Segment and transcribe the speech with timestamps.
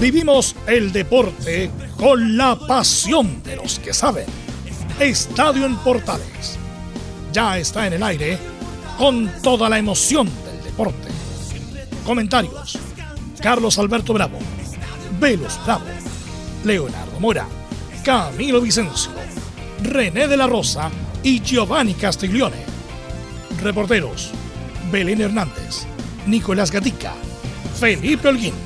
[0.00, 4.26] Vivimos el deporte con la pasión de los que saben.
[5.00, 6.58] Estadio en Portales.
[7.32, 8.38] Ya está en el aire
[8.98, 11.08] con toda la emoción del deporte.
[12.04, 12.78] Comentarios.
[13.40, 14.38] Carlos Alberto Bravo.
[15.18, 15.86] Velos Bravo.
[16.64, 17.48] Leonardo Mora.
[18.04, 19.12] Camilo Vicencio.
[19.82, 20.90] René de la Rosa
[21.22, 22.66] y Giovanni Castiglione.
[23.62, 24.30] Reporteros.
[24.92, 25.86] Belén Hernández.
[26.26, 27.14] Nicolás Gatica.
[27.80, 28.65] Felipe Holguín.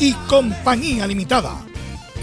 [0.00, 1.64] y Compañía Limitada.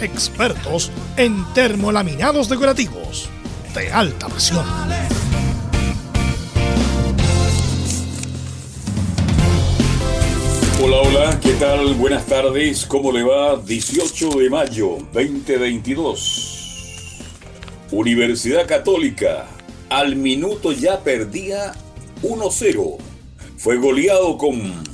[0.00, 3.28] Expertos en termolaminados decorativos
[3.74, 4.64] de alta presión.
[10.82, 11.94] Hola, hola, ¿qué tal?
[11.94, 13.56] Buenas tardes, ¿cómo le va?
[13.56, 17.22] 18 de mayo 2022.
[17.90, 19.46] Universidad Católica,
[19.88, 21.72] al minuto ya perdía
[22.22, 22.98] 1-0.
[23.56, 24.84] Fue goleado con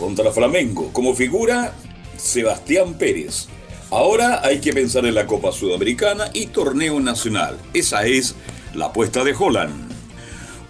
[0.00, 0.90] contra Flamengo.
[0.94, 1.74] Como figura,
[2.16, 3.48] Sebastián Pérez.
[3.90, 7.58] Ahora hay que pensar en la Copa Sudamericana y Torneo Nacional.
[7.74, 8.34] Esa es
[8.74, 9.92] la apuesta de Holland.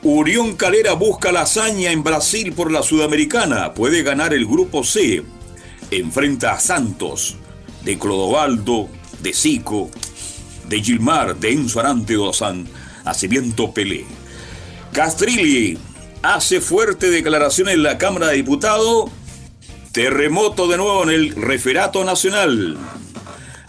[0.02, 3.72] Urión Calera busca la hazaña en Brasil por la Sudamericana.
[3.72, 5.22] Puede ganar el grupo C.
[5.92, 7.36] Enfrenta a Santos,
[7.84, 8.88] de Clodovaldo,
[9.22, 9.90] de Zico,
[10.68, 12.16] de Gilmar, de Enzo Arante
[13.04, 14.06] a Cimiento Pelé.
[14.92, 15.78] Castrilli
[16.22, 19.10] hace fuerte declaración en la Cámara de Diputados
[19.92, 22.78] Terremoto de nuevo en el referato nacional.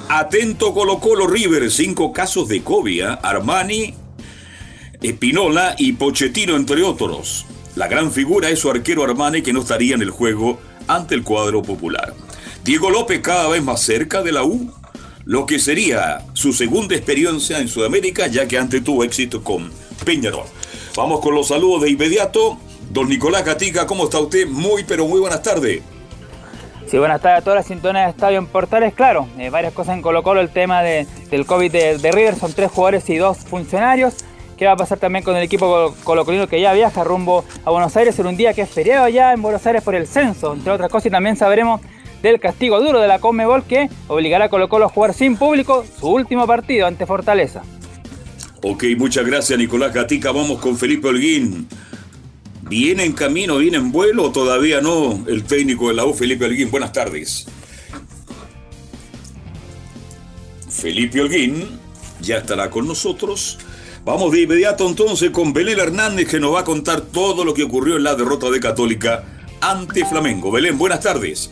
[0.08, 3.20] Atento Colo Colo River, cinco casos de COVID, ¿ah?
[3.24, 3.96] Armani,
[5.02, 7.48] Espinola y Pochettino, entre otros.
[7.76, 11.24] La gran figura es su arquero Armani que no estaría en el juego ante el
[11.24, 12.14] cuadro popular.
[12.64, 14.72] Diego López cada vez más cerca de la U,
[15.26, 19.72] lo que sería su segunda experiencia en Sudamérica, ya que antes tuvo éxito con
[20.06, 20.46] Peñarol.
[20.96, 22.60] Vamos con los saludos de inmediato.
[22.92, 24.46] Don Nicolás Gatica, ¿cómo está usted?
[24.46, 25.82] Muy, pero muy buenas tardes.
[26.92, 28.94] Sí, buenas tardes a todas las sintonías de Estadio en Portales.
[28.94, 32.52] Claro, eh, varias cosas en Colo Colo, el tema de, del COVID de, River, son
[32.52, 34.16] tres jugadores y dos funcionarios.
[34.58, 37.96] ¿Qué va a pasar también con el equipo colocolino que ya viaja rumbo a Buenos
[37.96, 40.54] Aires en un día que es feriado ya en Buenos Aires por el censo?
[40.54, 41.80] Entre otras cosas, y también sabremos
[42.22, 45.86] del castigo duro de la Conmebol que obligará a Colo Colo a jugar sin público
[45.98, 47.62] su último partido ante Fortaleza.
[48.64, 50.34] Ok, muchas gracias Nicolás Gatica.
[50.34, 51.70] Vamos con Felipe Holguín.
[52.72, 56.46] ¿Viene en camino, viene en vuelo o todavía no el técnico de la U, Felipe
[56.46, 56.72] Holguín?
[56.72, 57.46] Buenas tardes.
[60.70, 61.68] Felipe Holguín
[62.22, 63.60] ya estará con nosotros.
[64.06, 67.64] Vamos de inmediato entonces con Belén Hernández que nos va a contar todo lo que
[67.64, 69.26] ocurrió en la derrota de Católica
[69.60, 70.50] ante Flamengo.
[70.50, 71.52] Belén, buenas tardes.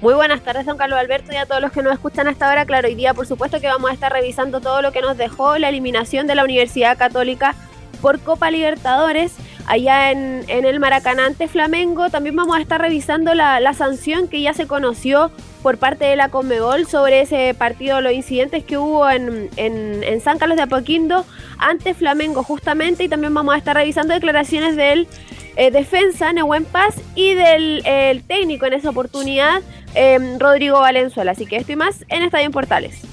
[0.00, 2.64] Muy buenas tardes, don Carlos Alberto, y a todos los que nos escuchan hasta ahora.
[2.64, 5.58] Claro, hoy día, por supuesto, que vamos a estar revisando todo lo que nos dejó
[5.58, 7.54] la eliminación de la Universidad Católica
[8.00, 9.32] por Copa Libertadores
[9.66, 12.10] allá en, el Maracaná ante Flamengo.
[12.10, 15.30] También vamos a estar revisando la, sanción que ya se conoció
[15.62, 19.50] por parte de la Conmebol sobre ese partido, los incidentes que hubo en,
[20.22, 21.24] San Carlos de Apoquindo
[21.58, 23.04] ante Flamengo justamente.
[23.04, 25.08] Y también vamos a estar revisando declaraciones del
[25.56, 29.62] eh, defensa, Nehuen Paz, y del técnico en esa oportunidad,
[29.94, 31.32] em, Rodrigo Valenzuela.
[31.32, 33.09] Así que esto y más en Estadio Portales.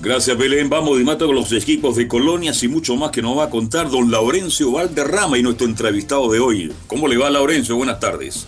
[0.00, 0.68] Gracias, Belén.
[0.68, 3.50] Vamos de mato con los equipos de colonias y mucho más que nos va a
[3.50, 6.72] contar don Laurencio Valderrama y nuestro entrevistado de hoy.
[6.86, 7.76] ¿Cómo le va, Laurencio?
[7.76, 8.46] Buenas tardes.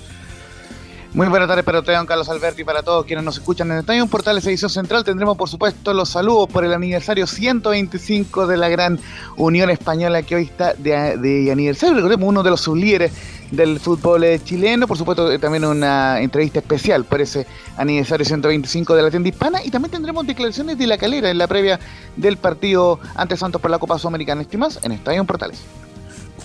[1.15, 3.79] Muy buenas tardes para usted, don Carlos Alberti, y para todos quienes nos escuchan en
[3.79, 5.05] Estadio Portales Edición Central.
[5.05, 9.01] Tendremos, por supuesto, los saludos por el aniversario 125 de la gran
[9.37, 11.95] Unión Española que hoy está de, de aniversario.
[11.95, 13.13] Recordemos, uno de los sublíderes
[13.51, 14.87] del fútbol eh, chileno.
[14.87, 17.47] Por supuesto, eh, también una entrevista especial por ese
[17.77, 19.65] aniversario 125 de la tienda hispana.
[19.65, 21.79] Y también tendremos declaraciones de la calera en la previa
[22.17, 24.43] del partido ante Santos por la Copa Sudamericana.
[24.43, 25.61] Estimas en Estadio Portales.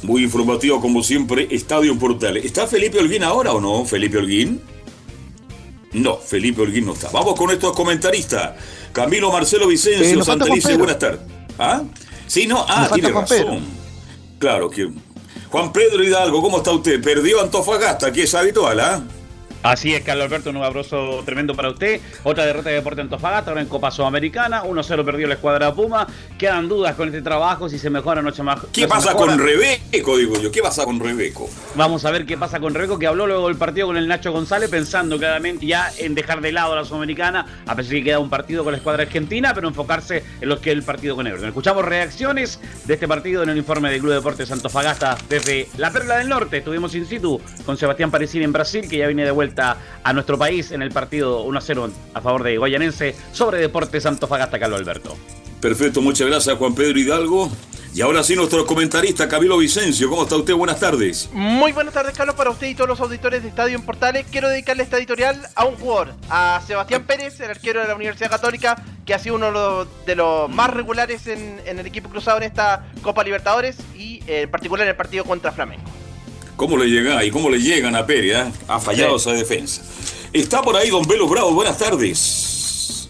[0.03, 2.43] Muy informativo, como siempre, Estadio Portales.
[2.43, 4.61] ¿Está Felipe Holguín ahora o no, Felipe Holguín?
[5.93, 7.09] No, Felipe Holguín no está.
[7.11, 8.51] Vamos con estos comentaristas.
[8.91, 11.21] Camilo Marcelo Vicencio, Santelice, buenas tardes.
[11.57, 11.83] ¿Ah?
[12.27, 13.63] Sí, no, ah, tiene razón.
[14.39, 14.89] Claro que.
[15.53, 16.99] Juan Pedro Hidalgo, ¿cómo está usted?
[16.99, 19.03] Perdió Antofagasta, que es habitual, ¿ah?
[19.63, 22.01] Así es, Carlos Alberto, un abrazo tremendo para usted.
[22.23, 24.63] Otra derrota de Deporte Antofagasta, ahora en Copa Sudamericana.
[24.63, 26.05] 1-0 perdió la escuadra Puma.
[26.37, 28.67] Quedan dudas con este trabajo, si se mejora o no se mejora.
[28.73, 30.51] ¿Qué pasa con Rebeco, digo yo?
[30.51, 31.49] ¿Qué pasa con Rebeco?
[31.75, 34.33] Vamos a ver qué pasa con Rebeco, que habló luego del partido con el Nacho
[34.33, 38.03] González, pensando claramente ya en dejar de lado a la Sudamericana, a pesar de que
[38.03, 41.15] queda un partido con la escuadra argentina, pero enfocarse en lo que es el partido
[41.15, 41.47] con Everton.
[41.47, 45.89] Escuchamos reacciones de este partido en el informe del Club de Deportes Antofagasta desde la
[45.89, 46.57] Perla del Norte.
[46.57, 50.37] Estuvimos in situ con Sebastián Parecini en Brasil, que ya viene de vuelta a nuestro
[50.37, 55.15] país en el partido 1-0 a favor de Guayanense sobre Deportes Fagasta Carlos Alberto.
[55.61, 57.49] Perfecto, muchas gracias Juan Pedro Hidalgo.
[57.95, 60.09] Y ahora sí, nuestro comentarista Camilo Vicencio.
[60.09, 60.55] ¿Cómo está usted?
[60.55, 61.29] Buenas tardes.
[61.31, 64.25] Muy buenas tardes, Carlos, para usted y todos los auditores de Estadio en Portales.
[64.31, 68.31] Quiero dedicarle esta editorial a un jugador, a Sebastián Pérez, el arquero de la Universidad
[68.31, 72.87] Católica, que ha sido uno de los más regulares en, el equipo cruzado en esta
[73.03, 75.83] Copa Libertadores y eh, en particular en el partido contra Flamengo.
[76.55, 78.47] ¿Cómo le llega y cómo le llegan a Pérez?
[78.47, 78.51] Eh?
[78.67, 79.81] Ha fallado esa defensa.
[80.31, 83.09] Está por ahí Don Velo Bravo, buenas tardes.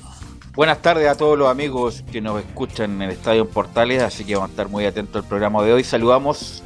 [0.56, 4.36] Buenas tardes a todos los amigos que nos escuchan en el Estadio Portales, así que
[4.36, 5.84] vamos a estar muy atentos al programa de hoy.
[5.84, 6.62] Saludamos,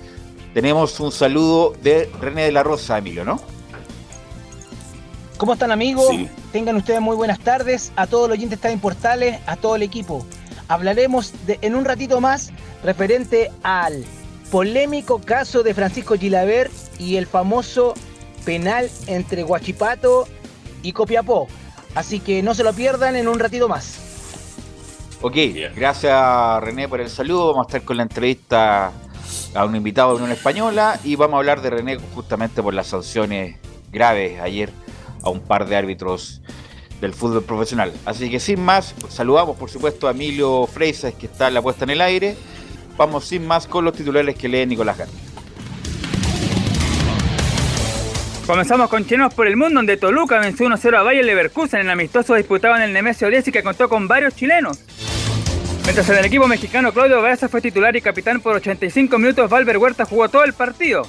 [0.54, 3.40] tenemos un saludo de René de la Rosa, Emilio, ¿no?
[5.38, 6.08] ¿Cómo están amigos?
[6.52, 9.84] Tengan ustedes muy buenas tardes a todos los oyentes de Estadio Portales, a todo el
[9.84, 10.26] equipo.
[10.68, 12.52] Hablaremos de, en un ratito más
[12.84, 14.04] referente al
[14.52, 17.94] polémico caso de Francisco Gilaver y el famoso
[18.46, 20.28] penal entre Guachipato
[20.84, 21.48] y Copiapó.
[21.96, 24.00] Así que no se lo pierdan en un ratito más.
[25.22, 25.36] Ok,
[25.76, 27.48] gracias René por el saludo.
[27.48, 28.92] Vamos a estar con la entrevista
[29.54, 32.88] a un invitado de Unión Española y vamos a hablar de René justamente por las
[32.88, 33.58] sanciones
[33.92, 34.72] graves ayer
[35.24, 36.42] a un par de árbitros
[37.02, 37.94] del fútbol profesional.
[38.06, 41.84] Así que sin más, saludamos por supuesto a Emilio Freisas que está en la puesta
[41.84, 42.38] en el aire.
[42.98, 45.12] Vamos sin más con los titulares que lee Nicolás Gatti.
[48.48, 51.92] Comenzamos con chinos por el mundo, donde Toluca venció 1-0 a Bayer Leverkusen en el
[51.92, 54.80] amistoso disputado en el Nemesio 10 y que contó con varios chilenos.
[55.84, 59.78] Mientras en el equipo mexicano Claudio Baeza fue titular y capitán por 85 minutos, Valver
[59.78, 61.06] Huerta jugó todo el partido.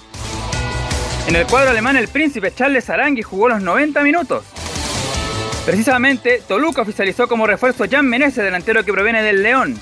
[1.28, 4.44] En el cuadro alemán, el príncipe Charles Arangui jugó los 90 minutos.
[5.64, 9.78] Precisamente, Toluca oficializó como refuerzo Jan Menezes, delantero que proviene del León.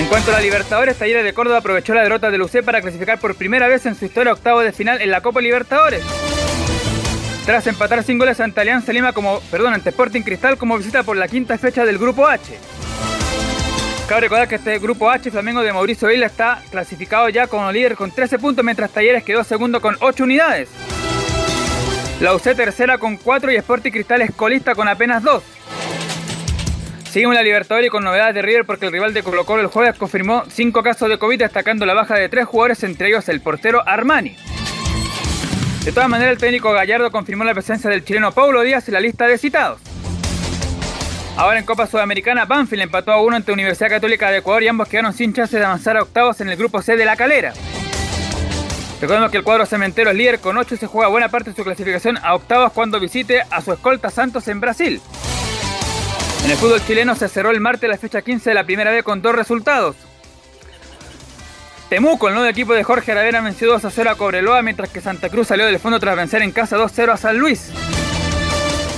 [0.00, 3.20] En cuanto a la Libertadores, Talleres de Córdoba aprovechó la derrota de UC para clasificar
[3.20, 6.02] por primera vez en su historia octavo de final en la Copa Libertadores.
[7.44, 11.18] Tras empatar sin goles ante Alianza Lima como, perdón, ante Sporting Cristal como visita por
[11.18, 12.50] la quinta fecha del Grupo H.
[14.08, 17.94] Cabe recordar que este Grupo H, Flamengo de Mauricio Vila, está clasificado ya como líder
[17.94, 20.70] con 13 puntos, mientras Talleres quedó segundo con 8 unidades.
[22.22, 25.42] La UC tercera con 4 y Sporting Cristal es colista con apenas 2.
[27.10, 29.98] Seguimos la Libertadores con novedades de River porque el rival de Colo Colo el jueves
[29.98, 33.82] confirmó 5 casos de COVID, destacando la baja de 3 jugadores, entre ellos el portero
[33.84, 34.36] Armani.
[35.84, 39.00] De todas maneras, el técnico Gallardo confirmó la presencia del chileno Paulo Díaz en la
[39.00, 39.80] lista de citados.
[41.36, 44.88] Ahora en Copa Sudamericana, Banfield empató a uno ante Universidad Católica de Ecuador y ambos
[44.88, 47.54] quedaron sin chance de avanzar a octavos en el grupo C de la calera.
[49.00, 51.56] Recordemos que el cuadro cementero es líder con 8 y se juega buena parte de
[51.56, 55.00] su clasificación a octavos cuando visite a su escolta Santos en Brasil.
[56.44, 59.04] En el fútbol chileno se cerró el martes la fecha 15 de la primera vez
[59.04, 59.96] con dos resultados.
[61.88, 65.00] Temuco, el nuevo equipo de Jorge Aravena, venció 2 a 0 a Cobreloa, mientras que
[65.00, 67.72] Santa Cruz salió del fondo tras vencer en casa 2 0 a San Luis.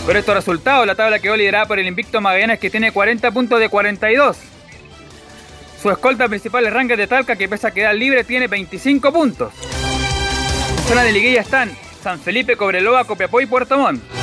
[0.04, 3.58] Por estos resultados, la tabla quedó liderada por el invicto Magallanes que tiene 40 puntos
[3.60, 4.36] de 42.
[5.80, 9.54] Su escolta principal es Rangers de Talca que pese a quedar libre tiene 25 puntos.
[10.78, 11.70] En zona de liguilla están
[12.02, 14.21] San Felipe, Cobreloa, Copiapó y Puerto Montt.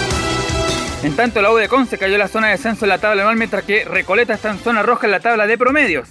[1.02, 3.22] En tanto, la U de Conce cayó en la zona de descenso en la tabla
[3.22, 6.10] anual, mientras que Recoleta está en zona roja en la tabla de promedios.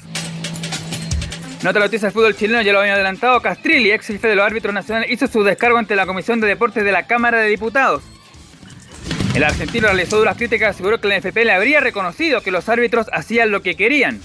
[1.63, 4.73] Nota noticia del fútbol chileno, ya lo había adelantado, Castrilli, ex jefe de los árbitros
[4.73, 8.03] nacionales, hizo su descargo ante la Comisión de Deportes de la Cámara de Diputados.
[9.35, 13.09] El argentino realizó duras críticas aseguró que la NFP le habría reconocido que los árbitros
[13.13, 14.21] hacían lo que querían.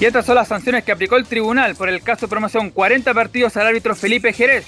[0.00, 3.14] Y estas son las sanciones que aplicó el tribunal por el caso de promoción 40
[3.14, 4.66] partidos al árbitro Felipe Jerez,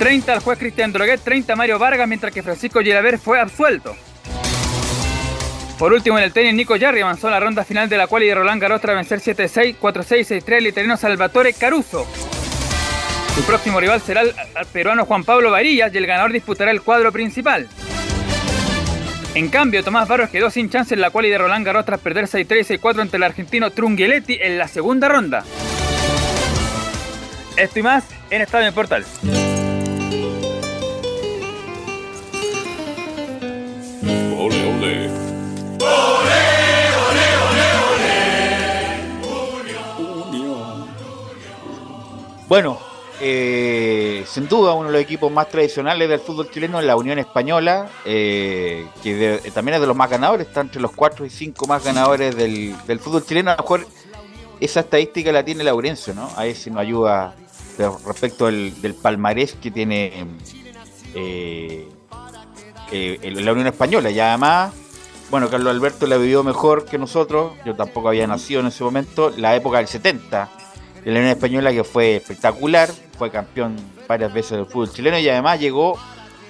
[0.00, 3.94] 30 al juez Cristian Droguet, 30 a Mario Vargas, mientras que Francisco Gilaver fue absuelto.
[5.78, 8.22] Por último, en el tenis, Nico Jarry avanzó a la ronda final de la cual
[8.22, 12.06] y Roland Garros tras vencer 7-6, 4-6, 6-3 al italiano Salvatore Caruso.
[13.34, 14.32] Su próximo rival será el,
[14.72, 17.68] peruano Juan Pablo Varillas y el ganador disputará el cuadro principal.
[19.34, 22.00] En cambio, Tomás Barros quedó sin chance en la cual y de Roland Garros tras
[22.00, 25.44] perder 6-3 6-4 ante el argentino Trungueletti en la segunda ronda.
[27.58, 29.04] Esto y más en Estadio Portal.
[42.50, 42.78] Bueno,
[43.20, 47.18] eh, sin duda uno de los equipos más tradicionales del fútbol chileno es la Unión
[47.18, 51.66] Española, eh, que también es de los más ganadores, está entre los cuatro y cinco
[51.66, 53.52] más ganadores del, fútbol chileno.
[53.52, 53.86] A lo mejor
[54.58, 56.28] esa estadística la tiene Laurencio, ¿no?
[56.36, 57.36] A ver si nos ayuda
[58.04, 60.26] respecto del, palmarés que tiene
[61.14, 61.88] eh,
[62.90, 64.10] la Unión Española.
[64.10, 64.72] Y además,
[65.30, 69.32] bueno, Carlos Alberto la vivió mejor que nosotros, yo tampoco había nacido en ese momento,
[69.36, 70.50] la época del 70
[71.04, 73.76] de la Unión Española que fue espectacular, fue campeón
[74.08, 75.98] varias veces del fútbol chileno y además llegó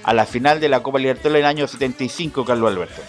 [0.02, 3.02] a la final de la Copa Libertadores en el año 75, Carlos Alberto.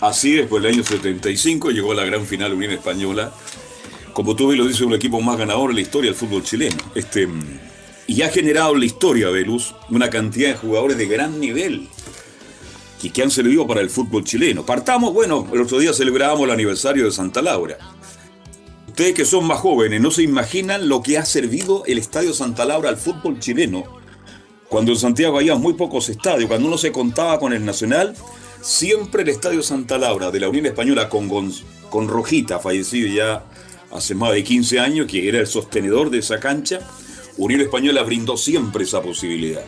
[0.00, 3.32] Así es, pues el año 75 llegó a la gran final Unión Española.
[4.12, 6.76] Como tú bien lo dices, un equipo más ganador en la historia del fútbol chileno.
[6.94, 7.28] Este,
[8.06, 11.88] y ha generado en la historia, Velus, una cantidad de jugadores de gran nivel
[13.02, 14.64] y que han servido para el fútbol chileno.
[14.64, 17.76] Partamos, bueno, el otro día celebrábamos el aniversario de Santa Laura.
[18.86, 22.64] Ustedes que son más jóvenes no se imaginan lo que ha servido el Estadio Santa
[22.64, 23.84] Laura al fútbol chileno.
[24.68, 28.14] Cuando en Santiago había muy pocos estadios, cuando uno se contaba con el Nacional,
[28.60, 31.28] siempre el Estadio Santa Laura de la Unión Española con,
[31.90, 33.44] con Rojita, fallecido ya
[33.90, 36.80] hace más de 15 años, que era el sostenedor de esa cancha,
[37.36, 39.64] Unión Española brindó siempre esa posibilidad.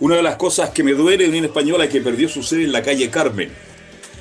[0.00, 2.64] Una de las cosas que me duele de Unión Española es que perdió su sede
[2.64, 3.50] en la calle Carmen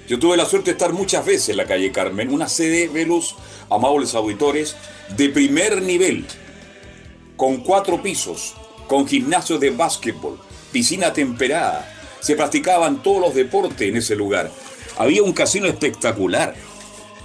[0.09, 3.36] yo tuve la suerte de estar muchas veces en la calle Carmen, una sede, velos,
[3.69, 4.75] amables auditores,
[5.15, 6.25] de primer nivel,
[7.38, 8.55] con cuatro pisos,
[8.88, 10.39] con gimnasio de básquetbol,
[10.71, 11.95] piscina temperada.
[12.21, 14.51] Se practicaban todos los deportes en ese lugar.
[14.98, 16.55] Había un casino espectacular.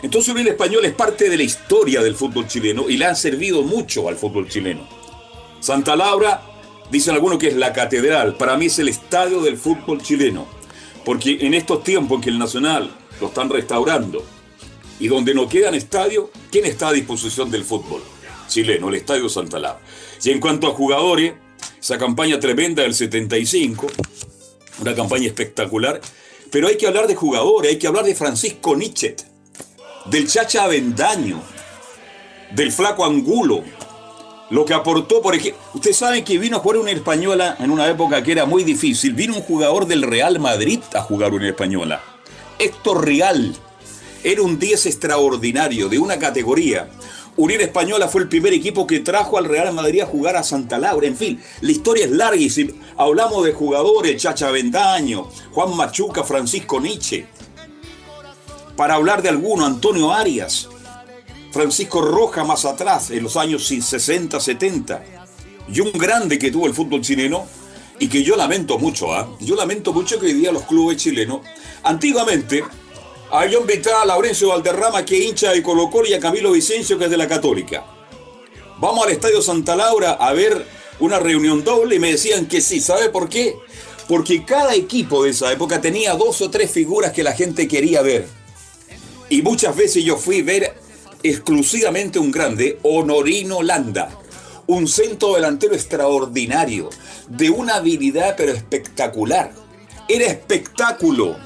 [0.03, 3.63] Entonces Unión Español es parte de la historia del fútbol chileno y le ha servido
[3.63, 4.87] mucho al fútbol chileno.
[5.59, 6.43] Santa Laura,
[6.91, 10.47] dicen algunos que es la catedral, para mí es el estadio del fútbol chileno.
[11.05, 14.25] Porque en estos tiempos en que el Nacional lo están restaurando
[14.99, 18.03] y donde no quedan estadios, ¿quién está a disposición del fútbol?
[18.49, 19.81] Chileno, el Estadio Santa Laura.
[20.23, 21.35] Y en cuanto a jugadores,
[21.81, 23.87] esa campaña tremenda del 75,
[24.81, 26.01] una campaña espectacular,
[26.51, 29.17] pero hay que hablar de jugadores, hay que hablar de Francisco Nietzsche,
[30.07, 31.43] del Chacha Avendaño,
[32.53, 33.65] del Flaco Angulo,
[34.55, 37.89] lo que aportó, por ejemplo, ustedes saben que vino a jugar una española en una
[37.89, 39.13] época que era muy difícil.
[39.13, 42.01] Vino un jugador del Real Madrid a jugar una española.
[42.61, 43.53] Héctor Real.
[44.23, 46.89] Era un 10 extraordinario, de una categoría.
[47.37, 50.79] Unión Española fue el primer equipo que trajo al Real Madrid a jugar a Santa
[50.79, 51.09] Laura.
[51.09, 56.23] En fin, la historia es larga y si hablamos de jugadores, Chacha Vendaño, Juan Machuca,
[56.23, 57.27] Francisco Nietzsche.
[58.77, 60.69] Para hablar de alguno, Antonio Arias,
[61.55, 65.05] Francisco Roja más atrás, en los años 60, 70.
[65.73, 67.47] Y un grande que tuvo el fútbol chileno
[68.01, 69.37] y que yo lamento mucho, ¿ah?
[69.39, 71.43] Yo lamento mucho que hoy día los clubes chilenos,
[71.85, 72.65] antiguamente,
[73.31, 77.05] había invitado a Laurencio Valderrama, que hincha de Colo Colo, y a Camilo Vicencio, que
[77.05, 77.85] es de la Católica.
[78.81, 80.67] Vamos al Estadio Santa Laura a ver
[80.99, 82.81] una reunión doble y me decían que sí.
[82.81, 83.55] ¿Sabe por qué?
[84.09, 88.03] Porque cada equipo de esa época tenía dos o tres figuras que la gente quería
[88.03, 88.27] ver.
[89.29, 90.84] Y muchas veces yo fui a ver
[91.25, 94.11] exclusivamente un grande, Honorino Landa.
[94.67, 96.91] Un centro delantero extraordinario,
[97.29, 99.51] de una habilidad pero espectacular.
[100.07, 101.37] Era espectáculo.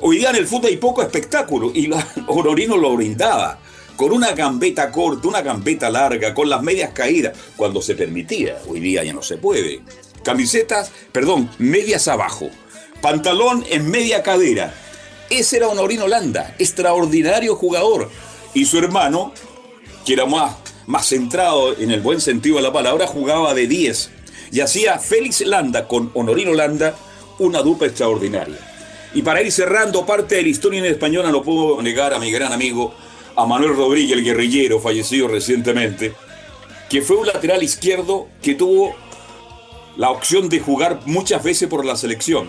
[0.00, 1.88] Hoy día en el fútbol hay poco espectáculo y
[2.26, 3.60] Honorino lo brindaba.
[3.96, 8.58] Con una gambeta corta, una gambeta larga, con las medias caídas, cuando se permitía.
[8.68, 9.82] Hoy día ya no se puede.
[10.24, 12.50] Camisetas, perdón, medias abajo.
[13.00, 14.74] Pantalón en media cadera.
[15.30, 18.08] Ese era Honorino Landa, extraordinario jugador
[18.54, 19.32] y su hermano,
[20.04, 24.10] que era más, más centrado en el buen sentido de la palabra, jugaba de 10
[24.52, 26.94] y hacía Félix Landa con Honorino Landa
[27.38, 28.58] una dupla extraordinaria.
[29.14, 32.30] Y para ir cerrando parte de la historia en española, no puedo negar a mi
[32.30, 32.94] gran amigo,
[33.36, 36.12] a Manuel Rodríguez, el guerrillero, fallecido recientemente,
[36.90, 38.94] que fue un lateral izquierdo que tuvo
[39.96, 42.48] la opción de jugar muchas veces por la selección,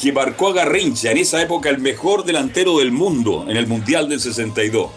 [0.00, 4.08] que marcó a Garrincha, en esa época el mejor delantero del mundo en el Mundial
[4.08, 4.90] del 62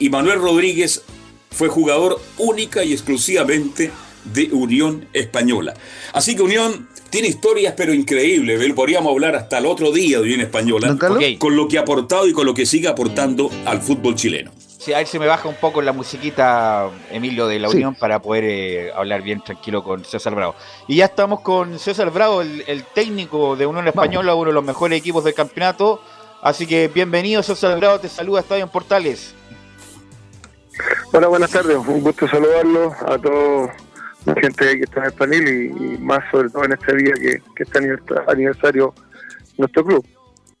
[0.00, 1.04] y Manuel Rodríguez
[1.50, 3.92] fue jugador única y exclusivamente
[4.24, 5.74] de Unión Española.
[6.12, 8.72] Así que Unión tiene historias pero increíbles.
[8.72, 10.96] Podríamos hablar hasta el otro día de Unión Española
[11.38, 14.50] con lo que ha aportado y con lo que sigue aportando al fútbol chileno.
[14.56, 18.22] Sí, a ver si me baja un poco la musiquita, Emilio, de la Unión para
[18.22, 20.54] poder eh, hablar bien tranquilo con César Bravo.
[20.88, 24.98] Y ya estamos con César Bravo, el, técnico de Unión Española, uno de los mejores
[24.98, 26.00] equipos del campeonato.
[26.40, 29.34] Así que bienvenido, César Bravo, te saluda Estadio en Portales.
[31.12, 31.76] Hola, buenas tardes.
[31.76, 33.74] Un gusto saludarlos a toda
[34.26, 37.42] la gente que está en el panel y, más sobre todo en este día que,
[37.56, 37.80] que está
[38.28, 38.94] aniversario
[39.58, 40.06] nuestro club.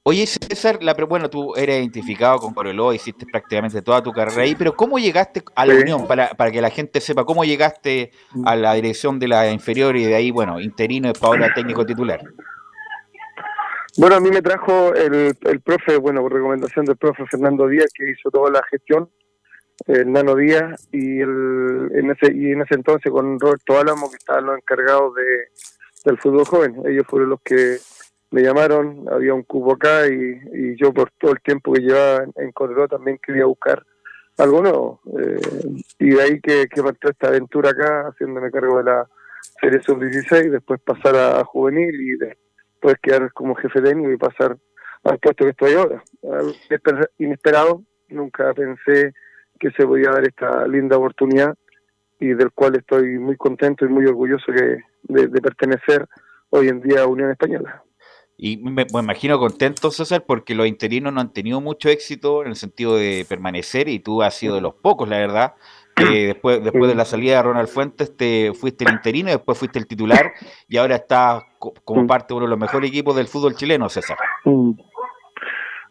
[0.02, 4.54] Oye, César, la, bueno, tú eres identificado con Coroló, hiciste prácticamente toda tu carrera ahí,
[4.54, 6.06] pero ¿cómo llegaste a la Unión?
[6.06, 8.10] Para, para que la gente sepa, ¿cómo llegaste
[8.46, 12.18] a la dirección de la inferior y de ahí, bueno, interino y ahora técnico titular?
[13.98, 17.90] Bueno, a mí me trajo el, el profe, bueno, por recomendación del profe Fernando Díaz,
[17.92, 19.10] que hizo toda la gestión,
[19.86, 24.16] el Nano Díaz, y, el, en, ese, y en ese entonces con Roberto Álamo, que
[24.16, 25.48] estaban los encargados de,
[26.04, 26.82] del fútbol joven.
[26.86, 27.78] Ellos fueron los que
[28.30, 32.32] me llamaron, había un cubo acá y, yo por todo el tiempo que llevaba en,
[32.36, 33.84] en también quería buscar
[34.38, 35.00] algo nuevo.
[35.18, 35.40] Eh,
[35.98, 39.08] y de ahí que, que partió esta aventura acá, haciéndome cargo de la
[39.60, 44.56] serie sub-16, después pasar a, juvenil y después quedar como jefe técnico y pasar
[45.04, 46.02] al puesto que estoy ahora.
[47.18, 49.12] Inesperado, nunca pensé
[49.60, 51.54] que se podía dar esta linda oportunidad
[52.18, 56.06] y del cual estoy muy contento y muy orgulloso de, de pertenecer
[56.50, 57.82] hoy en día a Unión Española.
[58.42, 62.56] Y me, imagino contento, César, porque los interinos no han tenido mucho éxito en el
[62.56, 65.54] sentido de permanecer y tú has sido de los pocos, la verdad.
[65.94, 69.78] Que después, después de la salida de Ronald Fuentes, te fuiste el interino, después fuiste
[69.78, 70.32] el titular
[70.68, 71.42] y ahora estás
[71.84, 74.16] como parte de uno de los mejores equipos del fútbol chileno, César.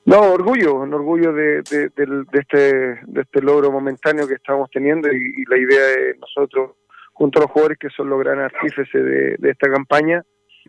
[0.10, 1.92] No, orgullo, un orgullo de, de,
[2.34, 2.58] este,
[3.06, 6.72] de este logro momentáneo que estamos teniendo y, la idea de nosotros,
[7.14, 9.04] junto a los jugadores que son los gran artífices
[9.40, 10.24] de esta campaña,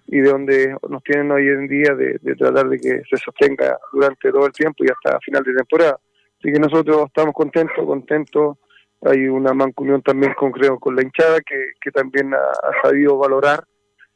[0.07, 4.31] y de donde nos tienen hoy en día de, tratar de que se sostenga durante
[4.31, 5.99] todo el tiempo y hasta final de temporada.
[6.39, 8.59] Así que nosotros estamos contentos, contentos.
[9.03, 13.65] Hay una mancomunión también con, creo, con la hinchada que, que también ha, sabido valorar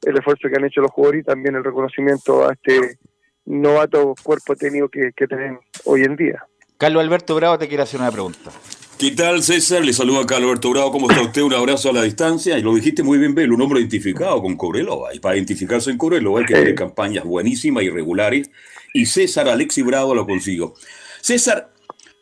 [0.03, 2.99] el esfuerzo que han hecho los jugadores y también el reconocimiento a este
[3.47, 6.45] novato cuerpo técnico que, que tienen hoy en día.
[6.79, 8.51] Carlos Alberto Bravo te quiere hacer una pregunta.
[8.99, 9.85] ¿Qué tal, César?
[9.85, 10.93] Le saluda a Carlos Alberto Bravo.
[10.93, 11.43] ¿Cómo está usted?
[11.43, 12.57] Un abrazo a la distancia.
[12.57, 15.15] Y lo dijiste muy bien, Bel, un hombre identificado con Cobreloa.
[15.15, 18.51] Y para identificarse en Cobreloa hay que tener campañas buenísimas y regulares.
[18.93, 20.75] Y César Alexi Bravo lo consiguió.
[21.21, 21.73] César,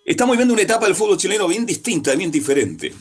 [0.04, 2.92] estamos viendo una etapa del fútbol chileno bien distinta, bien diferente.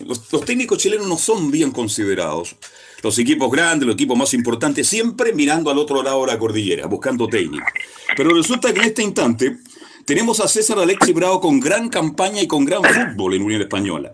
[0.00, 2.56] Los, los técnicos chilenos no son bien considerados.
[3.04, 6.86] Los equipos grandes, los equipos más importantes, siempre mirando al otro lado de la cordillera,
[6.86, 7.68] buscando técnicos.
[8.16, 9.58] Pero resulta que en este instante
[10.06, 14.10] tenemos a César Alexi Bravo con gran campaña y con gran fútbol en Unión Española.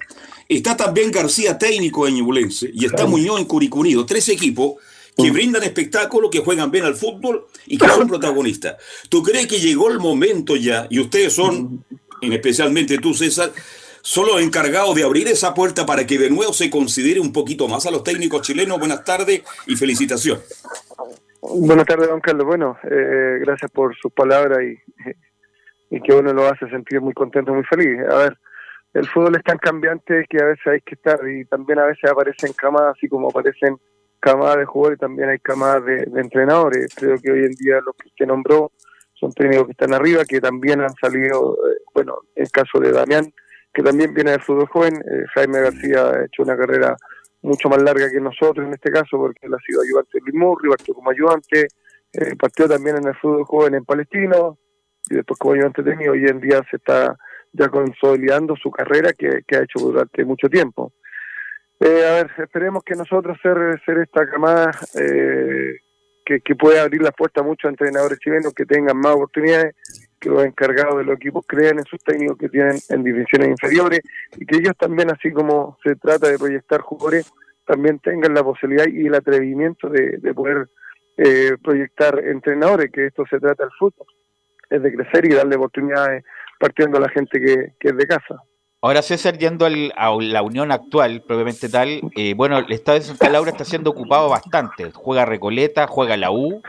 [0.49, 4.05] Está también García técnico en Ñublense y está Muñoz en Curicunido.
[4.05, 4.75] Tres equipos
[5.17, 8.75] que brindan espectáculo, que juegan bien al fútbol y que son protagonistas.
[9.09, 11.85] ¿Tú crees que llegó el momento ya, y ustedes son,
[12.23, 13.53] en especialmente tú, César,
[14.03, 17.87] solo encargados de abrir esa puerta para que de nuevo se considere un poquito más
[17.87, 18.79] a los técnicos chilenos?
[18.79, 20.63] Buenas tardes y felicitaciones.
[21.43, 22.47] Buenas tardes, don Carlos.
[22.47, 24.59] Bueno, eh, gracias por sus palabras
[25.91, 27.99] y que uno lo hace sentir muy contento, muy feliz.
[28.09, 28.39] A ver,
[28.95, 32.11] el fútbol es tan cambiante que a veces hay que estar y también a veces
[32.11, 33.77] aparecen camadas, así como aparecen
[34.19, 36.95] camadas de jugadores, también hay camadas de, entrenadores.
[36.95, 38.73] Creo que hoy en día los que usted nombró
[39.15, 43.33] son técnicos que están arriba, que también han salido, eh, bueno, el caso de Damián,
[43.73, 46.97] que también viene del fútbol joven, eh, Jaime García ha hecho una carrera
[47.43, 50.35] mucho más larga que nosotros en este caso, porque él ha sido ayudante de Luis
[50.35, 51.69] Murri, partió como ayudante,
[52.13, 54.59] eh, partió también en el fútbol joven en Palestino,
[55.09, 57.17] y después como antes tenía, hoy en día se está
[57.53, 60.93] ya consolidando su carrera que, ha hecho durante mucho tiempo.
[61.81, 65.79] Eh, a ver, esperemos que nosotros ser, ser esta camada eh,
[66.25, 69.75] que, que pueda abrir las puertas a muchos entrenadores chilenos que tengan más oportunidades,
[70.21, 74.01] que los encargados de los equipos crean en sus técnicos que tienen en divisiones inferiores
[74.37, 77.33] y que ellos también, así como se trata de proyectar jugadores,
[77.67, 80.69] también tengan la posibilidad y el atrevimiento de, de poder
[81.17, 84.07] eh, proyectar entrenadores, que esto se trata del fútbol
[84.71, 86.25] es de crecer y darle oportunidades
[86.59, 88.37] partiendo a la gente que, es de casa.
[88.83, 93.05] Ahora, César, yendo al, a la unión actual, propiamente tal, eh, bueno, el estado de
[93.05, 94.91] Santa Laura está siendo ocupado bastante.
[94.95, 96.63] Juega Recoleta, juega la U,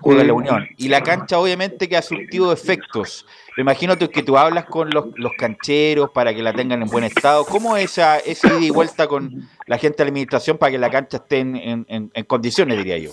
[0.00, 0.66] juega la Unión.
[0.78, 3.26] Y la cancha, obviamente, que ha surtido efectos.
[3.56, 7.44] Me imagino que tú hablas con los, cancheros para que la tengan en buen estado.
[7.44, 10.78] ¿Cómo es esa, esa ida y vuelta con la gente de la administración para que
[10.78, 13.10] la cancha esté en, en condiciones, diría yo?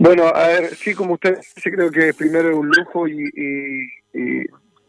[0.00, 3.30] Bueno, a ver, sí, como usted dice, creo que primero es un lujo y,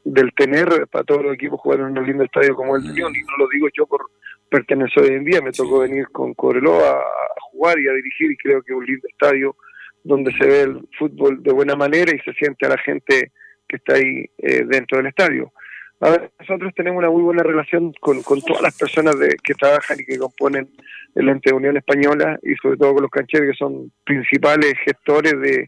[0.03, 3.13] del tener para todos los equipos jugar en un lindo estadio como el de León,
[3.15, 4.07] y no lo digo yo por
[4.49, 7.03] pertenecer hoy en día, me tocó venir con Cobreloa a,
[7.51, 9.55] jugar y a dirigir y creo que es un lindo estadio
[10.03, 13.31] donde se ve el fútbol de buena manera y se siente a la gente
[13.67, 15.51] que está ahí eh, dentro del estadio.
[15.99, 19.53] A ver, nosotros tenemos una muy buena relación con, con todas las personas de, que
[19.53, 20.67] trabajan y que componen
[21.15, 25.33] el ente de Unión Española y sobre todo con los cancheros que son principales gestores
[25.39, 25.67] de,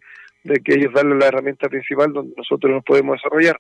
[0.64, 3.60] que ellos dan la herramienta principal donde nosotros nos podemos desarrollar.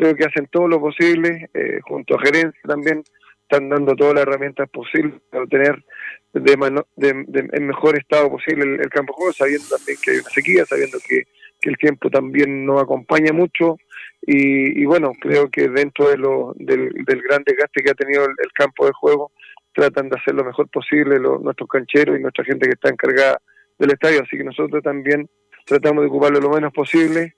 [0.00, 3.04] Creo que hacen todo lo posible, eh, junto a gerencia también,
[3.42, 5.84] están dando todas las herramientas posibles para tener
[6.32, 6.56] de,
[6.96, 10.64] de, en mejor estado posible el, campo de juego, sabiendo también que hay una sequía,
[10.64, 11.24] sabiendo que,
[11.68, 13.76] el tiempo también no acompaña mucho.
[14.22, 18.86] Y, bueno, creo que dentro de lo, del, gran desgaste que ha tenido el, campo
[18.86, 19.32] de juego,
[19.74, 23.38] tratan de hacer lo mejor posible los, nuestros cancheros y nuestra gente que está encargada
[23.78, 24.22] del estadio.
[24.22, 25.28] Así que nosotros también
[25.66, 27.34] tratamos de ocuparlo lo menos posible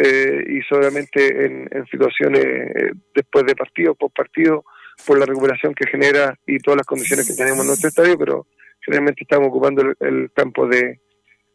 [0.00, 4.64] eh, y solamente en, situaciones eh, después de partido, post partido,
[5.04, 8.46] por la recuperación que genera y todas las condiciones que tenemos en nuestro estadio, pero
[8.80, 11.00] generalmente estamos ocupando el, campo de,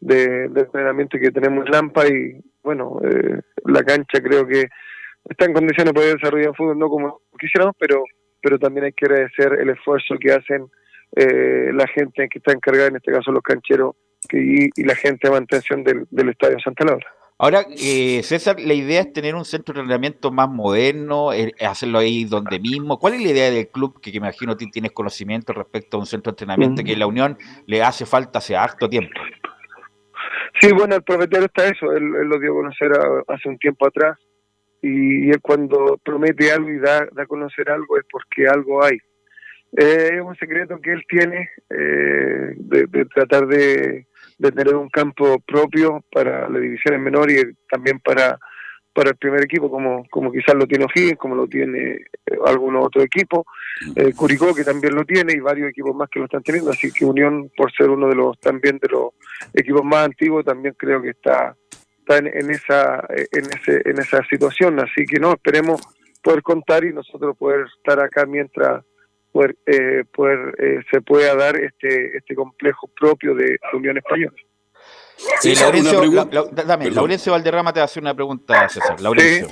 [0.00, 4.66] de, entrenamiento que tenemos en Lampa y bueno, eh, la cancha creo que
[5.24, 8.04] está en condiciones de poder desarrollar fútbol, no como quisiéramos, pero,
[8.42, 10.66] pero también hay que agradecer el esfuerzo que hacen
[11.16, 13.96] eh, la gente que está encargada, en este caso los cancheros
[14.30, 17.06] y, la gente de mantención del, del Estadio Santa Laura.
[17.36, 21.98] Ahora, eh, César, la idea es tener un centro de entrenamiento más moderno, eh, hacerlo
[21.98, 23.00] ahí donde mismo.
[23.00, 26.06] ¿Cuál es la idea del club que, que me imagino tienes conocimiento respecto a un
[26.06, 29.20] centro de entrenamiento que la Unión le hace falta hace harto tiempo?
[30.60, 32.92] Sí, bueno, el propietario está eso, él, lo dio a conocer
[33.26, 34.16] hace un tiempo atrás
[34.80, 38.98] y, él cuando promete algo y da, a conocer algo es porque algo hay.
[39.76, 44.06] Eh, es un secreto que él tiene de tratar de
[44.52, 48.38] tener un campo propio para la división en menor y también para,
[48.92, 52.76] para el primer equipo, como, como quizás lo tiene O'Higgins, como lo tiene eh, algún
[52.76, 53.44] otro equipo,
[53.96, 56.92] eh, Curicó que también lo tiene y varios equipos más que lo están teniendo, así
[56.92, 59.10] que Unión, por ser uno de los también de los
[59.52, 61.56] equipos más antiguos, también creo que está,
[61.98, 65.80] está en, esa en, ese, en esa situación, así que no, esperemos
[66.22, 68.84] poder contar y nosotros poder estar acá mientras
[69.34, 74.36] poder, eh, poder eh, se pueda dar este este complejo propio de la Unión Española.
[75.40, 79.00] Sí, Laurencio, dame, Laurencio Valderrama te hace una pregunta, César.
[79.00, 79.48] Laurencio.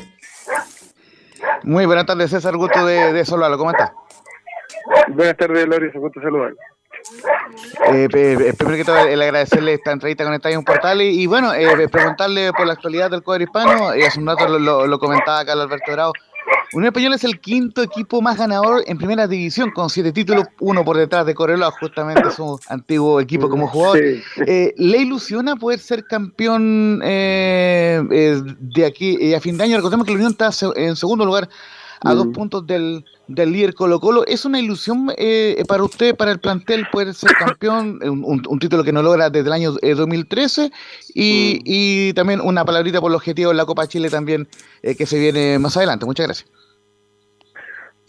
[1.64, 2.56] Muy buenas tardes, César.
[2.56, 3.58] Gusto de, de saludarlo.
[3.58, 3.92] ¿Cómo está?
[5.08, 6.00] Buenas tardes, Laurencio.
[6.00, 6.56] Gusto de saludarlo.
[7.92, 8.08] Eh,
[8.56, 12.52] primero que todo, el agradecerle esta entrevista con Estadio Portal y, y bueno, eh, preguntarle
[12.52, 13.96] por la actualidad del cuadro hispano.
[13.96, 16.12] Y hace un rato lo, lo comentaba Carlos Alberto Grau
[16.72, 20.84] Unión Española es el quinto equipo más ganador en primera división, con siete títulos, uno
[20.84, 23.98] por detrás de Correloa, justamente su antiguo equipo como jugador.
[24.46, 29.76] Eh, ¿Le ilusiona poder ser campeón eh, eh, de aquí a fin de año?
[29.76, 31.48] Recordemos que la Unión está en segundo lugar
[32.04, 32.32] a dos mm.
[32.32, 34.24] puntos del, del líder Colo Colo.
[34.26, 38.00] ¿Es una ilusión eh, para usted, para el plantel, poder ser campeón?
[38.02, 40.70] Un, título que no logra desde el año 2013
[41.14, 41.62] y, mm.
[41.64, 44.48] y, también una palabrita por el objetivo en la Copa Chile también
[44.82, 46.06] eh, que se viene más adelante.
[46.06, 46.61] Muchas gracias.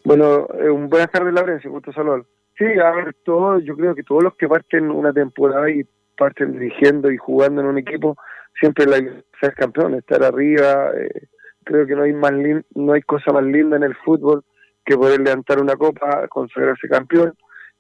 [0.03, 2.23] Bueno, eh, un buenas tardes, Laurencio, gusto saludar.
[2.57, 5.85] Sí, a ver, todo, yo creo que todos los que parten una temporada y
[6.17, 8.17] parten dirigiendo y jugando en un equipo,
[8.59, 8.97] siempre la
[9.39, 11.27] ser campeón, estar arriba, eh,
[11.63, 12.33] creo que no hay más
[12.75, 14.43] no hay cosa más linda en el fútbol
[14.85, 17.33] que poder levantar una copa, consagrarse campeón,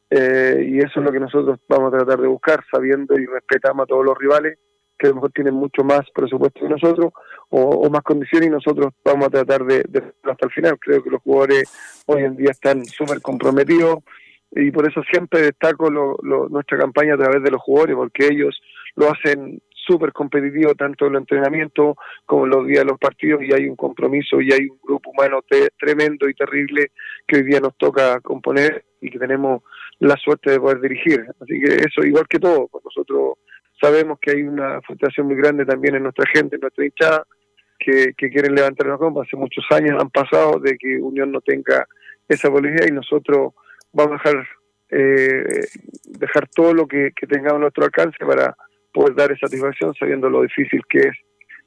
[0.09, 3.83] eh, y eso es lo que nosotros vamos a tratar de buscar, sabiendo y respetamos
[3.83, 4.57] a todos los rivales,
[5.03, 7.11] que a lo mejor tienen mucho más presupuesto que nosotros,
[7.49, 10.79] o, más condiciones, y nosotros vamos a tratar de, de, hasta el final.
[10.79, 13.97] Creo que los jugadores hoy en día están súper comprometidos,
[14.51, 18.59] y por eso siempre destaco nuestra campaña a través de los jugadores, porque ellos
[18.95, 23.41] lo hacen súper competitivo tanto en el entrenamiento como en los días de los partidos
[23.43, 25.41] y hay un compromiso y hay un grupo humano
[25.77, 26.91] tremendo y terrible
[27.27, 29.63] que hoy día nos toca componer y que tenemos
[29.99, 31.25] la suerte de poder dirigir.
[31.41, 33.33] Así que eso, igual que todo, pues nosotros
[33.83, 37.27] sabemos que hay una frustración muy grande también en nuestra gente, en nuestra hinchada,
[37.77, 39.23] que, que quieren levantar la copa.
[39.23, 41.85] Hace muchos años han pasado de que Unión no tenga
[42.29, 43.53] esa política y nosotros
[43.91, 44.47] vamos a dejar
[44.95, 45.65] eh,
[46.05, 48.55] dejar todo lo que, tengamos a nuestro alcance para
[48.93, 51.15] poder dar satisfacción sabiendo lo difícil que es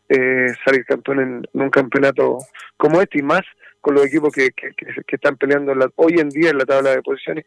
[0.08, 2.38] eh, salir campeón en, un campeonato
[2.76, 3.42] como este y más
[3.80, 4.72] con los equipos que, que,
[5.08, 7.46] están peleando hoy en día en la tabla de posiciones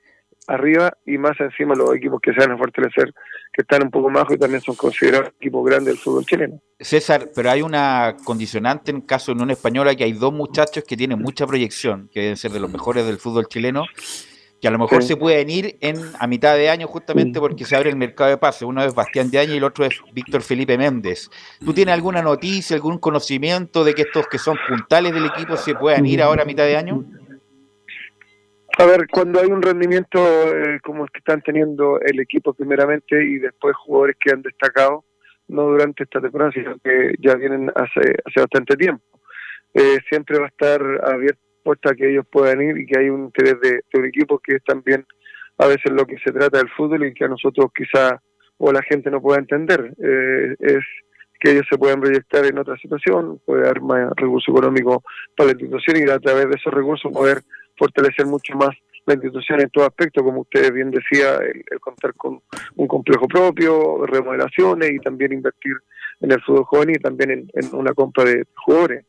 [0.50, 3.14] arriba y más encima los equipos que se van a fortalecer
[3.54, 6.62] que están un poco más y también son considerados equipos grandes del fútbol chileno.
[6.80, 10.96] César, pero hay una condicionante en caso de Unión Española que hay dos muchachos que
[10.96, 13.86] tienen mucha proyección, que deben ser de los mejores del fútbol chileno
[14.62, 17.76] que a lo mejor se pueden ir en a mitad de año justamente porque se
[17.76, 18.64] abre el mercado de pases.
[18.64, 21.30] Uno es Bastián de Año y el otro es Víctor Felipe Méndez.
[21.64, 25.76] ¿Tú tienes alguna noticia, algún conocimiento de que estos que son puntales del equipo se
[25.76, 27.06] puedan ir ahora a mitad de año?
[28.80, 30.20] A ver, cuando hay un rendimiento
[30.56, 35.04] eh, como el que están teniendo el equipo primeramente y después jugadores que han destacado,
[35.50, 39.04] no durante esta temporada, sino que ya vienen hace, hace bastante tiempo,
[39.74, 43.26] eh, siempre va a estar abierto puesta que ellos puedan ir y que hay un
[43.26, 45.06] interés de, un equipo que es también
[45.58, 48.22] a veces lo que se trata del fútbol y que a nosotros quizá
[48.60, 49.94] o la gente no pueda entender.
[50.02, 50.86] Eh, es
[51.38, 55.04] que ellos se puedan proyectar en otra situación, puede dar más recursos económicos
[55.36, 57.40] para la institución y a través de esos recursos poder
[57.80, 62.42] fortalecer mucho más la institución en todo aspecto, como usted bien decía, el, contar con
[62.76, 65.76] un complejo propio, remodelaciones y también invertir
[66.20, 69.06] en el fútbol joven y también en, una compra de jugadores.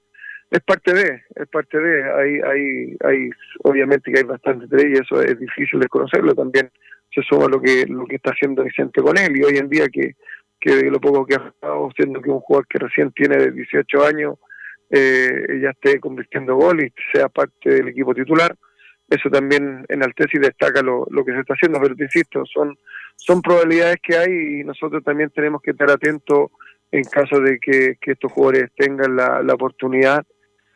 [0.51, 3.31] Es parte de, es parte de, hay, hay, hay,
[3.65, 6.71] obviamente que hay bastante de y eso es difícil de conocerlo, también
[7.15, 9.87] se suma lo que, lo que está haciendo Vicente con él y hoy en día
[9.89, 10.15] que,
[10.61, 14.39] que lo poco que ha estado siendo que un jugador que recién tiene 18 años
[14.91, 18.55] eh, ya esté convirtiendo gol y sea parte del equipo titular.
[19.09, 22.77] Eso también enaltece y destaca lo, lo que se está haciendo, pero te insisto, son,
[23.17, 26.51] son probabilidades que hay y nosotros también tenemos que estar atentos
[26.93, 30.25] en caso de que, estos jugadores tengan la, la oportunidad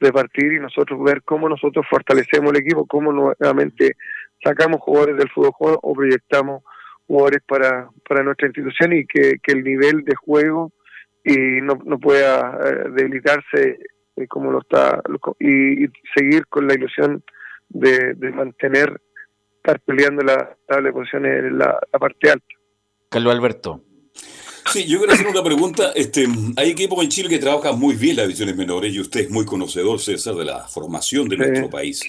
[0.00, 3.96] de partir y nosotros ver cómo nosotros fortalecemos el equipo, cómo nuevamente
[4.42, 6.62] sacamos jugadores del fútbol o proyectamos
[7.06, 10.72] jugadores para, para nuestra institución y que, que el nivel de juego
[11.24, 13.78] y no, no pueda eh, debilitarse
[14.16, 15.02] eh, como lo está
[15.40, 17.22] y, seguir con la ilusión
[17.68, 19.00] de, mantener
[19.56, 22.46] estar peleando la tabla de posiciones en la, parte alta.
[23.08, 23.82] Carlos Alberto.
[24.72, 25.92] Sí, yo quiero hacer una pregunta.
[25.94, 29.30] Este, hay equipos en Chile que trabajan muy bien las divisiones menores y usted es
[29.30, 32.02] muy conocedor, César, de la formación de nuestro país.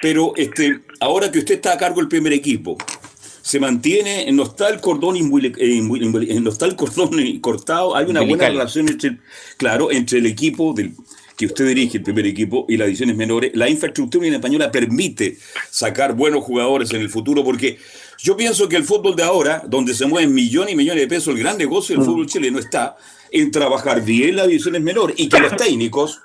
[0.00, 2.76] Pero este, ahora que usted está a cargo del primer equipo,
[3.44, 8.88] se mantiene, no está el cordón, no está el cordón cortado, hay una buena relación
[8.88, 9.18] entre,
[9.58, 10.94] claro, entre el equipo del,
[11.36, 13.50] que usted dirige, el primer equipo, y las divisiones menores.
[13.54, 15.36] La infraestructura en española permite
[15.70, 17.78] sacar buenos jugadores en el futuro, porque
[18.18, 21.34] yo pienso que el fútbol de ahora, donde se mueven millones y millones de pesos,
[21.34, 22.06] el gran negocio del mm.
[22.06, 22.96] fútbol chileno está
[23.30, 26.22] en trabajar bien las divisiones menores y que los técnicos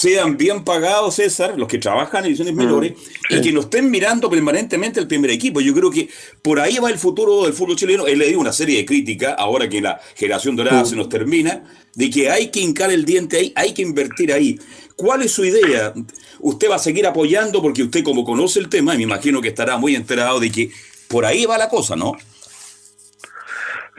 [0.00, 2.92] sean bien pagados, César, los que trabajan en ediciones mm, menores,
[3.30, 5.60] y que no estén mirando permanentemente el primer equipo.
[5.60, 6.08] Yo creo que
[6.40, 8.06] por ahí va el futuro del fútbol chileno.
[8.06, 10.86] He leído una serie de críticas, ahora que la generación dorada mm.
[10.86, 11.64] se nos termina,
[11.96, 14.60] de que hay que hincar el diente ahí, hay que invertir ahí.
[14.94, 15.92] ¿Cuál es su idea?
[16.38, 19.48] Usted va a seguir apoyando porque usted como conoce el tema, y me imagino que
[19.48, 20.70] estará muy enterado de que
[21.08, 22.12] por ahí va la cosa, ¿no?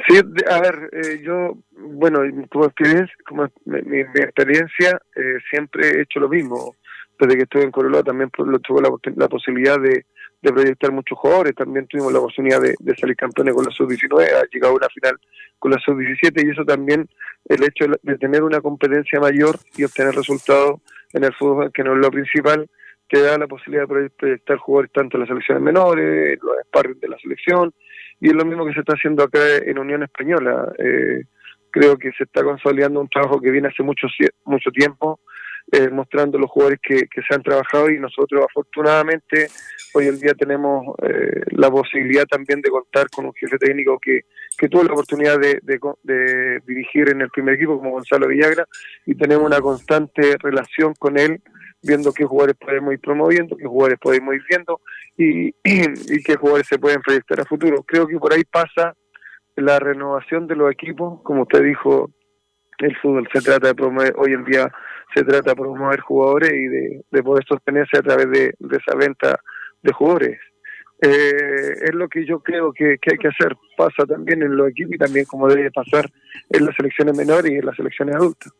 [0.10, 0.19] Sí,
[0.50, 6.28] a ver, eh, yo, bueno, como experiencia, como mi, experiencia, eh, siempre he hecho lo
[6.28, 6.76] mismo.
[7.19, 10.04] Desde que estuve en Corolla también tuve la, posibilidad de,
[10.41, 14.74] proyectar muchos jugadores, también tuvimos la oportunidad de, salir campeones con la sub-19, ha llegado
[14.74, 15.19] a una final
[15.60, 17.08] con la sub-17 y eso también,
[17.45, 20.82] el hecho de tener una competencia mayor y obtener resultados
[21.13, 22.67] en el fútbol, que no es lo principal,
[23.10, 27.10] te da la posibilidad de proyectar jugadores tanto en las selecciones menores, los sparring de
[27.10, 27.74] la selección,
[28.19, 30.73] y es lo mismo que se está haciendo acá en Unión Española.
[30.77, 31.23] Eh,
[31.71, 34.08] creo que se está consolidando un trabajo que viene hace mucho,
[34.45, 35.19] mucho tiempo,
[35.71, 39.47] eh, mostrando los jugadores que, se han trabajado y nosotros afortunadamente
[39.93, 44.21] hoy en día tenemos eh, la posibilidad también de contar con un jefe técnico que,
[44.58, 48.65] que tuvo la oportunidad de, de, dirigir en el primer equipo como Gonzalo Villagra
[49.05, 51.39] y tenemos una constante relación con él
[51.84, 54.82] viendo qué jugadores podemos ir promoviendo, qué jugadores podemos ir viendo
[55.19, 57.84] y, y, qué jugadores se pueden proyectar a futuro.
[57.84, 58.95] Creo que por ahí pasa
[59.58, 62.10] la renovación de los equipos, como usted dijo,
[62.77, 64.71] el fútbol se trata de promover, hoy en día
[65.13, 69.38] se trata de promover jugadores y de, poder sostenerse a través de, esa venta
[69.82, 70.39] de jugadores.
[71.01, 73.58] Eh, es lo que yo creo que, que, hay que hacer.
[73.75, 76.10] Pasa también en los equipos y también como debe pasar
[76.49, 78.53] en las selecciones menores y en las selecciones adultas.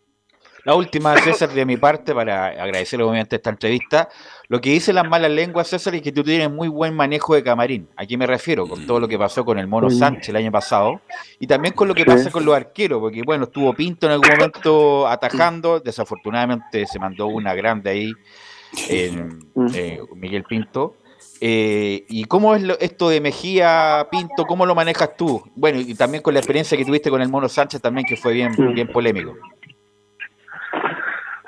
[0.70, 4.08] La última, César, de mi parte, para agradecerle obviamente esta entrevista.
[4.50, 7.42] Lo que dice las malas lenguas, César, es que tú tienes muy buen manejo de
[7.42, 7.90] camarín.
[7.96, 8.68] ¿A qué me refiero?
[8.68, 11.02] Con todo lo que pasó con el Mono Sánchez el año pasado.
[11.40, 14.30] Y también con lo que pasa con los arqueros, porque bueno, estuvo Pinto en algún
[14.30, 15.80] momento atajando.
[15.80, 18.14] Desafortunadamente se mandó una grande ahí,
[18.90, 20.98] en, eh, Miguel Pinto.
[21.42, 24.46] Eh, ¿Y cómo es esto de Mejía, Pinto?
[24.46, 25.42] ¿Cómo lo manejas tú?
[25.56, 28.34] Bueno, y también con la experiencia que tuviste con el Mono Sánchez también, que fue
[28.34, 29.36] bien, bien polémico.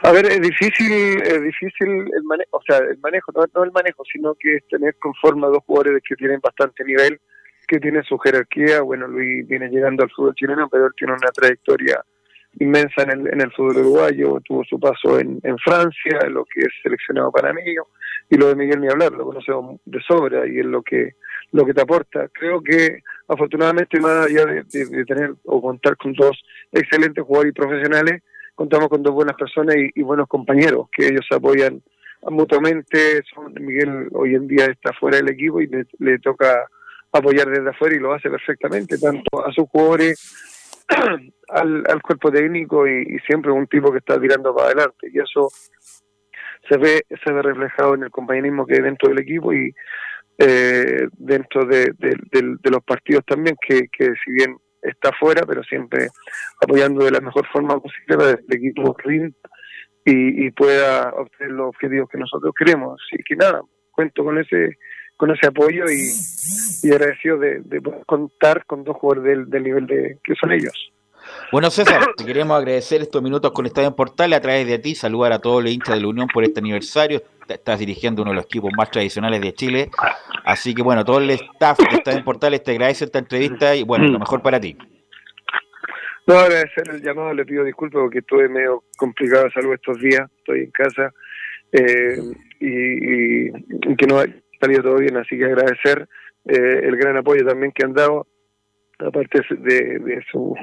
[0.04, 4.04] A ver, es difícil, es difícil el manejo, o sea, el manejo, no, el manejo,
[4.12, 7.20] sino que es tener con forma dos jugadores que tienen bastante nivel,
[7.68, 8.82] que tienen su jerarquía.
[8.82, 12.04] Bueno, Luis viene llegando al fútbol chileno, pero él tiene una trayectoria
[12.60, 16.62] inmensa en el, en el fútbol uruguayo, tuvo su paso en, Francia, en lo que
[16.62, 17.84] es seleccionado panameño,
[18.30, 21.16] y lo de Miguel ni hablar, lo conocemos de sobra y es lo que
[21.52, 22.30] lo que te aporta.
[22.34, 24.64] Creo que afortunadamente más allá de,
[25.06, 28.22] tener o contar con dos excelentes jugadores profesionales,
[28.56, 31.82] contamos con dos buenas personas y, buenos compañeros que ellos apoyan
[32.24, 33.22] mutuamente.
[33.60, 36.68] Miguel hoy en día está fuera del equipo y le, toca
[37.12, 40.84] apoyar desde afuera y lo hace perfectamente, tanto a sus jugadores,
[41.50, 45.10] al, cuerpo técnico y, siempre un tipo que está tirando para adelante.
[45.12, 45.50] Y eso
[46.70, 49.74] se ve, se ve reflejado en el compañerismo que hay dentro del equipo y
[50.38, 51.94] eh, dentro de,
[52.64, 56.08] los partidos también, que, que si bien está fuera, pero siempre
[56.62, 59.34] apoyando de la mejor forma posible para que el equipo RIM
[60.06, 63.00] y, pueda obtener los objetivos que nosotros queremos.
[63.00, 64.78] Así que nada, cuento con ese
[65.15, 66.12] con ese apoyo y,
[66.82, 70.91] y agradecido de, de contar con dos jugadores del, del nivel de que son ellos.
[71.51, 74.95] Bueno, César, te queremos agradecer estos minutos con Estadio en Portal a través de ti,
[74.95, 77.21] saludar a todos los hinchas de la Unión por este aniversario.
[77.47, 79.89] Estás dirigiendo uno de los equipos más tradicionales de Chile.
[80.45, 83.84] Así que, bueno, todo el staff de Estadio en Portales te agradece esta entrevista y,
[83.84, 84.77] bueno, lo mejor para ti.
[86.27, 90.29] No, agradecer el llamado, le pido disculpas porque estuve medio complicado de salud estos días,
[90.38, 91.12] estoy en casa
[91.71, 92.17] eh,
[92.60, 94.25] y, y, que no ha
[94.60, 96.07] salido todo bien, así que agradecer
[96.45, 98.27] eh, el gran apoyo también que han dado
[99.06, 100.56] aparte de, de su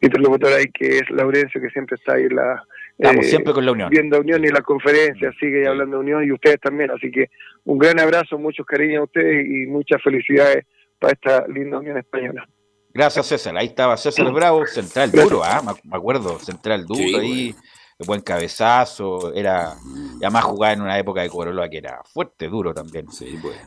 [0.00, 2.62] interlocutor ahí que es Laurencio que siempre está ahí la
[3.00, 3.88] Estamos eh, siempre con la Unión.
[3.88, 6.90] Viendo Unión y la conferencia, sigue hablando de Unión y ustedes también.
[6.90, 7.30] Así que
[7.64, 10.66] un gran abrazo, muchos cariños a ustedes y muchas felicidades
[10.98, 12.46] para esta linda Unión Española.
[12.92, 13.56] Gracias, César.
[13.56, 15.62] Ahí estaba César Bravo, central duro, ¿ah?
[15.84, 17.54] me acuerdo, central duro ahí,
[18.06, 19.76] buen cabezazo, era,
[20.16, 23.06] además jugaba en una época de Corolla que era fuerte, duro también.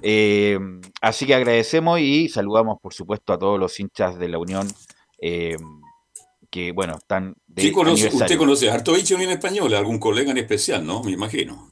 [0.01, 0.59] Eh,
[1.01, 4.67] así que agradecemos y saludamos, por supuesto, a todos los hinchas de la Unión.
[5.19, 5.55] Eh,
[6.53, 10.85] que bueno, están de conoce, Usted conoce a Harto Unión Española, algún colega en especial,
[10.85, 11.01] ¿no?
[11.01, 11.71] Me imagino.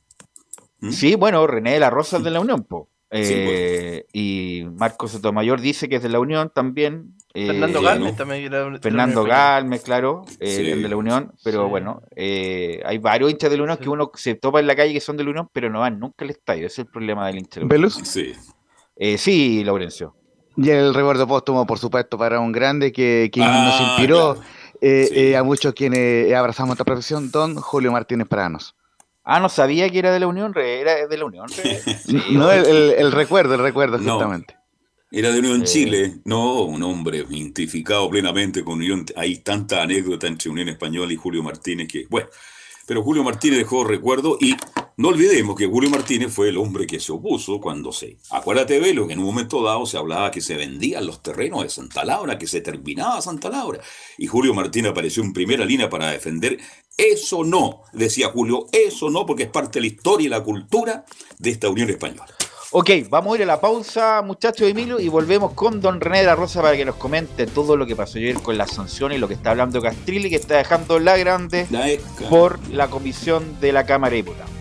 [0.80, 0.91] ¿Mm?
[0.91, 2.89] Sí, bueno, René de la Rosa de la Unión, po.
[3.13, 7.13] Eh, y Marcos Sotomayor dice que es de la Unión también.
[7.34, 8.52] Eh, Fernando Galmes también.
[8.82, 11.34] Fernando Galmes, claro, eh, de la Unión.
[11.43, 14.93] Pero bueno, hay varios hinchas de la Unión que uno se topa en la calle
[14.93, 16.67] que son de la Unión, pero no van nunca al estadio.
[16.67, 18.34] Ese es el problema del hincha de Sí.
[19.17, 20.15] sí, Laurencio.
[20.56, 24.38] Y el recuerdo póstumo, por supuesto, para un grande que, que ah, nos inspiró
[25.38, 28.76] a muchos quienes abrazamos esta profesión, don Julio Martínez Pranos.
[29.23, 31.47] Ah, no sabía que era de la Unión, era de la Unión.
[32.31, 34.55] no, el, recuerdo, el recuerdo, exactamente.
[35.12, 39.05] era de Unión Chile, no, un hombre identificado plenamente con Unión.
[39.15, 42.27] Hay tanta anécdota entre Unión Española y Julio Martínez que, bueno,
[42.88, 44.55] pero Julio Martínez dejó recuerdo y
[44.97, 48.17] no olvidemos que Julio Martínez fue el hombre que se opuso cuando se...
[48.30, 51.69] Acuérdate, Velo, que en un momento dado se hablaba que se vendían los terrenos de
[51.69, 53.80] Santa Laura, que se terminaba Santa Laura.
[54.17, 56.60] Y Julio Martínez apareció en primera línea para defender
[56.97, 61.06] eso no, decía Julio, eso no, porque es parte de la historia y la cultura
[61.39, 62.27] de esta Unión Española.
[62.73, 66.19] Ok, vamos a ir a la pausa, muchachos de Emilio, y volvemos con don René
[66.19, 69.17] de la Rosa para que nos comente todo lo que pasó ayer con las sanciones
[69.17, 71.67] y lo que está hablando Castrilli, que está dejando la grande
[72.30, 74.61] por la comisión de la Cámara de Diputados.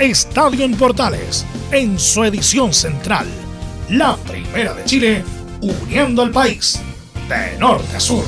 [0.00, 3.26] Estadio en Portales en su edición central.
[3.90, 5.24] La primera de Chile,
[5.60, 6.80] uniendo al país
[7.28, 8.22] de norte a sur.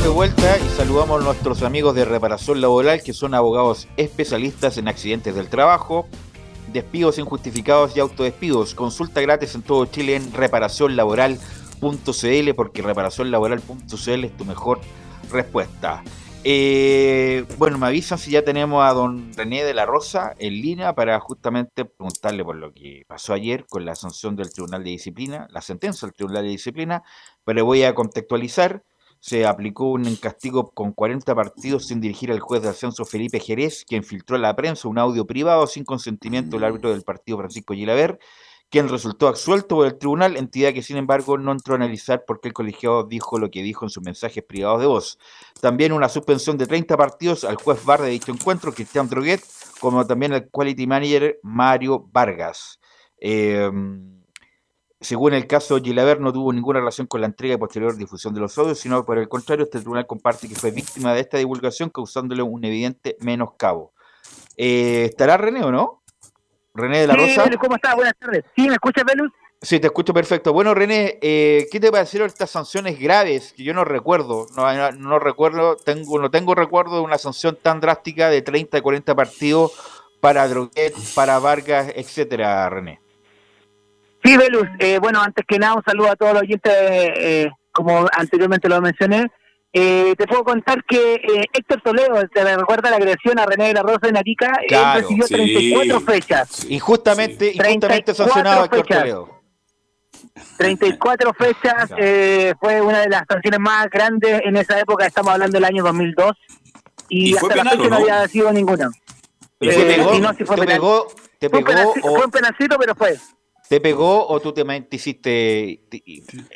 [0.00, 4.86] De vuelta y saludamos a nuestros amigos de Reparación Laboral que son abogados especialistas en
[4.86, 6.06] accidentes del trabajo,
[6.72, 8.76] despidos injustificados y autodespidos.
[8.76, 14.80] Consulta gratis en todo Chile en reparacionlaboral.cl porque reparacionlaboral.cl es tu mejor
[15.32, 16.04] respuesta.
[16.46, 20.94] Eh, bueno, me avisan si ya tenemos a don René de la Rosa en línea
[20.94, 25.48] para justamente preguntarle por lo que pasó ayer con la sanción del Tribunal de Disciplina,
[25.50, 27.02] la sentencia del Tribunal de Disciplina,
[27.44, 28.84] pero voy a contextualizar.
[29.20, 33.86] Se aplicó un castigo con 40 partidos sin dirigir al juez de ascenso Felipe Jerez,
[33.86, 37.72] quien filtró a la prensa un audio privado sin consentimiento del árbitro del partido Francisco
[37.72, 38.18] Gilaver
[38.74, 42.40] quien resultó absuelto por el tribunal, entidad que sin embargo no entró a analizar por
[42.40, 45.16] qué el colegiado dijo lo que dijo en sus mensajes privados de voz.
[45.60, 49.42] También una suspensión de 30 partidos al juez VAR de dicho encuentro, Cristian Droguet,
[49.78, 52.80] como también al quality manager Mario Vargas.
[53.16, 54.24] Em,
[55.00, 58.40] según el caso, Gilaver no tuvo ninguna relación con la entrega y posterior difusión de
[58.40, 61.90] los audios, sino por el contrario, este tribunal comparte que fue víctima de esta divulgación,
[61.90, 63.92] causándole un evidente menoscabo.
[64.56, 66.03] Eh, ¿Estará René o no?
[66.74, 67.48] René de la Rosa.
[67.58, 67.94] ¿Cómo estás?
[67.94, 68.44] Buenas tardes.
[68.56, 69.30] ¿Sí me escuchas, Velus?
[69.62, 70.52] Sí, te escucho perfecto.
[70.52, 74.46] Bueno, René, eh, ¿qué te parecieron estas sanciones graves que yo no recuerdo?
[74.56, 78.80] No, no, recuerdo, tengo, no tengo recuerdo de una sanción tan drástica de 30 y
[78.82, 79.72] 40 partidos
[80.20, 83.00] para Droguet, para Vargas, etcétera, René.
[84.22, 84.68] Sí, Velus.
[84.80, 88.80] Eh, bueno, antes que nada, un saludo a todos los oyentes, eh, como anteriormente lo
[88.80, 89.30] mencioné.
[89.76, 93.74] Eh, te puedo contar que eh, Héctor Toledo, te recuerda la agresión a René de
[93.74, 96.64] la Rosa en Arica, él recibió 34 fechas.
[96.68, 99.42] Y justamente, y justamente sancionado a Héctor Toledo.
[100.58, 105.56] 34 fechas, eh, fue una de las sanciones más grandes en esa época, estamos hablando
[105.56, 106.32] del año 2002,
[107.08, 107.96] y, hasta la fecha no?
[107.96, 108.90] había sido ninguna.
[109.58, 110.18] ¿Y te pegó?
[110.20, 111.08] No, si fue te pegó,
[111.40, 113.18] te pegó, fue un penalcito, pero fue.
[113.68, 115.80] ¿Te pegó o tú te, hiciste.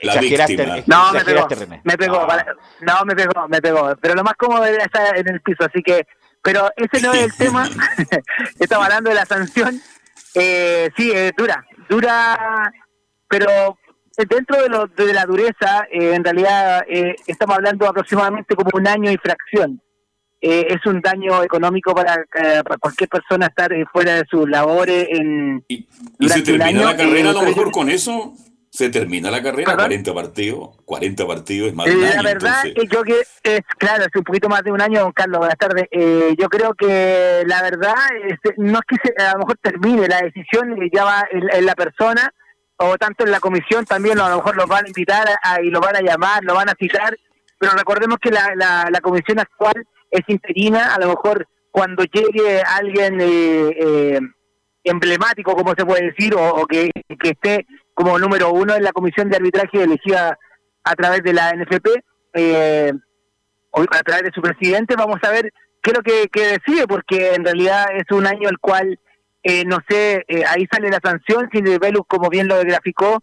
[0.02, 1.48] La exageraste, no, me pegó,
[1.84, 2.26] me pegó.
[2.28, 2.44] Ah.
[2.80, 3.96] No, me pegó, me pegó.
[4.00, 6.06] Pero lo más cómodo era estar en el piso, así que.
[6.42, 7.68] Pero ese no es el tema.
[8.60, 9.80] Estamos hablando de la sanción.
[10.34, 11.64] Eh, sí, es dura.
[11.88, 12.72] Dura,
[13.26, 13.78] pero
[14.26, 18.86] dentro de, lo, de la dureza, eh, en realidad eh, estamos hablando aproximadamente como un
[18.86, 19.80] año y fracción.
[20.40, 25.08] Eh, es un daño económico para, eh, cualquier persona estar eh, fuera de sus labores
[25.10, 25.88] en ¿Y,
[26.28, 28.34] se termina la carrera a lo mejor con eso?
[28.70, 29.74] ¿Se termina la carrera?
[29.74, 33.62] 40 partidos, 40 partidos es más de un año, La verdad es yo que es,
[33.78, 35.88] claro, es un poquito más de un año, don Carlos, buenas tardes.
[35.90, 37.96] yo creo que la verdad
[38.58, 42.32] no es que a lo mejor termine, la decisión ya va en, la persona
[42.76, 45.26] o tanto en la comisión también a lo mejor los van a invitar
[45.64, 47.18] y lo van a llamar, lo van a citar,
[47.58, 52.60] pero recordemos que la, la, la comisión actual es interina, a lo mejor cuando llegue
[52.62, 54.20] alguien eh, eh,
[54.84, 56.90] emblemático, como se puede decir, o, que,
[57.22, 60.38] esté como número uno en la comisión de arbitraje elegida
[60.84, 61.88] a través de la NFP,
[62.34, 62.92] eh,
[63.70, 65.52] o a través de su presidente, vamos a ver
[65.82, 68.98] qué es lo que, decide, porque en realidad es un año el cual,
[69.66, 73.22] no sé, ahí sale la sanción, si Velus, como bien lo graficó,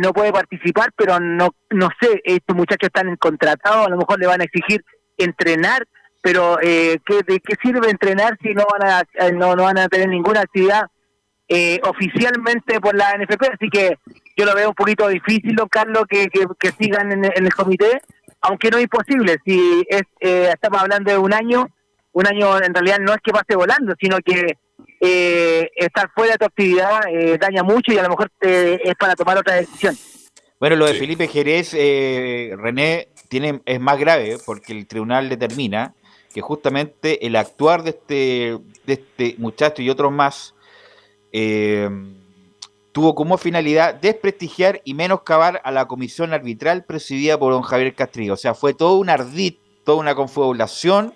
[0.00, 4.26] no puede participar, pero no, no sé, estos muchachos están contratados, a lo mejor le
[4.26, 4.84] van a exigir
[5.18, 5.86] entrenar
[6.22, 9.78] pero eh, ¿qué, ¿de qué sirve entrenar si no van a, eh, no, no van
[9.78, 10.84] a tener ninguna actividad
[11.48, 13.42] eh, oficialmente por la NFP?
[13.52, 13.98] Así que
[14.36, 18.00] yo lo veo un poquito difícil, don Carlos, que, que, sigan en, el comité,
[18.40, 19.36] aunque no es imposible.
[19.44, 21.66] Si es, eh, estamos hablando de un año,
[22.12, 24.56] un año en realidad no es que pase volando, sino que
[25.74, 27.00] estar fuera de tu actividad
[27.40, 29.96] daña mucho y a lo mejor es para tomar otra decisión.
[30.60, 35.92] Bueno, lo de Felipe Jerez, René, tiene, es más grave porque el tribunal determina
[36.32, 40.54] que justamente el actuar de este, de este muchacho y otros más
[41.32, 41.88] eh,
[42.92, 48.34] tuvo como finalidad desprestigiar y menoscabar a la comisión arbitral presidida por don Javier Castrillo.
[48.34, 49.54] O sea, fue todo un ardid,
[49.84, 51.14] toda una confabulación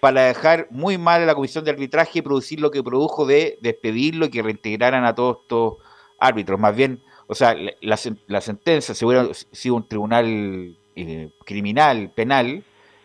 [0.00, 3.58] para dejar muy mal a la comisión de arbitraje y producir lo que produjo de
[3.62, 5.76] despedirlo y que reintegraran a todos estos
[6.18, 6.60] árbitros.
[6.60, 12.64] Más bien, o sea, la, sentencia, si hubiera sido un tribunal eh, criminal, penal,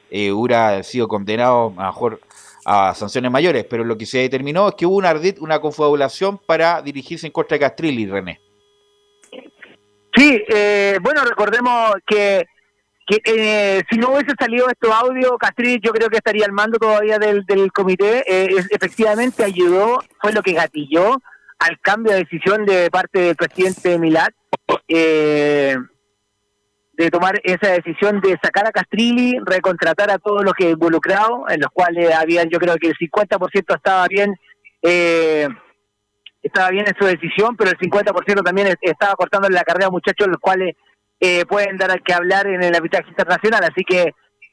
[0.10, 1.92] eh, hubiera sido condenado a
[2.66, 6.82] a sanciones mayores, pero lo que se determinó es que hubo una una confabulación para
[6.82, 8.40] dirigirse en contra de Castrilli, René.
[10.16, 12.46] Sí, eh, bueno, recordemos que,
[13.26, 17.18] eh, si no hubiese salido estos audios, Castrilli yo creo que estaría al mando todavía
[17.18, 18.24] del, comité.
[18.28, 21.18] Eh, efectivamente ayudó, fue lo que gatilló
[21.60, 24.34] al cambio de decisión de parte del presidente Milat.
[24.88, 25.76] Eh,
[27.04, 31.62] de tomar esa decisión de sacar a Castrilli, recontratar a todos los que involucrados, en
[31.62, 34.36] los cuales habían, yo creo que el 50% estaba bien,
[34.82, 35.48] eh,
[36.44, 40.28] estaba bien en su decisión, pero el 50% también estaba cortando la carrera a muchachos,
[40.28, 40.76] los cuales
[41.22, 43.64] eh, pueden dar que hablar en el arbitraje internacional.
[43.64, 44.12] Así que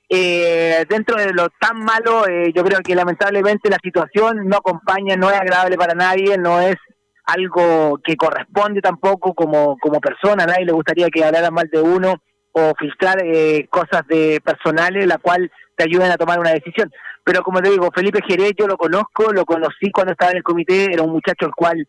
[0.09, 5.17] eh, dentro de lo tan malo, eh, yo creo que lamentablemente la situación no acompaña,
[5.17, 6.77] no es agradable para nadie, no es
[7.25, 11.81] algo que corresponde tampoco como, como persona, a nadie le gustaría que hablara mal de
[11.81, 12.23] uno
[12.59, 16.91] o filtrar eh, cosas de personales, la cual te ayuden a tomar una decisión.
[17.23, 20.43] Pero como te digo, Felipe Jerez yo lo conozco, lo conocí cuando estaba en el
[20.43, 21.87] comité, era un muchacho el cual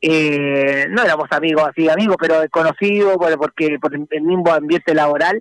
[0.00, 5.40] eh, no éramos amigos así, amigos, pero conocido por, porque por el mismo ambiente laboral.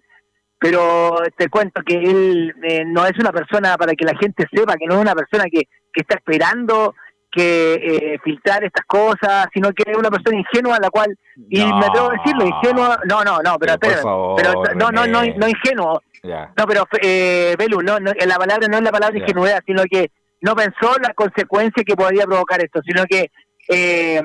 [0.59, 4.75] Pero te cuento que él eh, no es una persona para que la gente sepa
[4.75, 6.93] que no es una persona que, que está esperando
[7.31, 11.15] que eh, filtrar estas cosas, sino que es una persona ingenua a la cual,
[11.49, 15.47] y me atrevo a decirlo, ingenua, no, no, no, pero, pero, no, no, no, no
[15.47, 19.83] ingenuo, no, pero eh, Belu, no, no, la palabra no es la palabra ingenuidad, sino
[19.83, 20.11] que
[20.41, 23.29] no pensó la consecuencia que podría provocar esto, sino que
[23.67, 24.21] eh,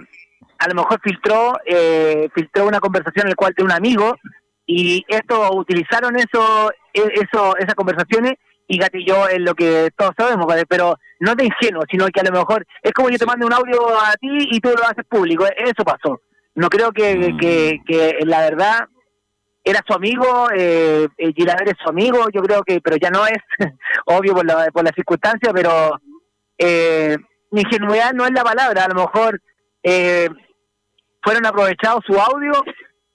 [0.58, 4.14] a lo mejor filtró, eh, filtró una conversación en la cual tiene un amigo
[4.66, 8.34] y esto utilizaron eso, e, eso, esas conversaciones
[8.66, 12.32] y gatilló en lo que todos sabemos, pero no de ingenuo, sino que a lo
[12.32, 15.46] mejor es como yo te mando un audio a ti y tú lo haces público,
[15.56, 16.20] eso pasó.
[16.54, 17.38] No creo que, mm.
[17.38, 18.88] que, que la verdad
[19.64, 23.38] era su amigo, eh, Gilaver es su amigo, yo creo que, pero ya no es,
[24.06, 25.98] obvio por la, por la circunstancia, pero
[26.58, 27.16] eh,
[27.50, 29.40] ingenuidad no es la palabra, a lo mejor
[29.82, 30.28] eh,
[31.22, 32.52] fueron aprovechados su audio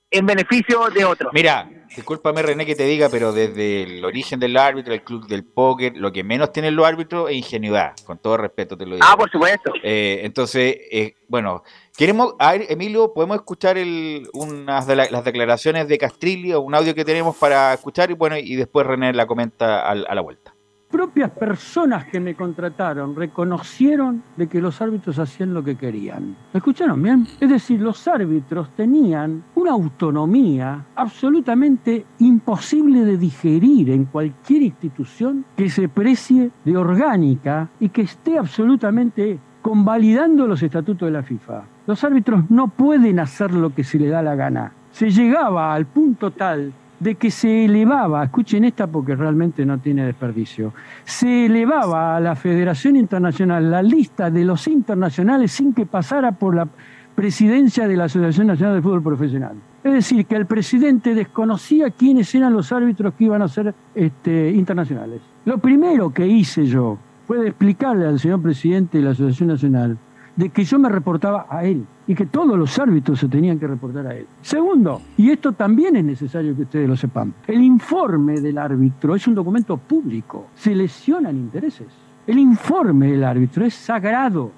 [0.09, 1.31] en beneficio de otros.
[1.33, 5.43] Mira, discúlpame René que te diga, pero desde el origen del árbitro, el club del
[5.43, 9.07] póker, lo que menos tienen los árbitros es ingenuidad, con todo respeto te lo digo.
[9.07, 9.71] Ah, por supuesto.
[9.83, 11.63] Eh, entonces, eh, bueno,
[11.97, 16.75] queremos, a ver, Emilio, podemos escuchar el, unas de las declaraciones de Castrilli o un
[16.75, 20.53] audio que tenemos para escuchar y bueno, y después René la comenta a la vuelta
[20.89, 26.35] propias personas que me contrataron reconocieron de que los árbitros hacían lo que querían.
[26.53, 27.27] ¿Me escucharon bien?
[27.39, 35.69] Es decir, los árbitros tenían una autonomía absolutamente imposible de digerir en cualquier institución que
[35.69, 41.63] se precie de orgánica y que esté absolutamente convalidando los estatutos de la FIFA.
[41.85, 44.73] Los árbitros no pueden hacer lo que se le da la gana.
[44.91, 50.05] Se llegaba al punto tal de que se elevaba, escuchen esta porque realmente no tiene
[50.05, 50.73] desperdicio,
[51.03, 56.55] se elevaba a la Federación Internacional la lista de los internacionales sin que pasara por
[56.55, 56.67] la
[57.15, 59.55] presidencia de la Asociación Nacional de Fútbol Profesional.
[59.83, 64.51] Es decir, que el presidente desconocía quiénes eran los árbitros que iban a ser este,
[64.51, 65.21] internacionales.
[65.45, 69.97] Lo primero que hice yo fue explicarle al señor presidente de la Asociación Nacional
[70.39, 73.67] de que yo me reportaba a él y que todos los árbitros se tenían que
[73.67, 74.25] reportar a él.
[74.41, 79.27] Segundo, y esto también es necesario que ustedes lo sepan, el informe del árbitro es
[79.27, 81.87] un documento público, se lesionan intereses.
[82.25, 84.49] El informe del árbitro es sagrado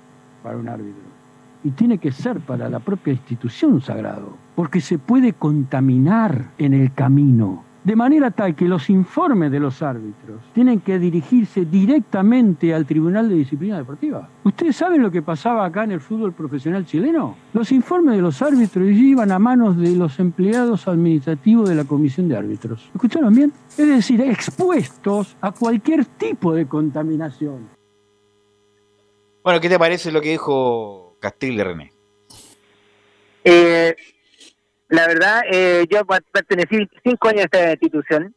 [0.44, 1.02] para un árbitro
[1.64, 6.94] y tiene que ser para la propia institución sagrado, porque se puede contaminar en el
[6.94, 12.86] camino de manera tal que los informes de los árbitros tienen que dirigirse directamente al
[12.86, 14.30] Tribunal de Disciplina Deportiva.
[14.44, 17.36] ¿Ustedes saben lo que pasaba acá en el fútbol profesional chileno?
[17.54, 22.30] Los informes de los árbitros iban a manos de los empleados administrativos de la Comisión
[22.30, 22.90] de Árbitros.
[22.94, 23.52] ¿Escucharon bien?
[23.70, 27.70] Es decir, expuestos a cualquier tipo de contaminación.
[29.44, 31.92] Bueno, ¿qué te parece lo que dijo Castillo René?
[33.44, 33.96] Eh,
[34.92, 36.02] la verdad, eh, yo
[36.34, 38.36] pertenecí cinco años a esta institución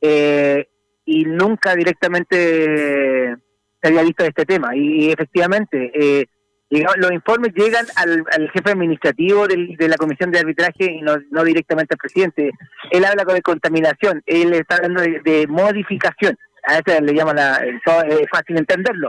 [0.00, 0.68] eh,
[1.04, 3.36] y nunca directamente
[3.80, 4.74] se había visto este tema.
[4.74, 6.26] Y, efectivamente, eh,
[6.70, 11.98] los informes llegan al, jefe administrativo de la comisión de arbitraje y no, directamente al
[11.98, 12.50] presidente.
[12.90, 16.36] Él habla de contaminación, él está hablando de, modificación.
[16.64, 19.08] A veces le llaman la, es fácil entenderlo.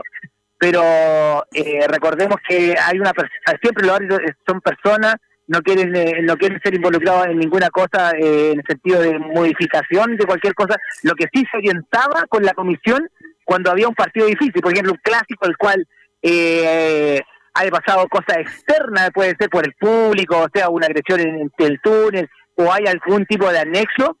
[0.58, 1.44] Pero
[1.88, 3.12] recordemos que hay una
[3.60, 5.16] siempre los árbitros son personas
[5.48, 9.18] no quieren eh, no quieren ser involucrados en ninguna cosa eh, en el sentido de
[9.18, 10.76] modificación de cualquier cosa.
[11.02, 13.08] Lo que sí se orientaba con la comisión
[13.44, 15.86] cuando había un partido difícil por ejemplo un clásico el cual
[16.20, 17.18] eh,
[17.54, 21.80] haya pasado cosas externas puede ser por el público o sea una agresión en, el
[21.80, 24.18] túnel o hay algún tipo de anexo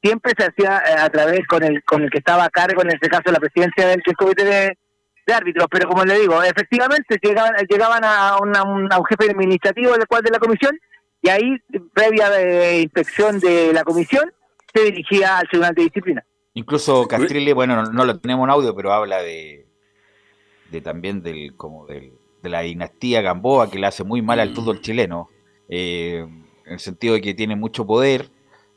[0.00, 2.90] siempre se hacía eh, a través con el con el que estaba a cargo en
[2.90, 4.78] este caso la presidencia del comité de
[5.28, 10.22] de árbitros, pero como le digo, efectivamente llegaban, llegaban a, un jefe administrativo del cual
[10.22, 10.78] de la comisión
[11.22, 11.56] y ahí,
[11.92, 14.32] previa de inspección de la comisión,
[14.72, 16.24] se dirigía al tribunal de disciplina.
[16.54, 19.66] Incluso Castrilli, bueno, no, lo tenemos en audio, pero habla de,
[20.70, 22.12] de también del como del,
[22.42, 25.28] de la dinastía Gamboa que le hace muy mal al fútbol chileno,
[25.68, 26.26] eh,
[26.64, 28.30] en el sentido de que tiene mucho poder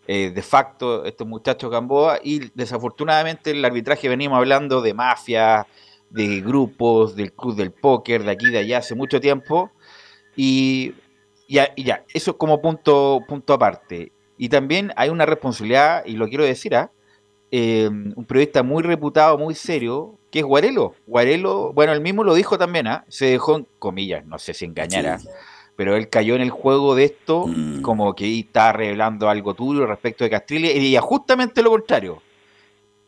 [0.07, 5.67] eh, de facto estos muchachos Gamboa y desafortunadamente el arbitraje venimos hablando de mafia,
[6.11, 9.71] de grupos, del club del póker, de aquí de allá hace mucho tiempo
[10.35, 10.93] y
[11.47, 14.11] ya, ya, eso es como punto, punto aparte.
[14.37, 16.91] Y también hay una responsabilidad, y lo quiero decir, ¿ah?
[17.51, 20.95] eh, un periodista muy reputado, muy serio, que es Guarelo.
[21.05, 23.03] Guarelo, bueno, él mismo lo dijo también, ¿ah?
[23.09, 25.19] se dejó en comillas, no sé si engañara,
[25.75, 27.81] pero él cayó en el juego de esto, Mm.
[27.81, 32.21] como que está revelando algo tuyo respecto de Castrilli, y justamente lo contrario.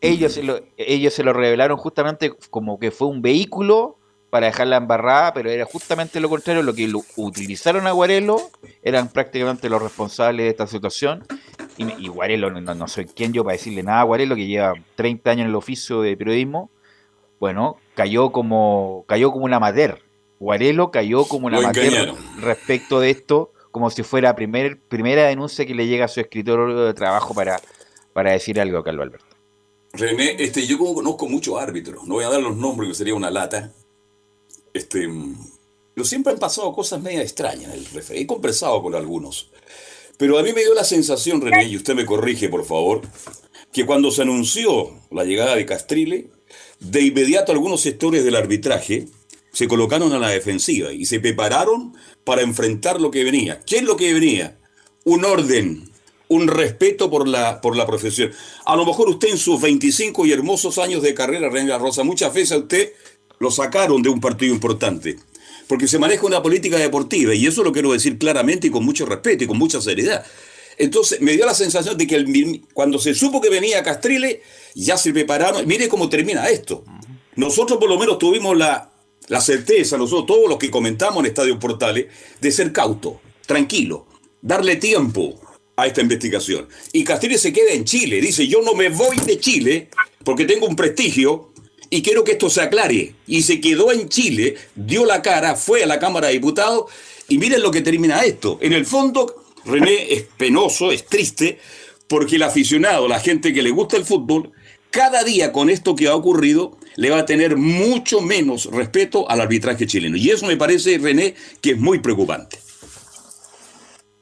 [0.03, 3.97] Ellos, se lo, ellos se lo revelaron justamente como que fue un vehículo
[4.29, 8.49] para dejarla embarrada, pero era justamente lo contrario, lo que lo utilizaron a Guarelo,
[8.81, 11.23] eran prácticamente los responsables de esta situación,
[11.77, 14.73] y, y Guarelo, no, no soy quien yo para decirle nada a Guarelo, que lleva
[14.95, 16.71] 30 años en el oficio de periodismo,
[17.39, 19.99] bueno, cayó como, cayó como un amateur.
[20.39, 25.65] Guarelo cayó como un Lo amateur respecto de esto, como si fuera primer, primera denuncia
[25.65, 27.59] que le llega a su escritorio de trabajo para,
[28.13, 29.32] para decir algo a Carlos Alberto.
[29.93, 33.13] René, este, yo como conozco muchos árbitros, no voy a dar los nombres que sería
[33.13, 33.71] una lata.
[34.73, 35.07] Este,
[35.93, 38.23] pero siempre han pasado cosas media extrañas el referee.
[38.23, 39.51] He conversado con algunos.
[40.17, 43.01] Pero a mí me dio la sensación, René, y usted me corrige, por favor,
[43.71, 46.31] que cuando se anunció la llegada de Castrile,
[46.79, 49.07] de inmediato algunos sectores del arbitraje
[49.51, 53.61] se colocaron a la defensiva y se prepararon para enfrentar lo que venía.
[53.65, 54.57] ¿Qué es lo que venía?
[55.03, 55.91] Un orden,
[56.33, 58.31] un respeto por la, por la profesión.
[58.65, 62.33] A lo mejor usted en sus 25 y hermosos años de carrera, Reina Rosa, muchas
[62.33, 62.93] veces a usted
[63.39, 65.17] lo sacaron de un partido importante.
[65.67, 69.05] Porque se maneja una política deportiva, y eso lo quiero decir claramente y con mucho
[69.05, 70.25] respeto y con mucha seriedad.
[70.77, 74.41] Entonces me dio la sensación de que el- cuando se supo que venía Castrile,
[74.75, 75.65] ya se prepararon.
[75.67, 76.83] Mire cómo termina esto.
[77.35, 78.91] Nosotros por lo menos tuvimos la,
[79.27, 82.07] la certeza, nosotros todos los que comentamos en Estadio Portales,
[82.41, 84.07] de ser cauto, tranquilo,
[84.41, 85.39] darle tiempo
[85.75, 86.67] a esta investigación.
[86.91, 89.89] Y Castrile se queda en Chile, dice, yo no me voy de Chile
[90.23, 91.51] porque tengo un prestigio
[91.89, 93.15] y quiero que esto se aclare.
[93.27, 96.91] Y se quedó en Chile, dio la cara, fue a la Cámara de Diputados
[97.27, 98.57] y miren lo que termina esto.
[98.61, 101.59] En el fondo, René es penoso, es triste,
[102.07, 104.51] porque el aficionado, la gente que le gusta el fútbol,
[104.89, 109.41] cada día con esto que ha ocurrido, le va a tener mucho menos respeto al
[109.41, 110.17] arbitraje chileno.
[110.17, 112.62] Y eso me parece, René, que es muy preocupante.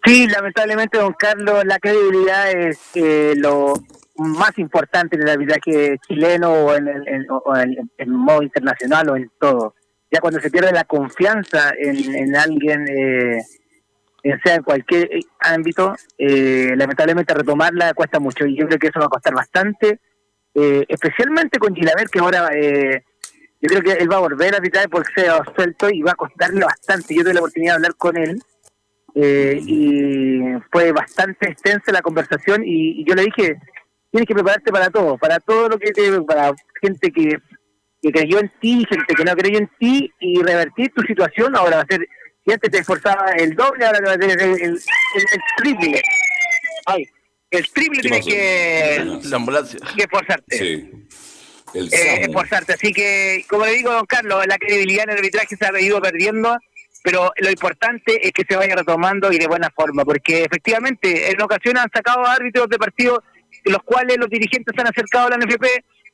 [0.03, 3.73] Sí, lamentablemente, don Carlos, la credibilidad es eh, lo
[4.15, 9.15] más importante en el arbitraje chileno o en el, en- o en- modo internacional o
[9.15, 9.75] en todo.
[10.11, 13.41] Ya cuando se pierde la confianza en, en alguien, eh,
[14.43, 18.99] sea en cualquier eh, ámbito, eh, lamentablemente retomarla cuesta mucho y yo creo que eso
[18.99, 19.99] va a costar bastante,
[20.55, 23.03] eh, especialmente con Gilaver, que ahora eh,
[23.61, 26.15] yo creo que él va a volver a arbitrar porque se suelto y va a
[26.15, 27.15] costarle bastante.
[27.15, 28.41] Yo tuve la oportunidad de hablar con él
[29.15, 30.39] eh, y
[30.71, 33.57] fue bastante extensa la conversación y, y yo le dije
[34.11, 36.51] tienes que prepararte para todo para todo lo que te, para
[36.81, 37.37] gente que,
[38.01, 41.77] que creyó en ti gente que no creyó en ti y revertir tu situación ahora
[41.77, 42.07] va a ser
[42.45, 45.41] si antes te esforzaba el doble ahora te va a ser el, el, el- el
[45.57, 46.01] triple
[46.85, 47.05] ay
[47.51, 48.29] el triple ¿Qué tienes pasó?
[49.23, 49.79] que La ambulancia.
[49.95, 50.91] que esforzarte Sí.
[51.73, 52.73] El eh, esforzarte.
[52.73, 56.01] Así que, como le digo, don Carlos, la credibilidad en el arbitraje se ha ido
[56.01, 56.57] perdiendo,
[57.03, 61.41] pero lo importante es que se vaya retomando y de buena forma, porque efectivamente en
[61.41, 63.19] ocasiones han sacado árbitros de partidos
[63.65, 65.65] los cuales los dirigentes se han acercado a la NFP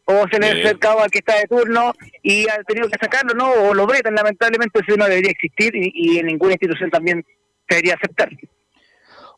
[0.05, 0.67] o se le han Bien.
[0.67, 3.51] acercado al que está de turno y han tenido que sacarlo, ¿no?
[3.51, 7.25] O lo vetan, lamentablemente eso no debería existir y, y en ninguna institución también
[7.67, 8.29] se debería aceptar.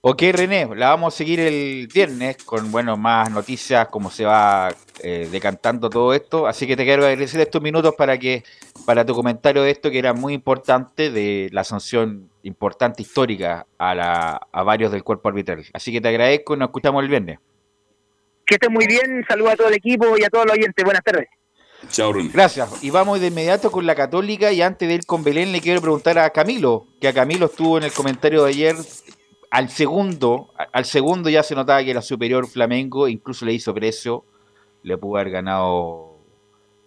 [0.01, 4.69] Ok, René, la vamos a seguir el viernes con bueno más noticias, cómo se va
[5.03, 6.47] eh, decantando todo esto.
[6.47, 8.43] Así que te quiero agradecer estos minutos para que
[8.85, 13.95] para tu comentario de esto que era muy importante de la sanción importante histórica a,
[13.95, 15.65] la, a varios del cuerpo arbitral.
[15.73, 17.39] Así que te agradezco y nos escuchamos el viernes.
[18.45, 20.83] Que estén muy bien, saludos a todo el equipo y a todos los oyentes.
[20.83, 21.27] Buenas tardes.
[21.89, 22.29] Chao, René.
[22.33, 22.83] Gracias.
[22.83, 25.81] Y vamos de inmediato con la Católica y antes de ir con Belén le quiero
[25.81, 28.75] preguntar a Camilo, que a Camilo estuvo en el comentario de ayer
[29.51, 34.23] al segundo, al segundo ya se notaba que era superior Flamengo, incluso le hizo precio,
[34.83, 36.17] le pudo haber ganado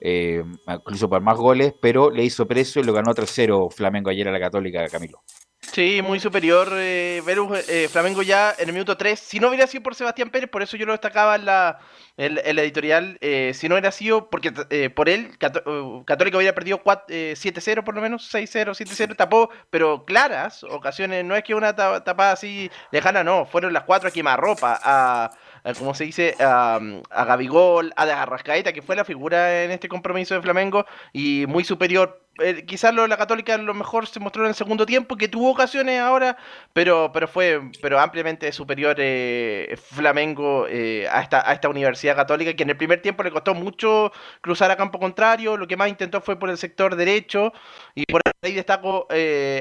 [0.00, 4.26] eh, incluso por más goles, pero le hizo precio y lo ganó 3-0 Flamengo ayer
[4.28, 5.22] a la Católica, Camilo.
[5.60, 6.68] Sí, muy superior.
[6.72, 9.18] Eh, Verus, eh, Flamengo ya en el minuto 3.
[9.18, 11.78] Si no hubiera sido por Sebastián Pérez, por eso yo lo destacaba en la,
[12.16, 13.16] en, en editorial.
[13.20, 17.34] eh, si no hubiera sido porque eh, por él, eh, Católica hubiera perdido cuat- eh,
[17.36, 21.24] 7-0 por lo menos, 6-0, 7-0, tapó, pero claras ocasiones.
[21.24, 23.46] No es que una ta- tapada así lejana, no.
[23.46, 25.30] Fueron las cuatro a quemarropa, a,
[25.64, 29.88] a como se dice, a, a Gabigol, a Arrascaeta, que fue la figura en este
[29.88, 34.44] compromiso de Flamengo, y muy superior eh, quizás lo, la Católica lo mejor se mostró
[34.44, 36.38] en el segundo tiempo, que tuvo ocasiones ahora,
[36.72, 42.54] pero, pero fue pero ampliamente superior eh, Flamengo eh, a, esta, a esta Universidad Católica,
[42.54, 45.90] que en el primer tiempo le costó mucho cruzar a campo contrario, lo que más
[45.90, 47.52] intentó fue por el sector derecho,
[47.94, 49.06] y por ahí destaco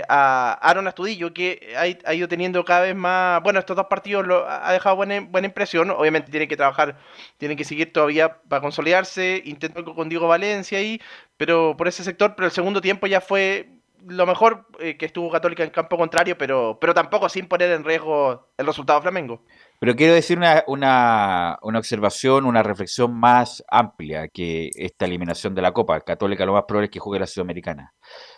[0.08, 4.26] a Aaron Astudillo, que ha, ha, ido teniendo cada vez más, bueno, estos dos partidos
[4.26, 6.98] lo, ha dejado buena, buena impresión, obviamente tiene que trabajar,
[7.38, 11.02] tiene que seguir todavía para consolidarse, intentó con Diego Valencia ahí,
[11.42, 15.32] pero por ese sector, pero el segundo tiempo ya fue lo mejor eh, que estuvo
[15.32, 19.42] Católica en campo contrario, pero, pero tampoco sin poner en riesgo el resultado Flamengo.
[19.80, 25.64] Pero quiero decir una, una, una, observación, una reflexión más amplia que esta eliminación de
[25.64, 26.02] la Copa.
[26.02, 27.96] Católica lo más probable es que juegue la Sudamericana.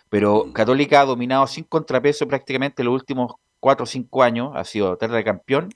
[0.08, 4.96] Pero Católica ha dominado sin contrapeso prácticamente los últimos 4 o 5 años, ha sido
[4.96, 5.68] de campeón,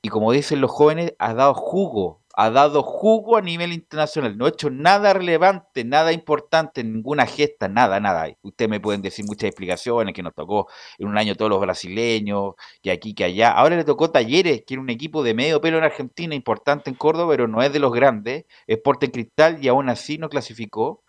[0.00, 4.46] y como dicen los jóvenes, ha dado jugo ha dado jugo a nivel internacional, no
[4.46, 8.28] ha hecho nada relevante, nada importante, ninguna gesta, nada, nada.
[8.42, 10.68] Ustedes me pueden decir muchas explicaciones, que nos tocó
[10.98, 13.52] en un año todos los brasileños, que aquí, que allá.
[13.52, 16.96] Ahora le tocó Talleres, que era un equipo de medio pelo en Argentina, importante en
[16.96, 21.04] Córdoba, pero no es de los grandes, es Porte Cristal y aún así no clasificó.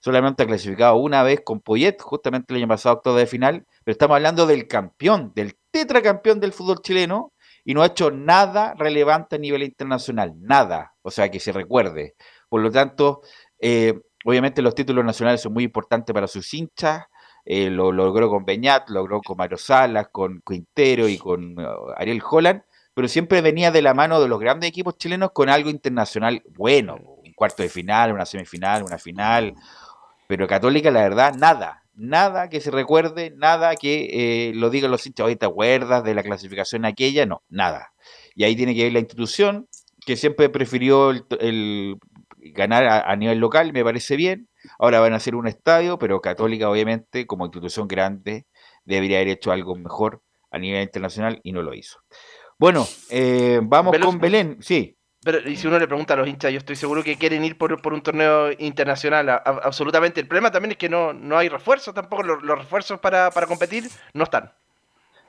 [0.00, 3.92] Solamente ha clasificado una vez con Poyet, justamente el año pasado, octavo de final, pero
[3.92, 7.32] estamos hablando del campeón, del tetracampeón del fútbol chileno,
[7.68, 12.14] y no ha hecho nada relevante a nivel internacional, nada, o sea, que se recuerde.
[12.48, 13.20] Por lo tanto,
[13.60, 13.92] eh,
[14.24, 17.04] obviamente los títulos nacionales son muy importantes para sus hinchas,
[17.44, 21.92] eh, lo logró con Beñat, lo logró con Mario Salas, con Quintero y con uh,
[21.94, 22.62] Ariel Holland,
[22.94, 26.96] pero siempre venía de la mano de los grandes equipos chilenos con algo internacional bueno,
[26.96, 29.52] un cuarto de final, una semifinal, una final,
[30.26, 35.06] pero Católica la verdad, nada, nada que se recuerde, nada que eh, lo digan los
[35.06, 37.92] hinchas, hoy te acuerdas de la clasificación aquella, no, nada.
[38.34, 39.68] Y ahí tiene que ver la institución,
[40.06, 41.96] que siempre prefirió el,
[42.38, 44.48] ganar a, nivel local, me parece bien.
[44.78, 48.46] Ahora van a hacer un estadio, pero Católica, obviamente, como institución grande,
[48.84, 51.98] debería haber hecho algo mejor a nivel internacional y no lo hizo.
[52.58, 54.97] Bueno, eh, vamos con Belén, sí.
[55.24, 57.58] Pero y si uno le pregunta a los hinchas, yo estoy seguro que quieren ir
[57.58, 60.20] por, un torneo internacional, absolutamente.
[60.20, 64.24] El problema también es que no, no hay refuerzos tampoco, los, refuerzos para, competir no
[64.24, 64.52] están.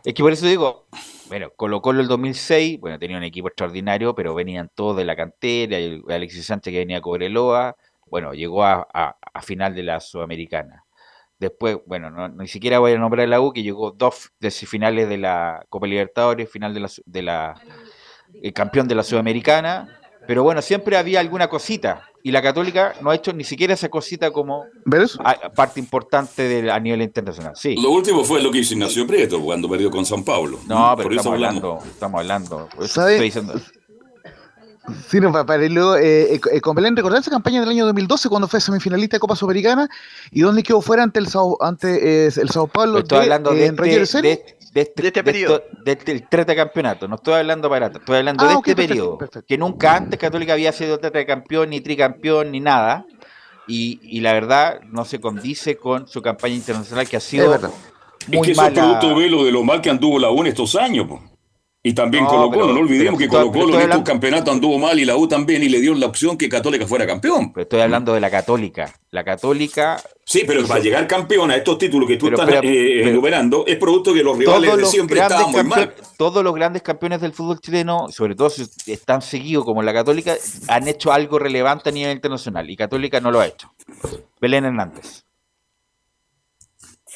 [0.06, 0.88] Es que por eso digo,
[1.28, 5.16] bueno, Colo Colo el 2006, bueno, tenía un equipo extraordinario, pero venían todos de la
[5.16, 5.78] cantera,
[6.08, 7.76] Alexis Sánchez que venía a Cobreloa,
[8.06, 10.86] bueno, llegó a, final de la Sudamericana.
[11.40, 15.10] Después, bueno, no, ni siquiera voy a nombrar la U, que llegó dos de finales
[15.10, 17.62] de la Copa Libertadores, final de la, de la
[18.42, 22.04] el campeón de la Sudamericana, pero bueno, siempre había alguna cosita.
[22.22, 24.66] Y la Católica no ha hecho ni siquiera esa cosita como
[25.56, 27.54] parte importante de, a nivel internacional.
[27.56, 27.76] Sí.
[27.82, 30.60] Lo último fue lo que hizo Ignacio Prieto cuando perdió con San Paulo.
[30.68, 32.70] No, pero estamos hablando, estamos hablando.
[32.82, 33.54] Estoy diciendo.
[35.08, 38.30] Sí, no, para, luego, eh, eh, eh, con Belén, recordar esa campaña del año 2012
[38.30, 39.90] cuando fue semifinalista de Copa Sudamericana
[40.32, 43.00] y dónde quedó fuera ante el Sao, ante, el Sao Paulo.
[43.00, 45.64] Estoy hablando de, de, de este, de este periodo.
[45.84, 47.08] De este, campeonato.
[47.08, 49.18] No estoy hablando para estoy hablando ah, de este periodo.
[49.48, 53.06] Que nunca antes Católica había sido campeón, ni tricampeón, ni nada.
[53.68, 57.54] Y, y, la verdad no se condice con su campaña internacional que ha sido.
[57.54, 57.62] Es,
[58.28, 60.48] muy es que eso es producto velo de lo mal que anduvo la U en
[60.48, 61.08] estos años.
[61.82, 65.00] Y también no, Colo Colo, no olvidemos que Colo Colo en estos campeonatos anduvo mal
[65.00, 67.54] y la U también y le dio la opción que Católica fuera campeón.
[67.54, 68.94] Pero estoy hablando de la Católica.
[69.12, 70.02] La Católica.
[70.26, 74.14] Sí, pero para llegar campeón a estos títulos que tú estás eh, enumerando, es producto
[74.14, 75.94] que los rivales de siempre estaban muy mal.
[76.18, 80.36] Todos los grandes campeones del fútbol chileno, sobre todo si están seguidos como la Católica,
[80.68, 83.72] han hecho algo relevante a nivel internacional y Católica no lo ha hecho.
[84.42, 85.29] Belén Hernández.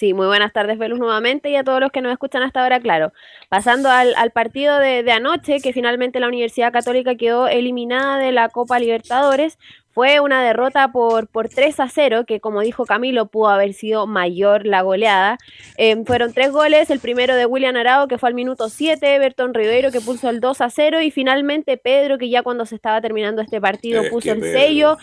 [0.04, 2.82] Sí, muy buenas tardes, Velus, nuevamente y a todos los que nos escuchan hasta ahora,
[2.82, 3.14] claro.
[3.48, 8.80] Pasando al, partido de, anoche, que finalmente la Universidad Católica quedó eliminada de la Copa
[8.80, 9.58] Libertadores,
[9.92, 14.06] fue una derrota por, por 3 a 0, que como dijo Camilo, pudo haber sido
[14.06, 15.38] mayor la goleada.
[15.78, 19.54] Em, fueron tres goles, el primero de William Arao, que fue al minuto 7, Bertón
[19.54, 23.00] Ribeiro, que puso el 2 a 0, y finalmente Pedro, que ya cuando se estaba
[23.00, 24.98] terminando este partido, puso el sello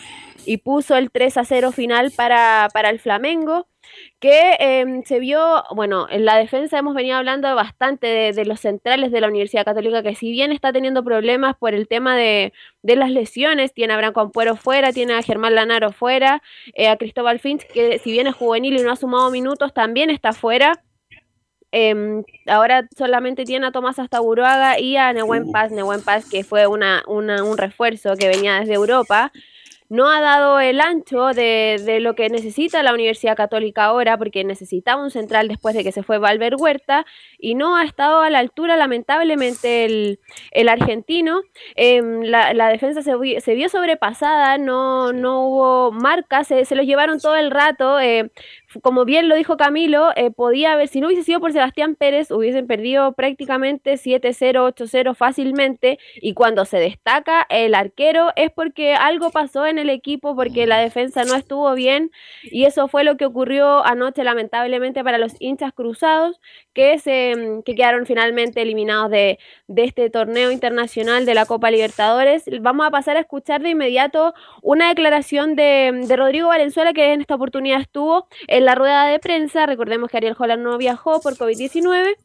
[0.45, 3.65] y puso el 3 a 0 final para, para el Flamengo
[4.19, 9.11] que em, se vio, bueno, en la defensa hemos venido hablando bastante de, los centrales
[9.11, 12.53] de la Universidad Católica, que si bien está teniendo problemas por el tema de,
[12.83, 16.41] las lesiones, tiene a Branco Ampuero fuera, tiene a Germán Lanaro fuera,
[16.73, 20.09] eh, a Cristóbal Finch, que si bien es juvenil y no ha sumado minutos, también
[20.09, 20.83] está fuera.
[21.73, 26.67] Em, ahora solamente tiene a Tomás Astaburuaga y a Nehuen Paz, Nehuen Paz que fue
[26.67, 29.31] una, un refuerzo que venía desde Europa
[29.91, 35.03] no ha dado el ancho de, lo que necesita la Universidad Católica ahora, porque necesitaba
[35.03, 37.05] un central después de que se fue Valver Huerta,
[37.37, 41.41] y no ha estado a la altura, lamentablemente, el, argentino.
[41.75, 47.51] Em, la, defensa se, vio sobrepasada, no, no hubo marcas, se, los llevaron todo el
[47.51, 47.99] rato.
[47.99, 48.31] Eh,
[48.81, 52.31] como bien lo dijo Camilo, eh, podía haber, si no hubiese sido por Sebastián Pérez,
[52.31, 55.99] hubiesen perdido prácticamente 7-0, 8-0 fácilmente.
[56.15, 60.79] Y cuando se destaca el arquero es porque algo pasó en el equipo, porque la
[60.79, 62.11] defensa no estuvo bien.
[62.43, 66.39] Y eso fue lo que ocurrió anoche, lamentablemente, para los hinchas cruzados,
[66.73, 71.71] que, se, mm, que quedaron finalmente eliminados de, de este torneo internacional de la Copa
[71.71, 72.43] Libertadores.
[72.61, 77.21] Vamos a pasar a escuchar de inmediato una declaración de, de Rodrigo Valenzuela, que en
[77.21, 81.35] esta oportunidad estuvo en la rueda de prensa, recordemos que Ariel Holland no viajó por
[81.35, 82.15] COVID-19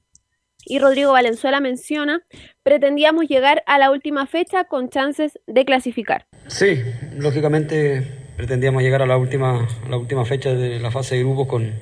[0.66, 2.22] y Rodrigo Valenzuela menciona,
[2.62, 6.26] pretendíamos llegar a la última fecha con chances de clasificar.
[6.48, 6.82] Sí,
[7.16, 11.72] lógicamente pretendíamos llegar a la última, la última fecha de la fase de grupos con,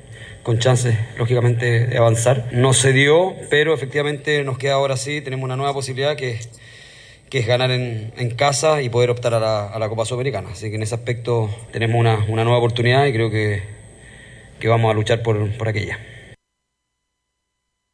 [0.44, 2.50] con chances, lógicamente, de avanzar.
[2.52, 6.38] No se dio, pero efectivamente nos queda ahora sí, tenemos una nueva posibilidad que,
[7.28, 10.50] que es ganar en, en casa y poder optar a la, a la Copa Sudamericana.
[10.52, 13.74] Así que en ese aspecto tenemos una, una nueva oportunidad y creo que
[14.64, 15.98] que vamos a luchar por, por aquella.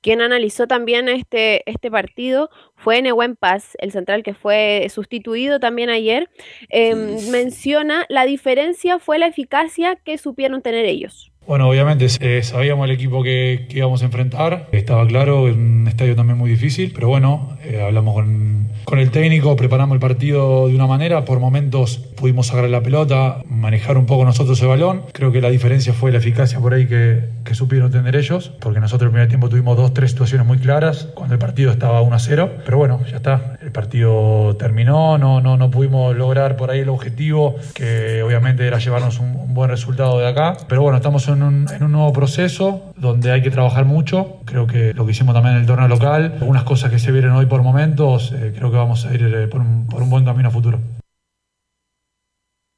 [0.03, 5.91] Quien analizó también este, este partido fue Nehuen Paz, el central que fue sustituido también
[5.91, 6.31] ayer.
[6.71, 6.95] Eh,
[7.31, 11.30] menciona la diferencia fue la eficacia que supieron tener ellos.
[11.47, 16.39] Bueno, obviamente eh, sabíamos el equipo que, íbamos a enfrentar, estaba claro, un estadio también
[16.39, 21.25] muy difícil, pero bueno, eh, hablamos con, el técnico, preparamos el partido de una manera,
[21.25, 25.49] por momentos pudimos agarrar la pelota, manejar un poco nosotros el balón, creo que la
[25.49, 29.29] diferencia fue la eficacia por ahí que, que supieron tener ellos, porque nosotros el primer
[29.29, 32.77] tiempo tuvimos dos, tres situaciones muy claras, cuando el partido estaba 1 a 0, pero
[32.77, 37.57] bueno, ya está, el partido terminó, no, no, no pudimos lograr por ahí el objetivo,
[37.75, 41.43] que obviamente era llevarnos un, un buen resultado de acá, pero bueno, estamos en en
[41.43, 44.41] un, nuevo proceso donde hay que trabajar mucho.
[44.45, 47.33] Creo que lo que hicimos también en el torneo local, algunas cosas que se vieron
[47.33, 50.25] hoy por momentos, eh, creo que vamos a ir eh, por, un, por, un, buen
[50.25, 50.79] camino a futuro.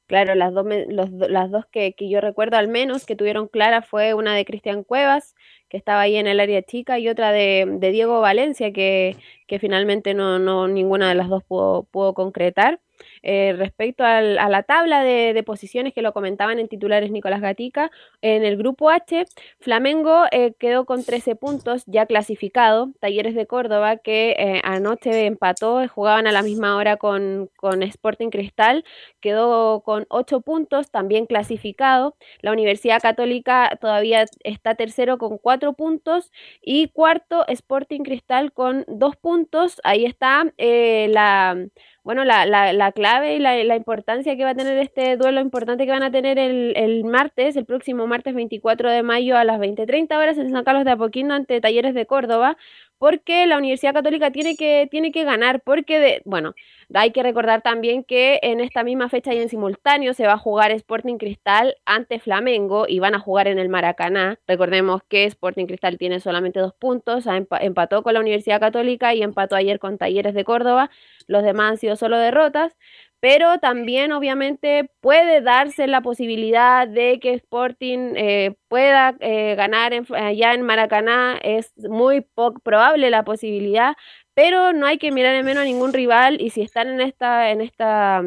[0.07, 4.13] Claro, las dos, los, las dos que, yo recuerdo al menos que tuvieron clara fue
[4.13, 5.33] una de Cristian Cuevas,
[5.69, 9.15] que estaba ahí en el área chica, y otra de, Diego Valencia, que,
[9.47, 12.79] que finalmente no, no, ninguna de las dos pudo, pudo concretar.
[13.25, 17.89] Eh, respecto al, a la tabla de, posiciones que lo comentaban en titulares Nicolás Gatica,
[18.21, 19.25] en el grupo H,
[19.59, 25.87] Flamengo eh, quedó con 13 puntos ya clasificado, Talleres de Córdoba que eh, anoche empató,
[25.87, 28.83] jugaban a la misma hora con, con Sporting Cristal,
[29.21, 36.31] quedó con 8 puntos, también clasificado, la Universidad Católica todavía está tercero con 4 puntos
[36.61, 41.67] y cuarto Sporting Cristal con 2 puntos, ahí está la
[42.03, 45.39] bueno, la, la, la clave y la, la, importancia que va a tener este duelo
[45.39, 49.45] importante que van a tener el, el martes, el próximo martes 24 de mayo a
[49.45, 52.57] las 20.30 horas en San Carlos de Apoquindo ante Talleres de Córdoba,
[52.97, 56.53] porque la Universidad Católica tiene que, tiene que ganar, porque, de, bueno,
[56.93, 60.37] hay que recordar también que en esta misma fecha y en simultáneo se va a
[60.37, 64.39] jugar Sporting Cristal ante Flamengo y van a jugar en el Maracaná.
[64.47, 67.25] Recordemos que Sporting Cristal tiene solamente dos puntos,
[67.61, 70.89] empató con la Universidad Católica y empató ayer con Talleres de Córdoba.
[71.27, 72.75] Los demás han sido solo derrotas
[73.23, 80.05] pero también obviamente puede darse la posibilidad de que Sporting eh, pueda eh, ganar en,
[80.13, 83.95] allá en Maracaná, es muy poco probable la posibilidad,
[84.33, 87.49] pero no hay que mirar en menos a ningún rival y si están en esta,
[87.51, 88.21] en esta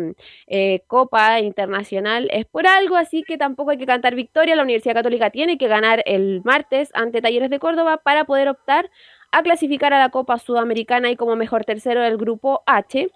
[0.47, 4.94] eh, Copa Internacional es por algo, así que tampoco hay que cantar victoria, la Universidad
[4.94, 8.90] Católica tiene que ganar el martes ante Talleres de Córdoba para poder optar
[9.30, 13.11] a clasificar a la Copa Sudamericana y como mejor tercero del grupo H.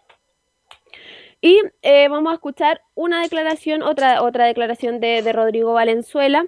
[1.40, 6.46] Y eh, vamos a escuchar una declaración, otra, otra declaración de, de, Rodrigo Valenzuela,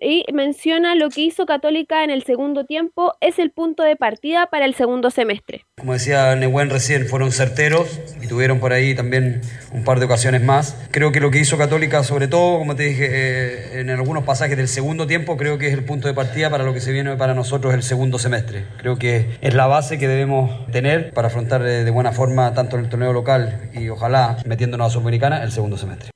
[0.00, 4.46] y menciona lo que hizo Católica en el segundo tiempo es el punto de partida
[4.46, 5.64] para el segundo semestre.
[5.78, 9.40] Como decía Nehuen recién, fueron certeros y tuvieron por ahí también
[9.72, 10.76] un par de ocasiones más.
[10.90, 14.56] Creo que lo que hizo Católica, sobre todo, como te dije, eh, en algunos pasajes
[14.56, 17.16] del segundo tiempo, creo que es el punto de partida para lo que se viene
[17.16, 18.64] para nosotros el segundo semestre.
[18.78, 22.76] Creo que es la base que debemos tener para afrontar de, de buena forma tanto
[22.76, 26.11] en el torneo local y ojalá metiéndonos a Sudamericana el segundo semestre.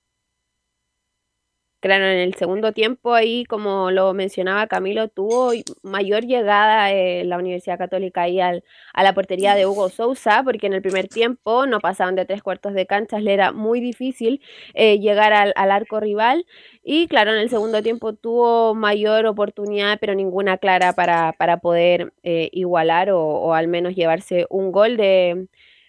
[1.87, 5.53] Claro, en el segundo tiempo ahí, como lo mencionaba Camilo, tuvo
[5.85, 10.67] mayor llegada eh, la Universidad Católica ahí al, a la portería de Hugo Sousa, porque
[10.67, 14.41] en el primer tiempo no pasaban de tres cuartos de canchas, le era muy difícil
[14.75, 16.45] eh, llegar al, al, arco rival.
[16.83, 22.13] Y claro, en el segundo tiempo tuvo mayor oportunidad, pero ninguna clara para, para poder
[22.25, 25.47] eh, igualar o, o, al menos llevarse un gol de,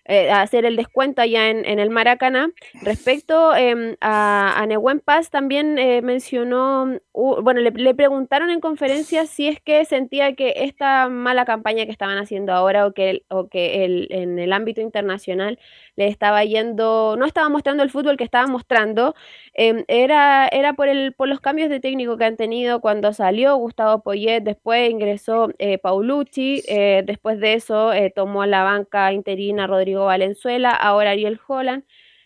[0.10, 2.50] eh, hacer el descuento allá en, en el Maracaná.
[2.82, 9.50] Respecto em, a, a Paz, también eh, mencionó, bueno, le, le preguntaron en conferencia si
[9.50, 13.84] es que sentía que esta mala campaña que estaban haciendo ahora o que, o que
[13.84, 15.60] el, en el ámbito internacional
[15.98, 19.14] le estaba yendo, no estaba mostrando el fútbol que estaba mostrando,
[19.54, 23.58] em, era, era por, el, por los cambios de técnico que han tenido cuando salió
[23.58, 26.64] Gustavo Poyet, después ingresó eh, Paulucci,
[27.06, 31.84] después de eso tomó la banca interina Rodrigo Valenzuela, ahora Ariel Holland.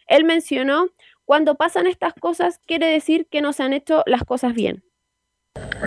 [0.08, 0.90] Él mencionó,
[1.26, 4.84] cuando pasan estas cosas quiere decir que no se han hecho las cosas bien.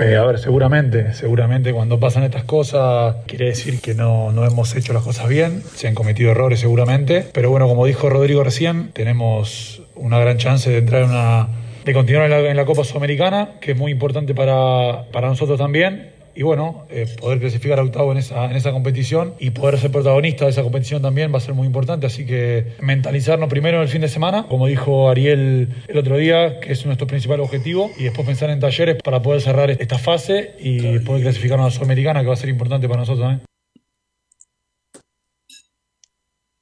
[0.01, 4.74] Eh, a ver, seguramente, seguramente cuando pasan estas cosas quiere decir que no, no hemos
[4.74, 8.91] hecho las cosas bien, se han cometido errores seguramente, pero bueno, como dijo Rodrigo recién,
[8.93, 11.49] tenemos una gran chance de entrar en una,
[11.85, 15.59] de continuar en la, en la Copa Sudamericana, que es muy importante para, para nosotros
[15.59, 16.14] también.
[16.35, 19.91] Y bueno, eh, poder clasificar a octavo en esa, en esa competición y poder ser
[19.91, 22.07] protagonista de esa competición también va a ser muy importante.
[22.07, 26.61] Así que mentalizarnos primero en el fin de semana, como dijo Ariel el otro día,
[26.61, 30.55] que es nuestro principal objetivo, y después pensar en talleres para poder cerrar esta fase
[30.59, 33.53] y poder clasificarnos a la Sudamericana, que va a ser importante para nosotros también.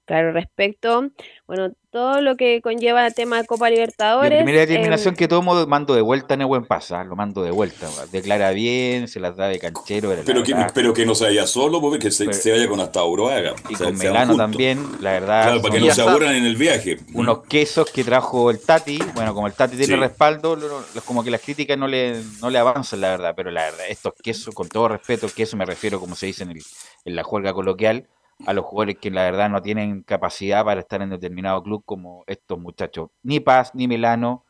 [0.05, 1.11] Claro, respecto,
[1.47, 4.43] bueno, todo lo que conlleva el tema de Copa La Libertadores.
[4.43, 7.89] primera determinación em, que tomo, mando de vuelta a Nehuen Pasa, lo mando de vuelta.
[8.11, 10.13] Declara bien, se las da de canchero.
[10.27, 13.05] pero que, pero que no se vaya solo, porque que se, se vaya con hasta
[13.05, 13.55] Uruaga.
[13.69, 15.43] y O sea, con Melano también, la verdad.
[15.45, 16.99] Claro, para que no se aburran en el viaje.
[17.15, 18.99] Unos quesos que trajo el Tati.
[19.15, 20.01] Bueno, como el Tati tiene Sí.
[20.01, 20.59] respaldo,
[21.05, 23.35] como que las críticas no le, no le avanzan, la verdad.
[23.37, 26.51] Pero la verdad, estos quesos, con todo respeto, queso me refiero, como se dice en,
[26.51, 26.63] el-
[27.05, 28.09] en la juerga coloquial,
[28.47, 32.25] a los jugadores que la verdad no tienen capacidad para estar en determinado club como
[32.27, 33.11] estos muchachos.
[33.23, 34.45] Ni Paz, ni Melano,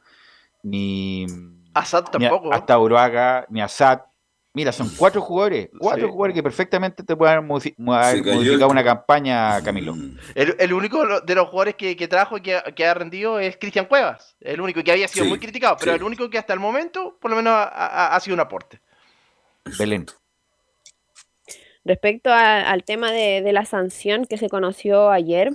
[0.62, 1.26] ni.
[1.74, 2.52] Assad ni a- tampoco.
[2.52, 4.00] hasta Uruaga, ni Assad.
[4.54, 6.12] Mira, son cuatro jugadores, cuatro Sí.
[6.12, 9.94] jugadores que perfectamente te pueden haber modifi- haber cayó modificado el- una campaña, Camilo.
[10.34, 13.38] El, el único de los jugadores que, que trajo y que, ha- que ha rendido
[13.40, 14.36] es Cristian Cuevas.
[14.40, 15.96] El único que había sido Sí, muy criticado, pero sí.
[15.96, 18.82] el único que hasta el momento, por lo menos, ha, ha- ha sido un aporte.
[19.78, 20.04] Belén.
[21.84, 25.50] Respecto a- al tema de, la sanción que se conoció ayer,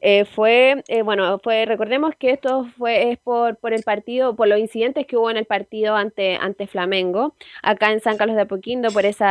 [0.00, 4.46] eh, fue, eh, bueno, fue, recordemos que esto fue es por, por el partido, por
[4.48, 8.42] los incidentes que hubo en el partido ante, ante Flamengo, acá en San Carlos de
[8.42, 9.24] Apoquindo, por ese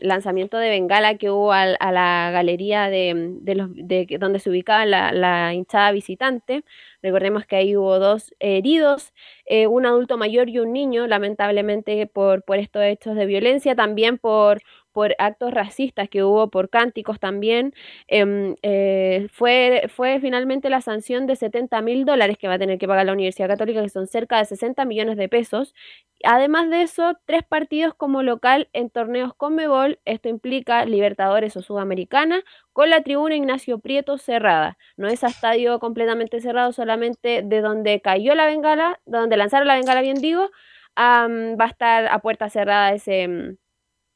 [0.00, 4.84] lanzamiento de bengala que hubo al- a, la galería de, los, de donde se ubicaba
[4.86, 6.64] la, la hinchada visitante.
[7.02, 9.12] Recordemos que ahí hubo dos heridos,
[9.46, 14.18] eh, un adulto mayor y un niño, lamentablemente por, por estos hechos de violencia, también
[14.18, 14.60] por,
[14.94, 17.74] por actos racistas que hubo, por cánticos también.
[18.06, 22.78] Em, eh, fue, fue finalmente la sanción de 70 mil dólares que va a tener
[22.78, 25.74] que pagar la Universidad Católica, que son cerca de 60 millones de pesos.
[26.22, 32.44] Además de eso, tres partidos como local en torneos Conmebol, esto implica Libertadores o Sudamericana,
[32.72, 34.78] con la tribuna Ignacio Prieto cerrada.
[34.96, 39.66] No es a estadio completamente cerrado, solamente de donde cayó la bengala, de donde lanzaron
[39.66, 40.50] la bengala, bien digo,
[40.96, 43.56] va a estar a puerta cerrada ese,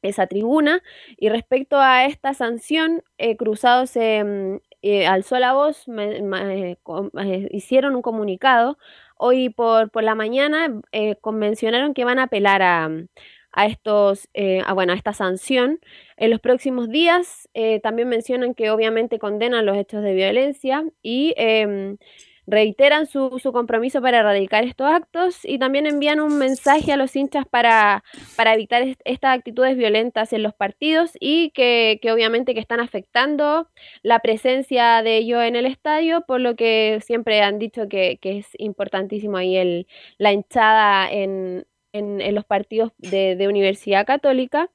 [0.01, 0.81] esa tribuna.
[1.17, 6.77] Y respecto a esta sanción, eh, Cruzado se mm, eh, alzó la voz, eh,
[7.19, 8.77] eh, hicieron un comunicado.
[9.17, 12.89] Hoy por, por la mañana eh, convencionaron que van a apelar a,
[13.51, 15.79] a estos, eh, bueno, a esta sanción.
[16.17, 21.33] En los próximos días eh, también mencionan que obviamente condenan los hechos de violencia y
[21.37, 21.97] em,
[22.49, 27.15] reiteran su, su compromiso para erradicar estos actos y también envían un mensaje a los
[27.15, 28.03] hinchas para,
[28.35, 32.79] para evitar est- estas actitudes violentas en los partidos y que, que obviamente que están
[32.79, 33.69] afectando
[34.01, 38.39] la presencia de ellos en el estadio, por lo que siempre han dicho que, que
[38.39, 39.87] es importantísimo ahí el,
[40.17, 44.69] la hinchada en, en, los partidos de Universidad Católica.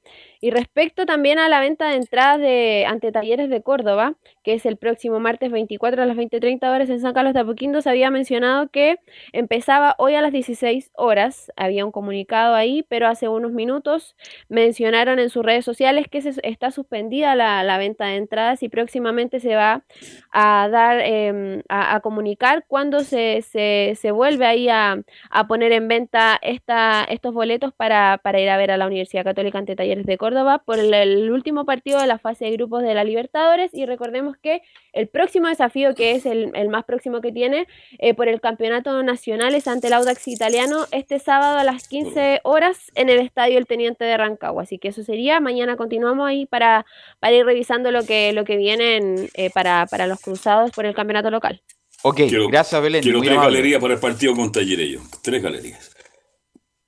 [0.45, 4.66] Y respecto también a la venta de entradas de ante Talleres de Córdoba, que es
[4.66, 8.11] el próximo martes 24 a las 20.30 horas en San Carlos de Apoquindo, se había
[8.11, 8.99] mencionado que
[9.32, 11.51] empezaba hoy a las 16 horas.
[11.57, 14.16] Había un comunicado ahí, pero hace unos minutos
[14.51, 19.40] mencionaron en sus redes sociales que se, está suspendida la, venta de entradas y próximamente
[19.40, 19.82] se va
[20.30, 25.88] a dar em, a, comunicar cuando se, se, se vuelve ahí a, a poner en
[25.88, 30.05] venta esta, estos boletos para, para ir a ver a la Universidad Católica ante Talleres
[30.05, 30.34] de Córdoba
[30.64, 34.37] por el, el último partido de la fase de grupos de la Libertadores y recordemos
[34.37, 34.62] que
[34.93, 37.66] el próximo desafío que es el, el más próximo que tiene
[37.99, 42.41] eh, por el campeonato nacional es ante el Audax italiano este sábado a las 15
[42.45, 46.47] horas en el estadio El Teniente de Rancagua así que eso sería mañana continuamos ahí
[46.47, 46.85] para,
[47.20, 50.87] para ir revisando lo que, lo que viene en, eh, para, para los cruzados por
[50.87, 51.62] el campeonato local
[52.07, 52.20] Ok,
[52.51, 53.03] gracias Belén.
[53.03, 53.57] Quiero muy tres amable.
[53.57, 55.01] galerías para el partido con Talleres.
[55.22, 55.91] Tres galerías.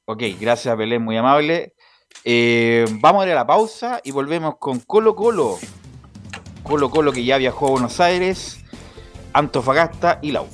[0.05, 1.72] Ok, gracias Belén, muy amable.
[2.24, 5.59] Eh, vamos a ir a la pausa y volvemos con Colo Colo.
[6.62, 8.59] Colo Colo que ya viajó a Buenos Aires
[9.36, 10.46] Antofagasta y Lau.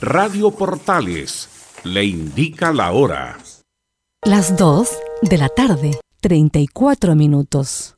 [0.00, 1.48] Radio Portales
[1.82, 3.36] le indica la hora.
[4.24, 4.88] Las 2
[5.22, 7.96] de la tarde, 34 minutos.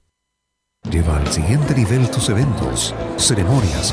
[0.91, 3.93] Lleva al siguiente nivel tus eventos, ceremonias,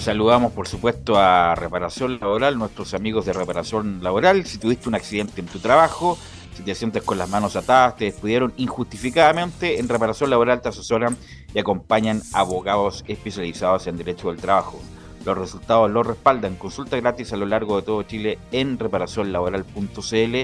[0.00, 4.46] Saludamos, por supuesto, a Reparación Laboral, nuestros amigos de Reparación Laboral.
[4.46, 6.18] Si tuviste un accidente en tu trabajo,
[6.54, 11.16] si te sientes con las manos atadas, te despidieron injustificadamente, en Reparación Laboral te asesoran
[11.54, 14.80] y acompañan abogados especializados en derecho del trabajo.
[15.24, 16.56] Los resultados los respaldan.
[16.56, 20.36] Consulta gratis a lo largo de todo Chile en reparacionlaboral.cl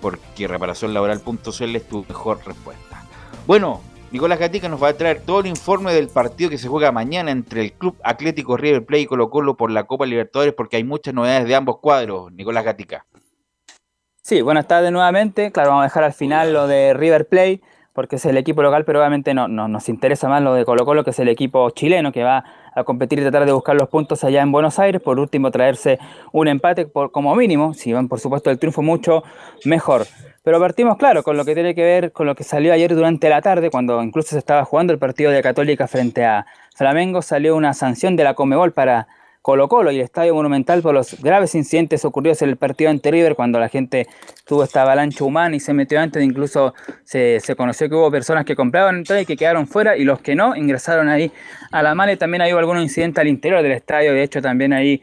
[0.00, 3.04] porque reparacionlaboral.cl es tu mejor respuesta.
[3.46, 3.80] Bueno,
[4.12, 7.30] Nicolás Gatica nos va a traer todo el informe del partido que se juega mañana
[7.30, 10.84] entre el Club Atlético River Plate y Colo Colo por la Copa Libertadores porque hay
[10.84, 12.30] muchas novedades de ambos cuadros.
[12.30, 13.06] Nicolás Gatica.
[14.20, 15.50] Sí, buenas tardes nuevamente.
[15.50, 17.62] Claro, vamos a dejar al final lo de River Plate
[17.94, 20.84] porque es el equipo local, pero obviamente no, no, nos interesa más lo de Colo
[20.84, 22.44] Colo, que es el equipo chileno que va
[22.74, 25.00] a competir y tratar de buscar los puntos allá en Buenos Aires.
[25.00, 25.98] Por último, traerse
[26.32, 27.72] un empate por, como mínimo.
[27.72, 29.22] Si van, por supuesto, el triunfo mucho
[29.64, 30.06] mejor.
[30.44, 33.28] Pero partimos, claro, con lo que tiene que ver con lo que salió ayer durante
[33.28, 37.54] la tarde, cuando incluso se estaba jugando el partido de Católica frente a Flamengo, salió
[37.54, 39.06] una sanción de la Comebol para
[39.40, 43.10] Colo Colo y el Estadio Monumental por los graves incidentes ocurridos en el partido ante
[43.12, 44.08] River cuando la gente
[44.44, 46.74] tuvo esta avalancha humana y se metió antes, incluso
[47.04, 50.20] se, se conoció que hubo personas que compraban entradas y que quedaron fuera y los
[50.20, 51.30] que no ingresaron ahí
[51.70, 54.72] a la mala y también hay algunos incidentes al interior del estadio, de hecho también
[54.72, 55.02] ahí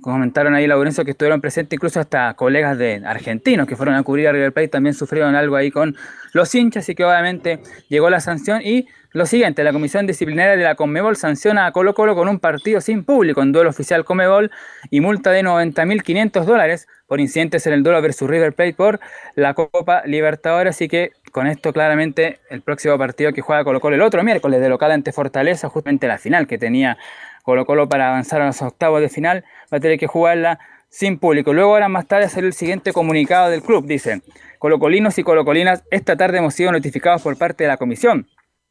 [0.00, 4.28] comentaron ahí Laurencio que estuvieron presentes incluso hasta colegas de argentinos que fueron a cubrir
[4.28, 5.96] a River Plate también sufrieron algo ahí con
[6.32, 10.62] los hinchas y que obviamente llegó la sanción y lo siguiente, la Comisión Disciplinaria de
[10.62, 14.52] la Conmebol sanciona a Colo Colo con un partido sin público en duelo oficial Conmebol
[14.88, 19.00] y multa de 90.500 dólares por incidentes en el duelo versus River Plate por
[19.34, 20.76] la Copa Libertadores.
[20.76, 24.60] Así que con esto claramente el próximo partido que juega Colo Colo el otro miércoles
[24.60, 26.96] de local ante Fortaleza, justamente la final que tenía
[27.42, 31.18] Colo Colo para avanzar a los octavos de final, va a tener que jugarla sin
[31.18, 31.52] público.
[31.52, 33.86] Luego ahora más tarde hacer el siguiente comunicado del club.
[33.86, 34.22] Dicen,
[34.58, 38.26] colocolinos y colocolinas, esta tarde hemos sido notificados por parte de la comisión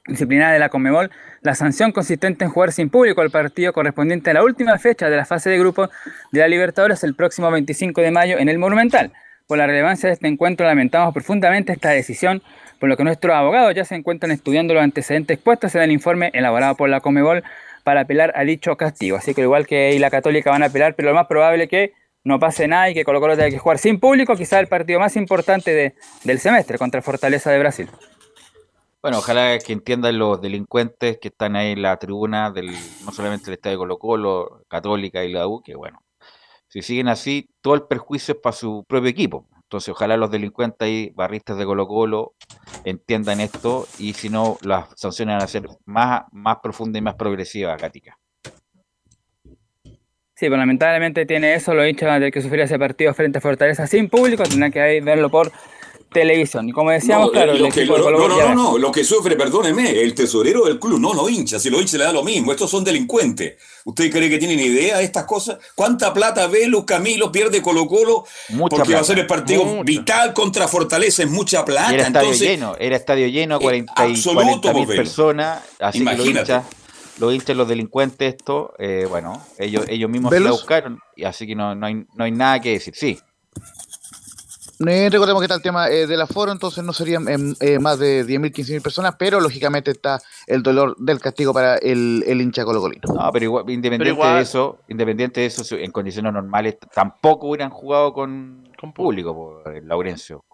[0.08, 1.12] disciplinaria de la Conmebol
[1.42, 5.16] la sanción consistente en jugar sin público el partido correspondiente a la última fecha de
[5.16, 5.90] la fase de grupo
[6.32, 9.14] de la Libertadores el próximo 25 de mayo en el Monumental.
[9.48, 12.44] Por la relevancia de este encuentro lamentamos profundamente esta decisión,
[12.80, 16.30] por lo que nuestros abogados ya se encuentran estudiando los antecedentes expuestos en el informe
[16.34, 17.44] elaborado por la Conmebol
[17.90, 19.18] para apelar a dicho castigo.
[19.18, 21.70] Así que igual que ahí la Católica van a apelar, pero lo más probable es
[21.72, 21.94] que
[22.24, 25.00] no pase nada y que Colo Colo tenga que jugar sin público, quizá el partido
[25.00, 27.90] más importante de, del semestre contra Fortaleza de Brasil.
[29.02, 32.68] Bueno, ojalá que entiendan los delincuentes que están ahí en la tribuna del
[33.04, 36.04] no solamente del Estadio Colo Colo, Católica y la U, que bueno,
[36.68, 39.48] si siguen así, todo el perjuicio es para su propio equipo.
[39.70, 42.34] Entonces, ojalá los delincuentes y barristas de Colo Colo
[42.86, 47.14] entiendan esto y si no, las sanciones van a ser más, más profundas y más
[47.14, 48.18] progresivas, Gatica.
[49.84, 53.86] Sí, pues lamentablemente tiene eso, lo dicho de que sufrir ese partido frente a Fortaleza
[53.86, 55.52] sin público, tendrá que verlo por
[56.12, 56.68] televisión.
[56.68, 59.36] Y como decíamos, no, claro, lo que, de no, no, no, no, lo que sufre,
[59.36, 62.52] perdóneme, el tesorero del club, no los hinchas, si los hinchas le da lo mismo,
[62.52, 63.56] estos son delincuentes.
[63.86, 65.58] ¿Usted cree que tienen idea de estas cosas?
[65.76, 68.26] ¿Cuánta plata ve Luz Camilo, pierde Colo Colo?
[68.50, 69.84] Mucha porque va a ser el partido Mucha.
[69.84, 71.92] vital contra Fortaleza, es mucha plata.
[71.92, 76.00] Y era estadio Entonces, lleno, era estadio lleno, 40 y absoluto, 40 mil personas, así
[76.00, 76.52] que los Imagínate.
[76.52, 76.66] hinchas,
[77.20, 80.62] los hinchas, los delincuentes, esto, eh, bueno, ellos, ellos mismos se la ¿Velos?
[80.62, 83.20] buscaron, y así que no, no, hay, no hay nada que decir, sí.
[84.88, 88.00] Eh, recordemos que está el tema eh, del aforo, entonces no serían em, eh, más
[88.00, 92.64] de 10.000, 15.000 personas, pero lógicamente está el dolor del castigo para el, el hincha
[92.64, 93.02] colocolino.
[93.14, 98.14] No, pero igual, independiente de eso, independiente de eso, en condiciones normales tampoco hubieran jugado
[98.14, 100.46] con, público, por Laurencio.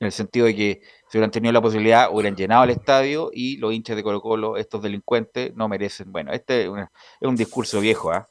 [0.00, 3.58] En el sentido de que si hubieran tenido la posibilidad, hubieran llenado el estadio y
[3.58, 6.10] los hinchas de Colo Colo, estos delincuentes, no merecen.
[6.10, 6.90] Bueno, este es, una-
[7.20, 8.26] es un discurso viejo, ¿ah?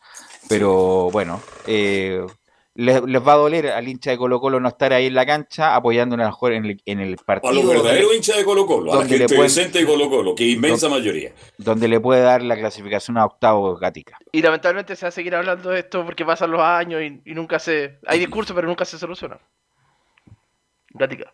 [0.50, 2.26] Pero bueno, eh,
[2.80, 5.26] les, les va a doler al hincha de Colo Colo no estar ahí en la
[5.26, 7.54] cancha apoyando en el, en el, en el a partido.
[7.54, 10.36] los donde- verdaderos hinchas de Colo Colo, a la donde gente decente de Colo Colo,
[10.36, 11.34] que es inmensa mayoría.
[11.58, 14.18] donde le puede dar la clasificación a octavo Gatica.
[14.32, 17.34] Y lamentablemente se va a seguir hablando de esto porque pasan los años y, y
[17.36, 18.00] nunca se.
[18.08, 19.38] Hay discursos, pero nunca se soluciona.
[20.92, 21.32] Gatica.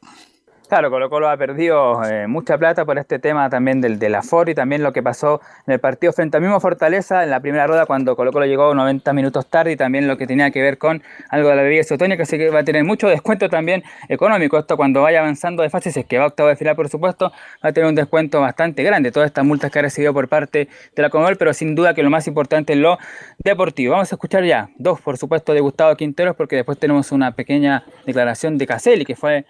[0.68, 4.50] Claro, Colo Colo ha perdido eh, mucha plata por este tema también del, del aforo
[4.50, 7.68] y también lo que pasó en el partido frente al mismo Fortaleza en la primera
[7.68, 10.80] rueda cuando Colo Colo llegó 90 minutos tarde y también lo que tenía que ver
[10.80, 14.58] con algo de la bebida isotónica, así que va a tener mucho descuento también económico.
[14.58, 16.90] Esto cuando vaya avanzando de fase, si es que va a octavo de final, por
[16.90, 17.32] supuesto,
[17.64, 19.12] va a tener un descuento bastante grande.
[19.12, 22.02] Todas estas multas que ha recibido por parte de la Comebol, pero sin duda que
[22.02, 22.98] lo más importante es lo
[23.38, 23.94] deportivo.
[23.94, 27.84] Vamos a escuchar ya dos, por supuesto, de Gustavo Quinteros, porque después tenemos una pequeña
[28.06, 29.46] declaración de Caselli, que fue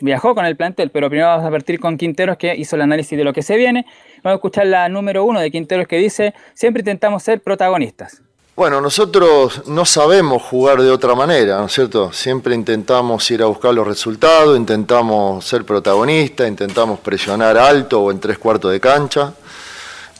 [0.00, 3.16] viajó con el plantel, pero primero vamos a partir con Quinteros que hizo el análisis
[3.16, 3.86] de lo que se viene.
[4.22, 8.22] Vamos a escuchar la número uno de Quinteros que dice, siempre intentamos ser protagonistas.
[8.56, 12.10] Bueno, nosotros no sabemos jugar de otra manera, ¿no es cierto?
[12.10, 18.18] Siempre intentamos ir a buscar los resultados, intentamos ser protagonistas, intentamos presionar alto o en
[18.18, 19.34] tres cuartos de cancha.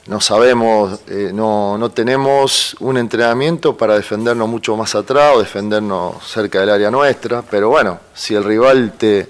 [0.07, 6.23] No sabemos, eh, no, no tenemos un entrenamiento para defendernos mucho más atrás o defendernos
[6.23, 9.29] cerca del área nuestra, pero bueno, si el rival te,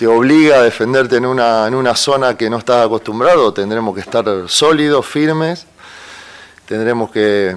[0.00, 4.00] te obliga a defenderte en una, en una zona que no estás acostumbrado, tendremos que
[4.00, 5.66] estar sólidos, firmes,
[6.64, 7.54] tendremos que,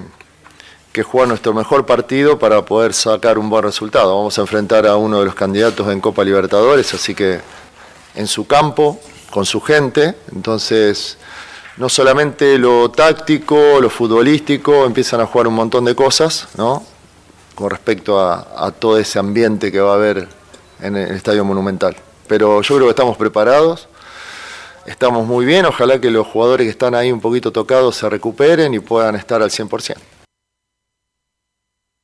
[0.92, 4.14] que jugar nuestro mejor partido para poder sacar un buen resultado.
[4.14, 7.40] Vamos a enfrentar a uno de los candidatos en Copa Libertadores, así que
[8.14, 9.00] en su campo,
[9.30, 11.16] con su gente, entonces
[11.78, 16.84] no solamente lo táctico, lo futbolístico, empiezan a jugar un montón de cosas, ¿no?
[17.54, 20.28] Con respecto a, a todo ese ambiente que va a haber
[20.82, 21.96] en el Estadio Monumental.
[22.26, 23.88] Pero yo creo que estamos preparados,
[24.86, 28.74] estamos muy bien, ojalá que los jugadores que están ahí un poquito tocados se recuperen
[28.74, 29.96] y puedan estar al 100%.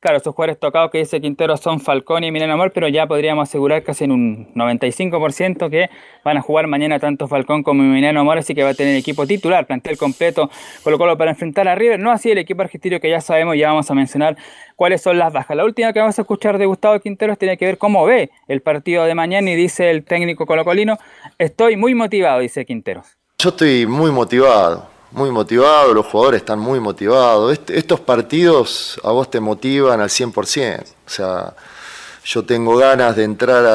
[0.01, 3.47] Claro, esos jugadores tocados que dice Quintero son Falcón y Emiliano Amor, pero ya podríamos
[3.47, 5.91] asegurar casi en un 95% que
[6.25, 9.27] van a jugar mañana tanto Falcón como Emiliano Amor, así que va a tener equipo
[9.27, 10.49] titular, plantel completo,
[10.83, 11.99] Colo Colo para enfrentar a River.
[11.99, 14.37] No así el equipo argentino que ya sabemos, ya vamos a mencionar
[14.75, 15.55] cuáles son las bajas.
[15.55, 18.61] La última que vamos a escuchar de Gustavo Quinteros tiene que ver cómo ve el
[18.63, 20.97] partido de mañana y dice el técnico colocolino,
[21.37, 23.19] estoy muy motivado, dice Quinteros.
[23.37, 27.53] Yo estoy muy motivado, muy motivado, los jugadores están muy motivados.
[27.53, 30.83] Est- estos partidos a vos te motivan al 100%.
[31.05, 31.53] O sea,
[32.25, 33.65] yo tengo ganas de entrar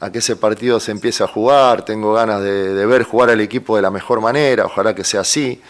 [0.00, 3.40] a, que ese partido se empiece a jugar, tengo ganas de, de ver jugar al
[3.40, 5.60] equipo de la mejor manera, ojalá que sea así.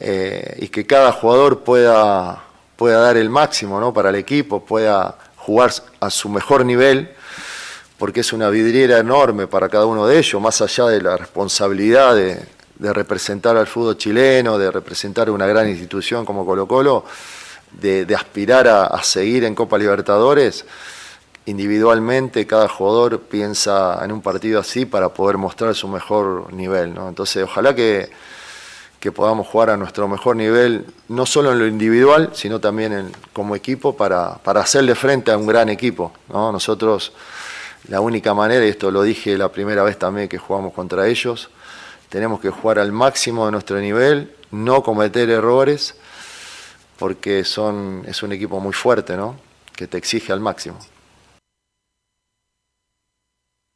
[0.00, 2.42] eh, y que cada jugador pueda,
[2.76, 3.92] pueda dar el máximo ¿no?
[3.92, 7.10] para el equipo, pueda jugar a su mejor nivel
[7.98, 12.14] porque es una vidriera enorme para cada uno de ellos, más allá de la responsabilidad
[12.14, 12.40] de,
[12.78, 17.04] de representar al fútbol chileno, de representar una gran institución como Colo Colo,
[17.72, 20.64] de, aspirar a, a seguir en Copa Libertadores.
[21.46, 26.92] Individualmente cada jugador piensa en un partido así para poder mostrar su mejor nivel.
[26.94, 27.08] ¿no?
[27.08, 28.10] Entonces ojalá que,
[29.00, 33.12] que podamos jugar a nuestro mejor nivel, no solo en lo individual, sino también en-
[33.32, 36.12] como equipo para, para hacerle frente a un gran equipo.
[36.28, 36.52] ¿no?
[36.52, 37.12] Nosotros
[37.88, 41.48] la única manera, y esto lo dije la primera vez también que jugamos contra ellos,
[42.08, 45.98] tenemos que jugar al máximo de nuestro nivel, no cometer errores,
[46.98, 49.36] porque son, es un equipo muy fuerte, ¿no?
[49.78, 50.76] que te exige al máximo.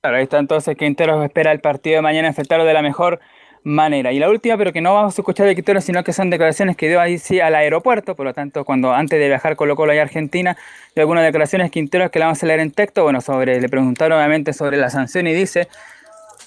[0.02, 3.20] Claro, ahí está entonces Quinteros espera el partido de mañana enfrentarlo de la mejor
[3.62, 4.10] manera.
[4.10, 6.76] Y la última, pero que no vamos a escuchar de Quintero, sino que son declaraciones
[6.76, 9.92] que dio ahí sí al aeropuerto, por lo tanto, cuando antes de viajar Colo Colo
[9.92, 10.56] a Argentina,
[10.96, 14.18] dio algunas declaraciones Quintero que la vamos a leer en texto, bueno, sobre, le preguntaron
[14.18, 15.68] obviamente sobre la sanción y dice,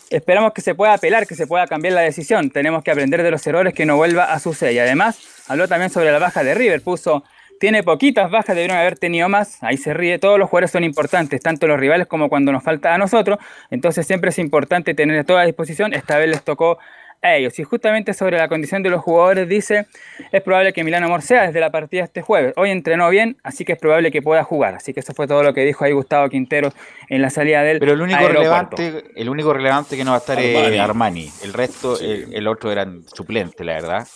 [0.10, 3.32] esperamos que se pueda apelar, que se pueda cambiar la decisión, tenemos que aprender de
[3.32, 4.74] los errores que no vuelva a suceder.
[4.74, 7.24] Y además, habló también sobre la baja de River, puso
[7.60, 9.64] tiene poquitas bajas, debieron haber tenido más.
[9.64, 10.20] Ahí se ríe.
[10.20, 13.40] Todos los jugadores son importantes, tanto los rivales como cuando nos falta a nosotros.
[13.70, 15.94] Entonces siempre es importante tener todo a disposición.
[15.94, 16.78] Esta vez les tocó
[17.22, 17.58] a ellos.
[17.60, 19.88] Y justamente sobre la condición de los jugadores dice,
[20.32, 22.54] es probable que Milano Amor sea desde la partida este jueves.
[22.58, 24.76] Hoy entrenó bien, así que es probable que pueda jugar.
[24.76, 26.72] Así que eso fue todo lo que dijo ahí Gustavo Quintero
[27.10, 30.20] en la salida del Pero el único relevante, el único relevante que no va a
[30.20, 31.30] estar es Armani.
[31.44, 34.08] El resto, el, el otro eran suplente, la verdad.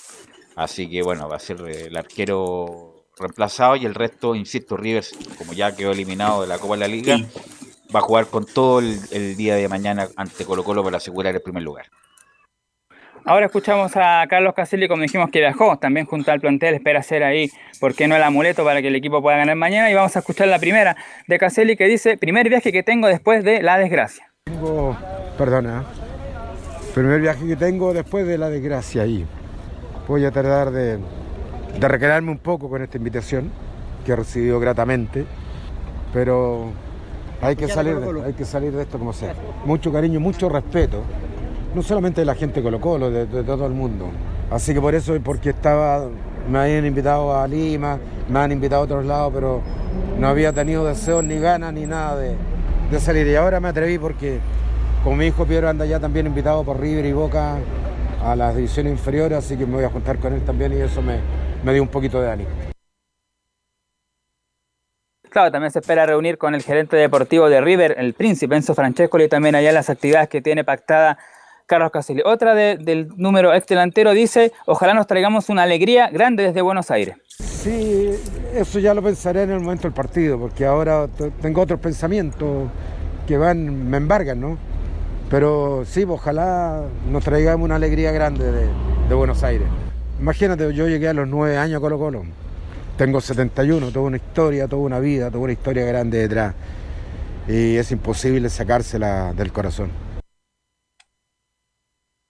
[0.56, 5.54] Así que bueno, va a ser el arquero reemplazado y el resto, insisto, Rivers, como
[5.54, 7.18] ya quedó eliminado de la Copa de la Liga,
[7.94, 11.42] va a jugar con todo el, día de mañana ante Colo Colo para asegurar el
[11.42, 11.88] primer lugar.
[13.30, 17.23] Ahora escuchamos a Carlos Caselli, como dijimos que viajó también junto al plantel, espera hacer
[17.23, 19.91] ahí, ¿por qué no el amuleto para que el equipo pueda ganar mañana?
[19.91, 20.97] Y vamos a escuchar la primera
[21.27, 24.31] de Caselli que dice, primer viaje que tengo después de la desgracia.
[24.45, 24.97] Tengo,
[25.38, 25.85] perdona,
[26.95, 29.27] primer viaje que tengo después de la desgracia ahí.
[30.07, 30.97] Voy a tardar de
[31.77, 33.51] de recrearme un poco con esta invitación
[34.06, 35.26] que he recibido gratamente,
[36.14, 36.72] pero
[37.41, 39.35] hay que salir de, hay que salir de esto como sea.
[39.65, 41.03] Mucho cariño, mucho respeto,
[41.74, 44.10] no solamente de la gente de Colo Colo, de, todo el mundo.
[44.52, 46.08] Así que por eso, porque estaba,
[46.50, 49.62] me habían invitado a Lima, me han invitado a otros lados, pero
[50.18, 52.36] no había tenido deseos ni ganas ni nada de,
[52.90, 53.28] de salir.
[53.28, 54.40] Y ahora me atreví porque,
[55.04, 57.58] como mi hijo Piero anda ya también invitado por River y Boca
[58.24, 61.02] a las divisiones inferiores, así que me voy a juntar con él también y eso
[61.02, 61.20] me,
[61.64, 62.50] me dio un poquito de ánimo.
[65.30, 69.20] Claro, también se espera reunir con el gerente deportivo de River, el príncipe Enzo Francesco,
[69.20, 71.20] y también allá las actividades que tiene pactada
[71.70, 72.24] Carlos Casilli.
[72.26, 77.16] Otra del número ex delantero dice, ojalá nos traigamos una alegría grande desde Buenos Aires.
[77.38, 78.10] Sí,
[78.56, 81.08] eso ya lo pensaré en el momento del partido, porque ahora
[81.41, 82.68] tengo otros pensamientos
[83.28, 84.58] que van, me embargan, ¿no?
[85.30, 88.52] Pero sí, ojalá nos traigamos una alegría grande
[89.08, 89.68] de Buenos Aires.
[90.20, 92.24] Imagínate, yo llegué a los nueve años a Colo Colo.
[92.98, 96.56] Tengo 71, toda una historia, toda una vida, toda una historia grande detrás.
[97.48, 100.09] Y es imposible sacársela del corazón.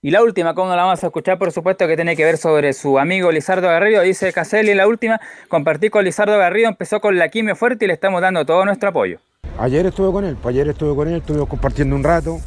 [0.02, 2.72] Y la última, como la vamos a escuchar, por supuesto, que tiene que ver sobre
[2.72, 4.02] su amigo Lizardo Garrido.
[4.02, 7.94] Dice Caselli, la última, compartí con Lizardo Garrido, empezó con la quimio fuerte y le
[7.94, 9.18] estamos dando todo nuestro apoyo.
[9.58, 12.38] Ayer estuve con él, pues ayer estuve con él, estuvimos compartiendo un rato,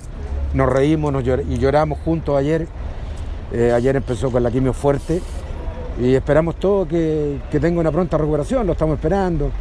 [0.53, 1.13] nos reímos
[1.47, 2.67] y lloramos juntos ayer
[3.53, 5.21] eh, ayer empezó con la quimio fuerte
[6.01, 9.51] y esperamos todo que, tenga una pronta recuperación, lo estamos esperando.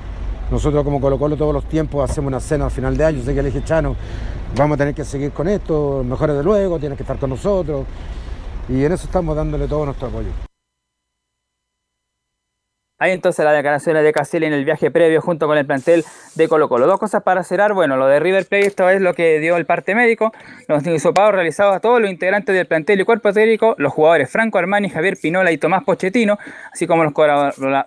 [0.52, 3.34] Nosotros como Colo Colo todos los tiempos hacemos una cena al final de año, sé
[3.34, 3.96] que le dije Chano,
[4.54, 7.86] vamos a tener que seguir con esto, mejores de luego, tienes que estar con nosotros
[8.68, 10.51] y en eso estamos dándole todo nuestro apoyo.
[13.02, 16.04] Hay entonces las declaraciones de Caselli en el viaje previo junto con el plantel
[16.36, 16.86] de Colo Colo.
[16.86, 17.72] Dos cosas para cerrar.
[17.72, 20.32] Bueno, lo de River Plate, esto es lo que dio el parte médico.
[20.68, 24.58] Los hisopados realizados a todos los integrantes del plantel y cuerpo técnico, los jugadores Franco
[24.58, 26.38] Armani, Javier Pinola y Tomás Pochettino,
[26.72, 27.12] así como los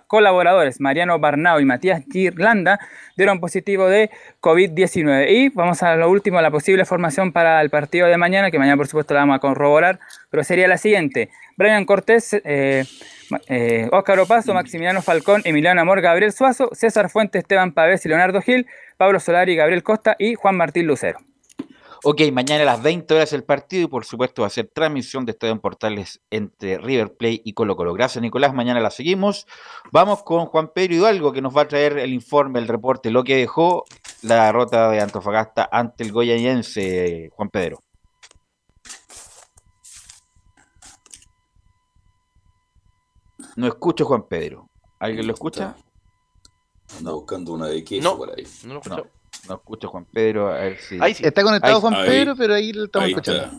[0.06, 2.78] colaboradores Mariano Barnao y Matías Girlanda,
[3.16, 4.10] dieron positivo de
[4.42, 5.30] COVID-19.
[5.30, 8.76] Y vamos a lo último, la posible formación para el partido de mañana, que mañana
[8.76, 9.98] por supuesto la vamos a corroborar,
[10.28, 11.30] pero sería la siguiente.
[11.56, 12.38] Brian Cortés...
[12.44, 12.84] Eh,
[13.48, 18.40] eh, Óscar Opaso, Maximiliano Falcón, Emiliano Amor, Gabriel Suazo, César Fuentes, Esteban Pavés y Leonardo
[18.40, 18.66] Gil,
[18.96, 21.18] Pablo Solari, Gabriel Costa y Juan Martín Lucero.
[22.04, 25.24] Ok, mañana a las 20 horas el partido y por supuesto va a ser transmisión
[25.24, 27.94] de Estadio en Portales entre River Play y Colo Colo.
[27.94, 29.46] Gracias Nicolás, mañana la seguimos.
[29.92, 33.24] Vamos con Juan Pedro Hidalgo que nos va a traer el informe, el reporte, lo
[33.24, 33.84] que dejó
[34.22, 37.85] la derrota de Antofagasta ante el Goyayense, Juan Pedro.
[43.56, 44.68] No escucho Juan Pedro.
[44.98, 45.76] ¿Alguien lo escucha?
[46.98, 48.46] Anda buscando una de queso por ahí.
[48.64, 49.06] No, lo escucho.
[49.48, 50.48] No, escucho Juan Pedro.
[50.48, 50.98] A ver si...
[50.98, 53.50] Está conectado Juan Pedro, pero ahí lo estamos escuchando.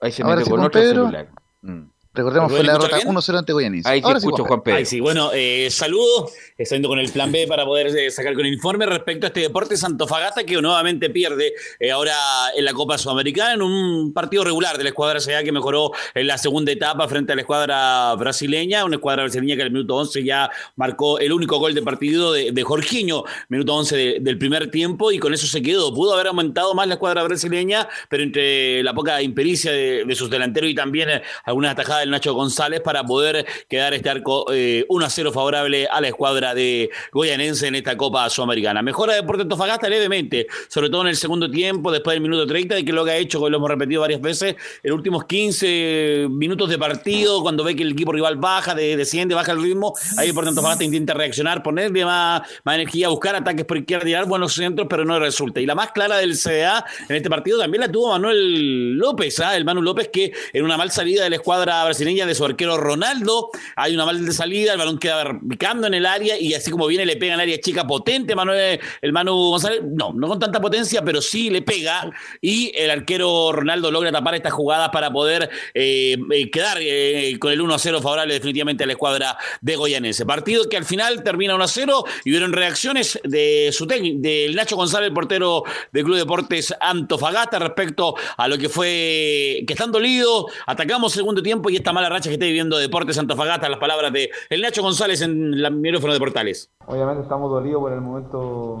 [0.00, 1.28] Ahí se metió con otro celular.
[1.62, 1.82] Mm.
[2.16, 3.84] Recordemos, fue la derrota 1-0 ante Goyanis.
[3.84, 4.78] Ahí Ahora escucho, Juan Pedro.
[4.78, 6.32] Ahí sí, bueno, eh, saludos.
[6.56, 9.40] Estoy con el plan B para poder eh, sacar con el informe respecto a este
[9.40, 12.14] deporte Santofagasta que nuevamente pierde eh, ahora
[12.56, 16.26] en la Copa Sudamericana en un partido regular de la escuadra CA que mejoró en
[16.26, 18.86] la segunda etapa frente a la escuadra brasileña.
[18.86, 22.32] Una escuadra brasileña que en el minuto 11 ya marcó el único gol de partido
[22.32, 25.92] de, de Jorginho, minuto 11 del primer tiempo, y con eso se quedó.
[25.92, 30.30] Pudo haber aumentado más la escuadra brasileña, pero entre la poca impericia de, de sus
[30.30, 31.10] delanteros y también
[31.44, 36.08] algunas atajadas Nacho González para poder quedar este arco 1 a 0 favorable a la
[36.08, 38.82] escuadra de Goyanense en esta Copa Sudamericana.
[38.82, 42.84] Mejora Deportes Antofagasta levemente, sobre todo en el segundo tiempo, después del minuto 30, de
[42.84, 46.68] que lo que ha hecho, lo hemos repetido varias veces, en los últimos 15 minutos
[46.68, 50.50] de partido, cuando ve que el equipo rival baja, desciende, baja el ritmo, ahí Deportes
[50.50, 55.18] Antofagasta intenta reaccionar, ponerle más, energía, buscar ataques por izquierda, tirar buenos centros, pero no
[55.18, 55.60] resulta.
[55.60, 59.56] Y la más clara del CDA en este partido también la tuvo Manuel López, ¿ah?
[59.56, 63.50] el Manu López que en una mal salida de la escuadra de su arquero Ronaldo,
[63.74, 67.06] hay una mal salida, el balón queda picando en el área y así como viene
[67.06, 71.02] le pega en área chica potente Manuel, el Manu González, no, no con tanta potencia,
[71.02, 72.10] pero sí le pega
[72.40, 77.50] y el arquero Ronaldo logra tapar estas jugadas para poder eh, eh, quedar eh, con
[77.50, 80.26] el 1-0 favorable definitivamente a la escuadra de Goyanense.
[80.26, 85.14] Partido que al final termina 1-0 y vieron reacciones de su del Nacho González, el
[85.14, 91.42] portero del Club Deportes Antofagasta respecto a lo que fue que están dolidos, atacamos segundo
[91.42, 94.82] tiempo y esta mala racha que está viviendo Deportes Antofagasta, las palabras de el Nacho
[94.82, 96.68] González en el micrófono de Portales.
[96.84, 98.78] Obviamente estamos dolidos por el momento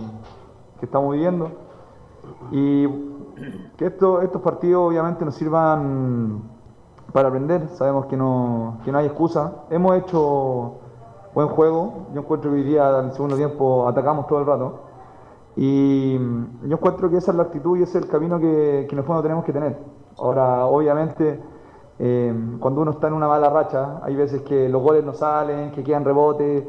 [0.80, 1.52] que estamos viviendo
[2.50, 2.88] y
[3.76, 6.50] que esto, estos partidos obviamente nos sirvan
[7.12, 7.68] para aprender.
[7.76, 9.52] Sabemos que no, que no hay excusa.
[9.70, 10.80] Hemos hecho
[11.32, 12.08] buen juego.
[12.12, 14.82] Yo encuentro que hoy día en el segundo tiempo atacamos todo el rato.
[15.54, 19.02] Y yo encuentro que esa es la actitud y ese es el camino que, que
[19.04, 19.78] fondo tenemos que tener.
[20.18, 21.40] Ahora, obviamente,
[21.98, 25.72] eh, cuando uno está en una mala racha, hay veces que los goles no salen,
[25.72, 26.64] que quedan rebotes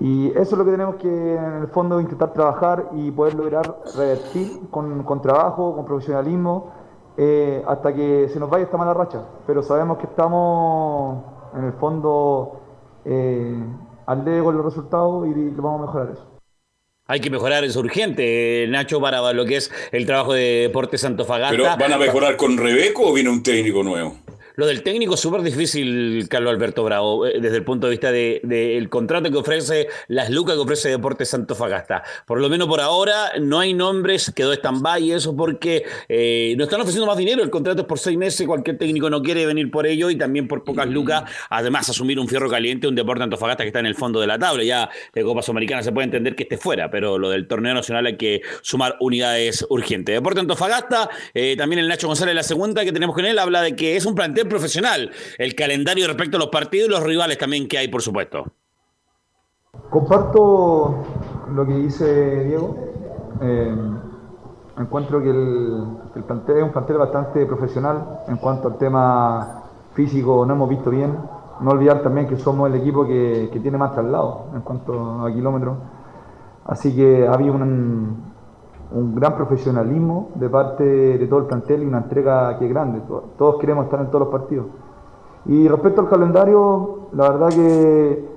[0.00, 3.76] y eso es lo que tenemos que en el fondo intentar trabajar y poder lograr
[3.96, 6.72] revertir con, trabajo, con profesionalismo,
[7.16, 9.22] eh, hasta que se nos vaya esta mala racha.
[9.46, 11.22] Pero sabemos que estamos
[11.56, 12.60] en el fondo
[13.04, 13.64] eh,
[14.06, 16.26] al dedo con los resultados y vamos a mejorar eso.
[17.06, 21.54] Hay que mejorar, es urgente, Nacho, para lo que es el trabajo de Deportes Antofagasta.
[21.54, 24.16] ¿Pero van a mejorar con Rebeco o viene un técnico nuevo?
[24.56, 28.12] Lo del técnico es súper difícil, Carlos Alberto Bravo, eh, desde el punto de vista
[28.12, 32.04] del de, contrato que ofrece, las lucas que ofrece Deportes Santo Fagasta.
[32.24, 36.80] Por lo menos por ahora no hay nombres, quedó stand-by eso porque eh, no están
[36.80, 37.42] ofreciendo más dinero.
[37.42, 40.46] El contrato es por seis meses, cualquier técnico no quiere venir por ello y también
[40.46, 41.24] por pocas lucas.
[41.50, 44.38] Además, asumir un fierro caliente, un Deporte Antofagasta que está en el fondo de la
[44.38, 44.62] tabla.
[44.62, 48.06] Ya de Copa Sudamericana se puede entender que esté fuera, pero lo del torneo nacional
[48.06, 50.14] hay que sumar unidades urgentes.
[50.14, 53.74] Deporte Antofagasta, eh, también el Nacho González, la segunda que tenemos con él, habla de
[53.74, 55.10] que es un plantel profesional.
[55.38, 58.44] El calendario respecto a los partidos y los rivales también que hay, por supuesto.
[59.90, 61.04] Comparto
[61.52, 62.76] lo que dice Diego.
[63.40, 63.76] Eh,
[64.78, 69.62] encuentro que el, plantel es un plantel bastante profesional en cuanto al tema
[69.94, 71.16] físico, no hemos visto bien.
[71.60, 75.78] No olvidar también que somos el equipo que, tiene más traslado en cuanto a kilómetros.
[76.64, 78.33] Así que había un,
[78.94, 83.02] un gran profesionalismo de parte de todo el plantel y una entrega que es grande.
[83.36, 84.66] Todos queremos estar en todos los partidos.
[85.46, 88.34] Y respecto al calendario, la verdad que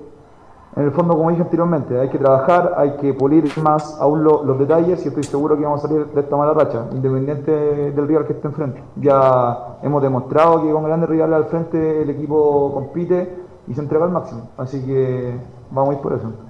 [0.76, 4.58] en el fondo, como dije anteriormente, hay que trabajar, hay que pulir más aún los
[4.58, 7.50] detalles y estoy seguro que vamos a salir de esta mala racha, independiente
[7.92, 8.82] del rival que esté enfrente.
[8.96, 14.04] Ya hemos demostrado que con grandes rivales al frente el equipo compite y se entrega
[14.04, 14.50] al máximo.
[14.56, 15.36] Así que
[15.70, 16.47] vamos a ir por eso.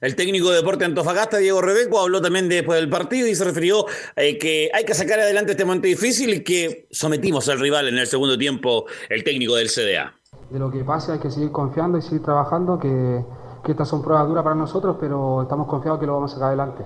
[0.00, 3.84] El técnico de Deporte Antofagasta, Diego Rebeco, habló también después del partido y se refirió
[4.16, 7.88] a eh, que hay que sacar adelante este momento difícil y que sometimos al rival
[7.88, 10.14] en el segundo tiempo, el técnico del CDA.
[10.50, 13.24] De lo que pasa hay que seguir confiando y seguir trabajando, que,
[13.68, 16.84] estas son pruebas duras para nosotros, pero estamos confiados que lo vamos a sacar adelante.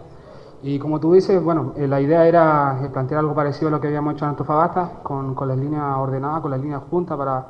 [0.64, 3.80] Y como tú dices, bueno, eh, la idea era eh, plantear algo parecido a lo
[3.80, 7.46] que habíamos hecho en Antofagasta, con, con las líneas ordenadas, con las líneas juntas, para,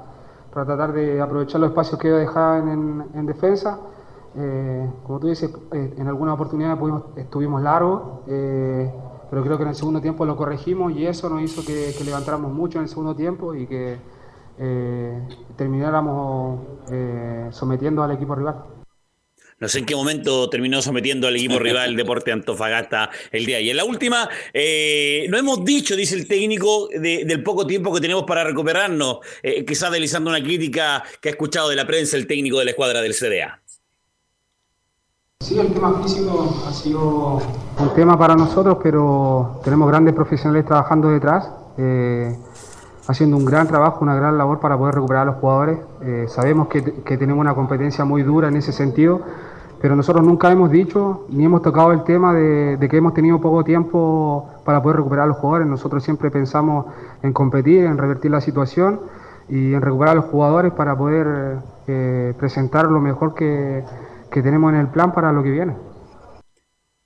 [0.53, 3.79] para tratar de aprovechar los espacios que ellos dejaban en, en defensa
[4.35, 6.79] eh, como tú dices, eh, en algunas oportunidades
[7.17, 8.91] estuvimos largos, eh,
[9.31, 12.53] pero creo que en el segundo tiempo lo corregimos y eso nos hizo que, levantáramos
[12.53, 13.99] mucho en el segundo tiempo y que
[15.57, 16.61] termináramos
[17.51, 18.63] sometiendo al equipo rival.
[19.59, 23.61] No sé en qué momento terminó sometiendo al equipo rival Deporte Antofagasta el día.
[23.61, 28.25] Y en la última, no hemos dicho, dice el técnico, del poco tiempo que tenemos
[28.25, 29.19] para recuperarnos,
[29.67, 33.01] quizás deslizando una crítica que ha escuchado de la prensa el técnico de la escuadra
[33.01, 33.62] del CDA.
[35.43, 37.39] Sí, el tema físico ha sido
[37.81, 42.39] un tema para nosotros, pero tenemos grandes profesionales trabajando detrás, eh,
[43.09, 45.81] haciendo un gran trabajo, una gran labor para poder recuperar a los jugadores.
[46.03, 46.81] Eh, sabemos que,
[47.17, 49.21] tenemos una competencia muy dura en ese sentido,
[49.81, 53.65] pero nosotros nunca hemos dicho ni hemos tocado el tema de, que hemos tenido poco
[53.65, 55.67] tiempo para poder recuperar a los jugadores.
[55.67, 56.87] Nosotros siempre pensamos
[57.21, 59.01] en competir, en revertir la situación
[59.49, 61.59] y en recuperar a los jugadores para poder
[61.89, 63.83] eh, presentar lo mejor que
[64.33, 65.77] que tenemos en el plan para lo que viene.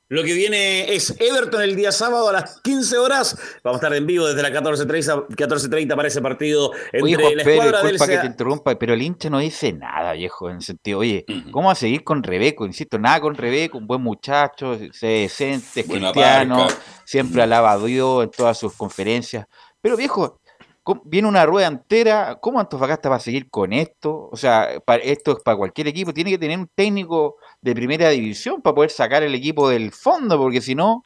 [0.09, 3.36] Lo que viene es Everton el día sábado a las 15 horas.
[3.65, 7.36] Vamos a estar en vivo desde las 14.30 14.30 para ese partido entre Oye, Juan
[7.36, 10.48] la Pedro, escuadra del disculpa que te interrumpa, pero el hincha no dice nada, viejo,
[10.48, 12.66] en el sentido, oye, ¿cómo va a seguir con Rebeco?
[12.66, 16.69] Insisto, nada con Rebeco, un buen muchacho, se decente, es cristiano,
[17.05, 19.47] siempre alaba a Dios en todas sus conferencias.
[19.81, 20.45] Pero viejo, ¿cómo-
[21.05, 24.29] viene una rueda entera, ¿cómo Antofagasta va a seguir con esto?
[24.31, 28.09] O sea, pa- esto es para cualquier equipo, tiene que tener un técnico de primera
[28.11, 31.05] división para poder sacar el equipo del fondo, porque si no,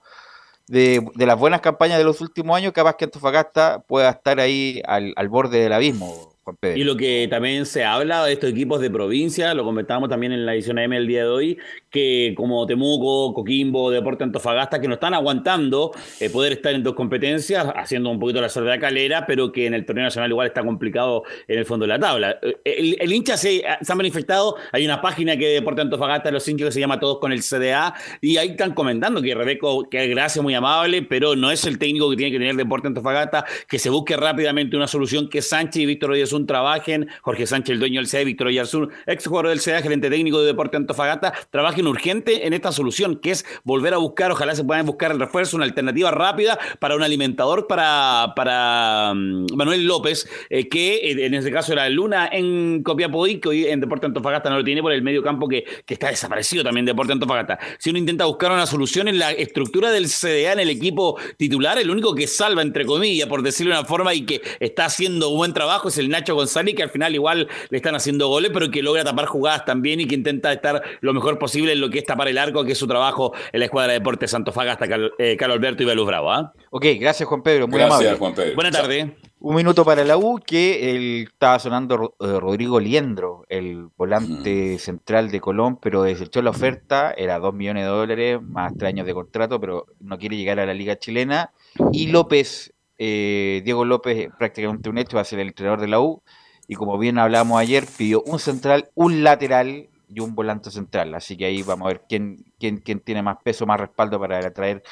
[0.66, 4.82] de, de las buenas campañas de los últimos años, capaz que Antofagasta pueda estar ahí
[4.86, 6.29] al borde del abismo,
[6.74, 10.46] Y lo que también se habla de estos equipos de provincia, lo comentábamos también en
[10.46, 11.58] la edición AM el día de hoy,
[11.90, 16.94] que como Temuco, Coquimbo, Deporte Antofagasta, que no están aguantando eh, poder estar en dos
[16.94, 20.64] competencias, haciendo un poquito la soledad calera, pero que en el torneo nacional igual está
[20.64, 22.38] complicado en el fondo de la tabla.
[22.42, 26.68] Eh, El, hincha se, se ha manifestado, hay una página que Deporte Antofagasta, los hinchas
[26.68, 30.42] que se llama Todos con el CDA, y ahí están comentando que Rebeco, que gracias,
[30.42, 33.90] muy amable, pero no es el técnico que tiene que tener Deporte Antofagasta, que se
[33.90, 38.08] busque rápidamente una solución, que Sánchez y Víctor Oyarzún trabajen, Jorge Sánchez, el dueño del
[38.08, 42.52] CDA, Víctor Oyarzún, ex jugador del CDA, gerente técnico de Deporte Antofagasta, trabajen urgente en
[42.52, 46.10] esta solución, que es volver a buscar, ojalá se puedan buscar el refuerzo, una alternativa
[46.10, 51.72] rápida para un alimentador para, para mm, Manuel López, eh, que eh, en este caso
[51.72, 55.22] era Luna en Copiapó que hoy en Deporte Antofagasta no lo tiene por el medio
[55.22, 57.58] campo que, que está desaparecido también Deporte Antofagasta.
[57.78, 61.78] Si uno intenta buscar una solución en la estructura del CDA en el equipo titular,
[61.78, 65.30] el único que salva, entre comillas, por decirlo de una forma, y que está haciendo
[65.30, 68.70] buen trabajo es el Nacho González, que al final igual le están haciendo goles, pero
[68.70, 71.98] que logra tapar jugadas también y que intenta estar lo mejor posible en lo que
[72.00, 75.12] es tapar el arco, que es su trabajo en la escuadra de Deportes Antofagasta, Cal-
[75.18, 76.32] eh, Carlos Alberto y Belus Bravo.
[76.32, 76.52] ¿ah?
[76.70, 78.18] Ok, gracias Juan Pedro, muy Gracias, amable.
[78.18, 78.54] Juan Pedro.
[78.54, 79.06] Buenas tardes.
[79.42, 85.30] Un minuto para la U, que el- estaba sonando eh, Rodrigo Liendro, el volante central
[85.30, 89.14] de Colón, pero desechó la oferta, era 2 millones de dólares, más 3 años de
[89.14, 91.52] contrato, pero no quiere llegar a la liga chilena.
[91.90, 96.00] Y López, eh, Diego López, prácticamente un hecho, va a ser el entrenador de la
[96.00, 96.22] U,
[96.68, 101.14] y como bien hablamos ayer, pidió un central, un lateral y un volante central.
[101.14, 104.38] Así que ahí vamos a ver quién, quién, quién tiene más peso, más respaldo para
[104.46, 104.82] atraer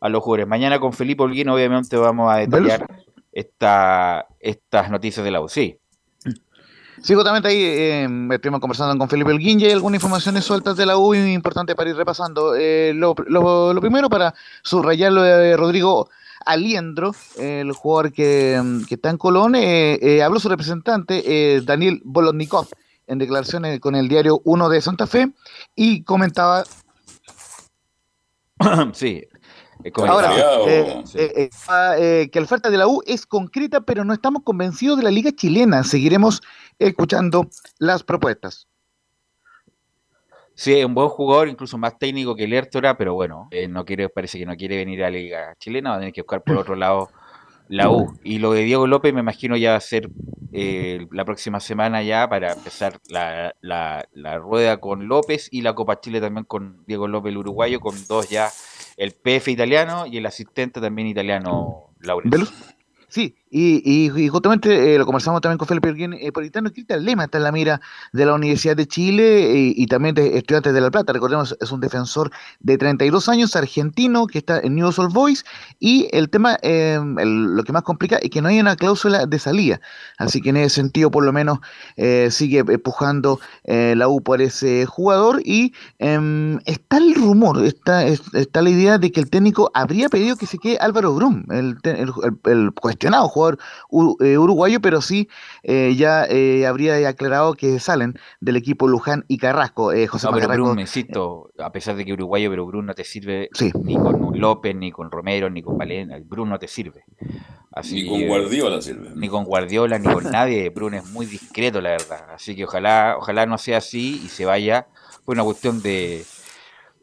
[0.00, 0.48] a los jugadores.
[0.48, 2.86] Mañana con Felipe Holguín obviamente vamos a detallar
[3.32, 5.48] esta, estas noticias de la U.
[5.48, 5.76] Sí.
[7.02, 10.86] Sí, justamente ahí eh, estuvimos conversando con Felipe Elguín y hay algunas informaciones sueltas de
[10.86, 12.56] la U importante para ir repasando.
[12.56, 16.08] Eh, lo, lo- lo primero para subrayar lo de Rodrigo
[16.48, 22.00] Aliendro, el jugador que, que está en Colón, eh, eh, habló su representante eh, Daniel
[22.04, 22.68] Bolotnikov
[23.06, 25.30] en declaraciones con el diario 1 de Santa Fe
[25.76, 26.64] y comentaba
[28.92, 29.24] sí.
[30.06, 30.68] Ahora, comentaba.
[30.68, 31.50] eh, eh,
[31.98, 35.10] eh, que la oferta de la U es concreta, pero no estamos convencidos de la
[35.10, 35.84] liga chilena.
[35.84, 36.40] Seguiremos
[36.78, 37.48] escuchando
[37.78, 38.67] las propuestas.
[40.60, 44.08] Sí, es un buen jugador, incluso más técnico que Lertora, pero bueno, eh, no quiere,
[44.08, 46.56] parece que no quiere venir a la liga chilena, va a tener que buscar por
[46.56, 47.12] otro lado
[47.68, 48.12] la U.
[48.24, 50.10] Y lo de Diego López me imagino ya va a ser
[50.52, 55.76] eh, la próxima semana ya para empezar la, la- la rueda con López y la
[55.76, 58.50] Copa Chile también con Diego López, el uruguayo, con dos ya,
[58.96, 62.46] el PF italiano y el asistente también italiano, Laurencio.
[63.08, 65.88] Sí, y, y- justamente eh, lo conversamos también con Felipe
[66.20, 67.80] eh, por interno, Cristian Lema está en la mira
[68.12, 71.12] de la Universidad de Chile y, y también de Estudiantes de La Plata.
[71.12, 72.30] Recordemos, es un defensor
[72.60, 75.44] de 32 años, argentino, que está en News All Boys.
[75.78, 79.26] Y el tema, eh, el- lo que más complica es que no hay una cláusula
[79.26, 79.80] de salida.
[80.18, 81.58] Así que en ese sentido, por lo menos,
[81.96, 85.40] eh, sigue empujando eh, la U por ese jugador.
[85.44, 90.08] Y em, está el rumor, está, es- está la idea de que el técnico habría
[90.08, 93.28] pedido que se quede Álvaro Brum, el, el- el- el cuestionado
[94.20, 95.28] eh, uruguayo, pero sí
[95.62, 99.92] eh, ya eh, habría aclarado que salen del equipo Luján y Carrasco.
[99.92, 103.50] Eh, José No, pero insisto, a pesar de que uruguayo, pero Bruno no te sirve
[103.82, 106.18] ni con un López, ni con Romero, ni con Valena.
[106.24, 107.04] Bruno no te sirve.
[107.72, 109.10] Así, Ni con Guardiola sirve.
[109.14, 110.70] Ni con Guardiola, ni con nadie.
[110.70, 112.30] Bruno es muy discreto, la verdad.
[112.34, 114.86] Así que ojalá, ojalá no sea así y se vaya
[115.24, 116.24] por una cuestión de,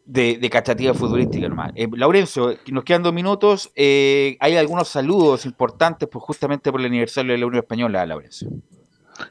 [0.06, 1.72] de, de cachativa futbolística nomás.
[1.76, 3.72] Eh, nos quedan dos minutos.
[3.76, 8.50] eh, hay algunos saludos importantes pues, justamente por el aniversario de la Unión Española, Laurencio.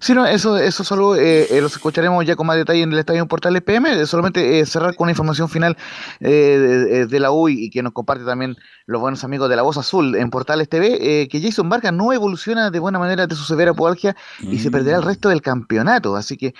[0.00, 2.98] Sí, no, eso, eso solo eh, eh, los escucharemos ya con más detalle en el
[2.98, 4.06] Estadio Portal PM.
[4.06, 5.76] Solamente eh, cerrar con una información final
[6.20, 8.56] eh, de, de la U y que nos comparte también
[8.86, 12.12] los buenos amigos de la Voz Azul en Portales TV, eh, que Jason Vargas no
[12.12, 16.16] evoluciona de buena manera de su severa pubalgia y se perderá el resto del campeonato.
[16.16, 16.48] Así que.
[16.48, 16.54] eh,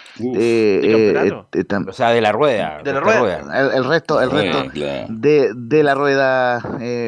[0.83, 2.81] eh, eh, tam- O sea, de la rueda.
[2.83, 3.01] de la.
[3.61, 5.07] El, el resto, el Sí, resto claro.
[5.11, 6.61] de, de la rueda,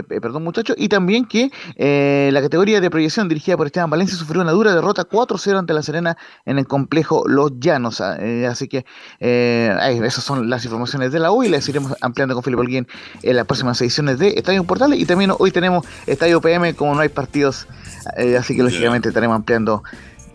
[0.08, 4.42] perdón muchachos, y también que eh, la categoría de proyección dirigida por Esteban Valencia sufrió
[4.42, 8.00] una dura derrota 4-0 ante la Serena mañana en el complejo Los Llanos.
[8.00, 8.84] Ah, eh, así que
[9.20, 12.86] eh, esas son las informaciones de la U y las iremos ampliando con Felipe Alguien
[13.22, 14.98] en las próximas ediciones de Estadio Portales.
[14.98, 17.66] Y también hoy tenemos Estadio PM, como no hay partidos,
[18.16, 19.82] eh, así que lógicamente estaremos ampliando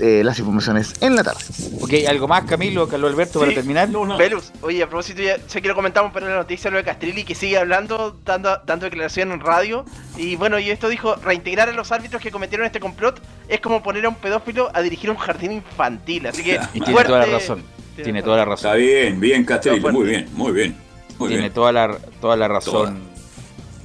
[0.03, 1.44] eh, las informaciones en la tarde.
[1.80, 3.88] Ok, ¿algo más, Camilo, Carlos Alberto, para terminar?
[4.18, 7.23] Velus, oye, a propósito, ya sé que lo comentamos, pero la noticia lo de Castrilli
[7.23, 9.86] que sigue hablando, dando, dando declaración en radio.
[10.18, 13.84] Y bueno, y esto dijo: reintegrar a los árbitros que cometieron este complot es como
[13.84, 16.26] poner a un pedófilo a dirigir un jardín infantil.
[16.26, 16.60] Así que.
[16.73, 17.64] Y tiene toda la razón.
[17.95, 18.72] Tiene toda la razón.
[18.72, 20.76] Está bien, bien, Castrilli, muy bien, muy bien.
[21.19, 21.53] Muy tiene bien.
[21.53, 22.99] toda la, toda la razón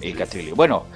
[0.01, 0.53] el Castrilli.
[0.53, 0.87] Bueno.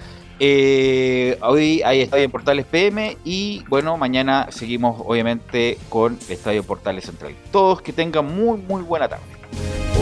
[0.42, 7.36] Eh, hoy hay Estadio Portales PM y bueno, mañana seguimos obviamente con Estadio Portales Central.
[7.52, 9.22] Todos que tengan muy muy buena tarde.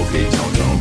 [0.01, 0.79] Ok, chao, chao.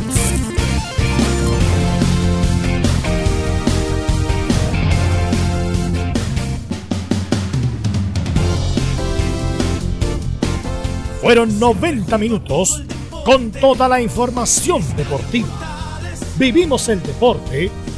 [11.20, 12.84] Fueron 90 minutos
[13.24, 15.48] con toda la información deportiva.
[16.38, 17.72] Vivimos el deporte